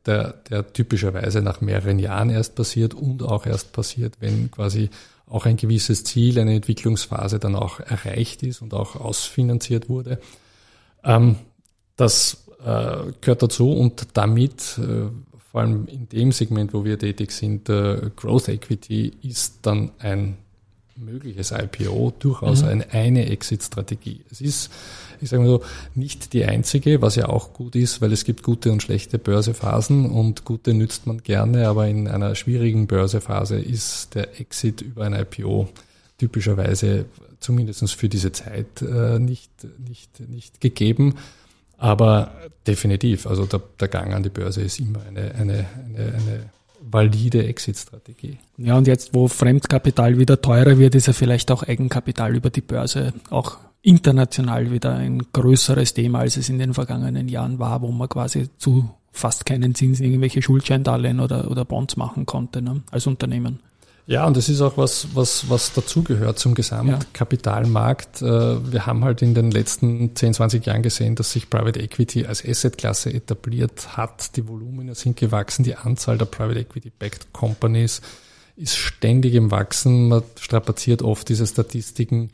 der, 0.06 0.34
der 0.50 0.74
typischerweise 0.74 1.42
nach 1.42 1.62
mehreren 1.62 2.00
Jahren 2.00 2.30
erst 2.30 2.56
passiert 2.56 2.94
und 2.94 3.24
auch 3.24 3.46
erst 3.46 3.72
passiert, 3.72 4.16
wenn 4.20 4.52
quasi 4.52 4.90
auch 5.28 5.46
ein 5.46 5.58
gewisses 5.58 6.04
Ziel, 6.04 6.40
eine 6.40 6.54
Entwicklungsphase 6.54 7.40
dann 7.40 7.56
auch 7.56 7.80
erreicht 7.80 8.44
ist 8.44 8.62
und 8.62 8.74
auch 8.74 8.96
ausfinanziert 8.96 9.90
wurde. 9.90 10.20
Ähm, 11.04 11.38
das 11.96 12.46
äh, 12.64 13.12
gehört 13.22 13.44
dazu 13.44 13.72
und 13.72 14.08
damit 14.14 14.78
äh, 14.78 15.10
vor 15.54 15.62
allem 15.62 15.86
in 15.86 16.10
dem 16.10 16.32
Segment, 16.32 16.74
wo 16.74 16.84
wir 16.84 16.98
tätig 16.98 17.32
sind, 17.32 17.70
äh, 17.70 18.10
Growth 18.16 18.50
Equity 18.50 19.12
ist 19.22 19.60
dann 19.62 19.92
ein 20.00 20.38
mögliches 20.96 21.52
IPO 21.52 22.12
durchaus 22.18 22.64
mhm. 22.64 22.70
eine, 22.70 22.90
eine 22.92 23.30
Exit-Strategie. 23.30 24.22
Es 24.32 24.42
ist, 24.42 24.72
ich 25.22 25.30
sage 25.30 25.44
mal 25.44 25.50
so, 25.50 25.62
nicht 25.94 26.34
die 26.34 26.44
einzige, 26.46 27.04
was 27.04 27.18
ja 27.18 27.30
auch 27.30 27.54
gut 27.54 27.76
ist, 27.76 28.02
weil 28.02 28.12
es 28.12 28.26
gibt 28.26 28.42
gute 28.42 28.72
und 28.72 28.82
schlechte 28.82 29.20
Börsephasen 29.20 30.10
und 30.10 30.44
gute 30.44 30.74
nützt 30.74 31.06
man 31.06 31.22
gerne, 31.22 31.68
aber 31.68 31.88
in 31.88 32.08
einer 32.08 32.34
schwierigen 32.34 32.88
Börsephase 32.88 33.60
ist 33.60 34.16
der 34.16 34.40
Exit 34.40 34.82
über 34.82 35.04
ein 35.04 35.14
IPO 35.14 35.70
typischerweise 36.18 37.06
zumindest 37.40 37.94
für 37.94 38.10
diese 38.10 38.32
Zeit 38.32 38.82
äh, 38.82 39.20
nicht, 39.20 39.52
nicht, 39.88 40.20
nicht 40.20 40.62
gegeben. 40.62 41.14
Aber 41.84 42.32
definitiv, 42.66 43.28
also 43.28 43.46
der, 43.46 43.62
der 43.78 43.90
Gang 43.90 44.14
an 44.14 44.24
die 44.24 44.30
Börse 44.30 44.62
ist 44.62 44.80
immer 44.80 45.02
eine, 45.06 45.36
eine, 45.36 45.66
eine, 45.86 46.06
eine 46.14 46.50
valide 46.80 47.46
Exit-Strategie. 47.46 48.38
Ja, 48.58 48.78
und 48.78 48.88
jetzt, 48.88 49.14
wo 49.14 49.28
Fremdkapital 49.28 50.18
wieder 50.18 50.42
teurer 50.42 50.78
wird, 50.78 50.96
ist 50.96 51.08
ja 51.08 51.14
vielleicht 51.14 51.52
auch 51.52 51.64
Eigenkapital 51.64 52.38
über 52.38 52.50
die 52.50 52.62
Börse 52.62 53.12
auch 53.30 53.58
international 53.82 54.72
wieder 54.72 54.96
ein 54.96 55.24
größeres 55.34 55.94
Thema, 55.94 56.20
als 56.20 56.38
es 56.38 56.48
in 56.48 56.58
den 56.58 56.74
vergangenen 56.74 57.28
Jahren 57.28 57.60
war, 57.60 57.82
wo 57.82 57.92
man 57.92 58.08
quasi 58.08 58.48
zu 58.58 58.90
fast 59.12 59.46
keinen 59.46 59.76
Zins 59.76 60.00
irgendwelche 60.00 60.42
Schuldscheindarlehen 60.42 61.20
oder, 61.20 61.52
oder 61.52 61.66
Bonds 61.66 61.98
machen 61.98 62.26
konnte 62.26 62.62
ne, 62.62 62.82
als 62.92 63.08
Unternehmen. 63.08 63.60
Ja, 64.06 64.28
und 64.28 64.36
das 64.36 64.50
ist 64.50 64.60
auch 64.62 64.78
was, 64.78 65.08
was, 65.14 65.50
was 65.50 65.74
dazugehört 65.74 66.38
zum 66.38 66.56
Gesamtkapitalmarkt. 66.56 68.22
Ja. 68.22 68.54
Äh, 68.54 68.72
wir 68.72 68.86
haben 68.86 69.06
halt 69.06 69.22
in 69.22 69.34
den 69.34 69.50
letzten 69.50 70.16
10, 70.16 70.34
20 70.34 70.66
Jahren 70.66 70.82
gesehen, 70.82 71.16
dass 71.16 71.32
sich 71.32 71.50
Private 71.50 71.80
Equity 71.80 72.26
als 72.26 72.46
Assetklasse 72.46 73.14
etabliert 73.14 73.96
hat. 73.96 74.36
Die 74.36 74.48
Volumina 74.48 74.94
sind 74.94 75.16
gewachsen, 75.16 75.64
die 75.64 75.76
Anzahl 75.76 76.18
der 76.18 76.26
Private 76.26 76.60
Equity-Backed 76.60 77.32
Companies 77.32 78.02
ist 78.56 78.76
ständig 78.76 79.36
im 79.36 79.52
Wachsen. 79.52 80.10
Man 80.10 80.24
strapaziert 80.38 81.02
oft 81.02 81.30
diese 81.30 81.48
Statistiken 81.48 82.32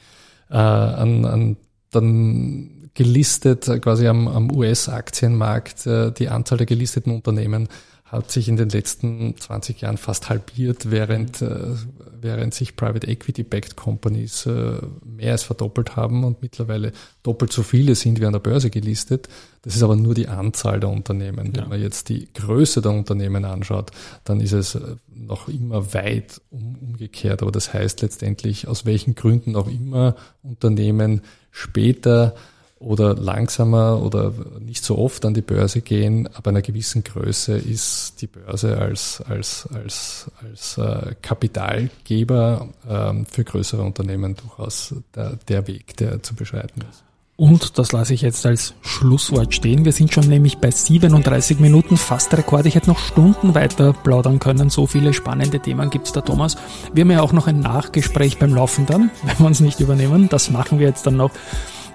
äh, 0.50 0.56
an, 0.58 1.26
an 1.26 1.58
dann 1.92 2.90
gelistet, 2.94 3.66
quasi 3.82 4.08
am, 4.08 4.28
am 4.28 4.52
US-Aktienmarkt, 4.52 5.86
äh, 5.86 6.12
die 6.12 6.30
Anzahl 6.30 6.58
der 6.58 6.68
gelisteten 6.68 7.14
Unternehmen 7.14 7.70
hat 8.12 8.32
sich 8.32 8.50
in 8.50 8.58
den 8.58 8.70
letzten 8.70 9.38
20 9.38 9.82
Jahren 9.82 9.98
fast 9.98 10.30
halbiert, 10.30 10.90
während, 10.90 11.44
äh, 11.44 11.76
während 12.20 12.56
sich 12.56 12.76
Private 12.76 13.08
Equity-Backed 13.08 13.76
Companies 13.76 14.48
äh, 14.48 14.80
mehr 15.06 15.34
als 15.34 15.44
verdoppelt 15.44 15.96
haben 15.96 16.24
und 16.24 16.42
mittlerweile 16.42 16.92
doppelt 17.22 17.54
so 17.54 17.62
viele 17.62 17.94
sind 17.94 18.20
wie 18.20 18.26
an 18.26 18.34
der 18.34 18.40
Börse 18.40 18.72
gelistet. 18.72 19.30
Das 19.62 19.76
ist 19.76 19.84
aber 19.84 19.96
nur 19.96 20.16
die 20.16 20.28
Anzahl 20.28 20.80
der 20.80 20.90
Unternehmen. 20.90 21.54
Ja. 21.54 21.62
Wenn 21.62 21.70
man 21.70 21.82
jetzt 21.82 22.10
die 22.10 22.28
Größe 22.34 22.82
der 22.82 22.94
Unternehmen 22.94 23.46
anschaut, 23.46 23.92
dann 24.24 24.42
ist 24.42 24.54
es 24.54 24.74
äh, 24.74 24.96
noch 25.14 25.48
immer 25.48 25.94
weit 25.94 26.42
um, 26.50 26.78
umgekehrt. 26.82 27.44
Aber 27.44 27.52
das 27.52 27.74
heißt 27.74 28.02
letztendlich, 28.02 28.68
aus 28.68 28.88
welchen 28.88 29.14
Gründen 29.14 29.56
auch 29.56 29.68
immer 29.68 30.16
Unternehmen 30.42 31.22
später 31.52 32.34
oder 32.80 33.14
langsamer 33.14 34.02
oder 34.02 34.34
nicht 34.60 34.84
so 34.84 34.98
oft 34.98 35.26
an 35.26 35.34
die 35.34 35.42
Börse 35.42 35.82
gehen, 35.82 36.28
ab 36.34 36.48
einer 36.48 36.62
gewissen 36.62 37.04
Größe 37.04 37.58
ist 37.58 38.22
die 38.22 38.28
Börse 38.28 38.78
als, 38.78 39.22
als, 39.28 39.68
als, 39.74 40.32
als 40.42 40.78
äh, 40.78 41.16
Kapitalgeber 41.22 42.70
ähm, 42.90 43.26
für 43.26 43.44
größere 43.44 43.82
Unternehmen 43.82 44.36
durchaus 44.36 44.96
der, 45.14 45.38
der 45.48 45.68
Weg, 45.68 45.98
der 45.98 46.24
zu 46.24 46.36
beschreiten 46.36 46.82
ist. 46.90 47.04
Und 47.40 47.78
das 47.78 47.94
lasse 47.94 48.14
ich 48.14 48.22
jetzt 48.22 48.46
als 48.46 48.74
Schlusswort 48.82 49.54
stehen. 49.54 49.86
Wir 49.86 49.94
sind 49.94 50.14
schon 50.14 50.28
nämlich 50.28 50.58
bei 50.58 50.72
37 50.72 51.62
Minuten, 51.62 51.96
fast 51.96 52.34
Rekord. 52.34 52.66
Ich 52.66 52.76
hätte 52.76 52.90
noch 52.90 53.00
Stunden 53.00 53.56
weiter 53.56 53.94
plaudern 53.94 54.40
können. 54.40 54.70
So 54.70 54.88
viele 54.88 55.14
spannende 55.14 55.62
Themen 55.62 55.90
gibt's 55.90 56.12
da, 56.12 56.20
Thomas. 56.20 56.58
Wir 56.94 57.06
haben 57.06 57.12
ja 57.12 57.22
auch 57.22 57.32
noch 57.32 57.48
ein 57.48 57.62
Nachgespräch 57.62 58.40
beim 58.40 58.54
Laufen 58.54 58.86
dann, 58.88 59.10
wenn 59.24 59.40
wir 59.40 59.46
uns 59.46 59.62
nicht 59.62 59.80
übernehmen. 59.80 60.28
Das 60.28 60.50
machen 60.50 60.80
wir 60.80 60.88
jetzt 60.88 61.06
dann 61.06 61.16
noch. 61.16 61.32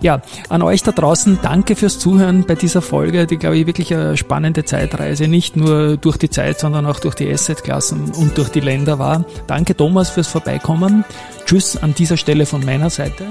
Ja, 0.05 0.21
an 0.51 0.61
euch 0.61 0.83
da 0.83 0.93
draußen 0.93 1.39
danke 1.41 1.77
fürs 1.77 1.99
Zuhören 1.99 2.45
bei 2.47 2.57
dieser 2.57 2.83
Folge, 2.83 3.27
die, 3.27 3.39
glaube 3.39 3.57
ich, 3.57 3.67
wirklich 3.67 3.95
eine 3.95 4.19
spannende 4.19 4.63
Zeitreise, 4.67 5.29
nicht 5.29 5.57
nur 5.57 5.97
durch 5.97 6.19
die 6.19 6.29
Zeit, 6.29 6.61
sondern 6.61 6.85
auch 6.85 7.01
durch 7.01 7.15
die 7.15 7.33
Assetklassen 7.33 8.11
und 8.11 8.37
durch 8.37 8.51
die 8.51 8.61
Länder 8.61 8.99
war. 8.99 9.25
Danke 9.47 9.75
Thomas 9.75 10.11
fürs 10.11 10.29
Vorbeikommen. 10.29 11.07
Tschüss 11.47 11.79
an 11.79 11.95
dieser 11.95 12.19
Stelle 12.19 12.45
von 12.45 12.63
meiner 12.67 12.91
Seite. 12.91 13.25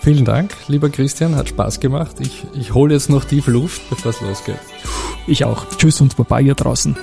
Vielen 0.00 0.24
Dank, 0.24 0.50
lieber 0.66 0.90
Christian, 0.90 1.36
hat 1.36 1.50
Spaß 1.50 1.78
gemacht. 1.78 2.16
Ich, 2.18 2.42
ich 2.52 2.74
hole 2.74 2.94
jetzt 2.94 3.10
noch 3.10 3.24
tief 3.24 3.46
Luft, 3.46 3.88
bevor 3.88 4.10
es 4.10 4.20
losgeht. 4.20 4.58
Ich 5.28 5.44
auch. 5.44 5.66
Tschüss 5.76 6.00
und 6.00 6.16
Baba 6.16 6.38
hier 6.38 6.56
draußen. 6.56 6.96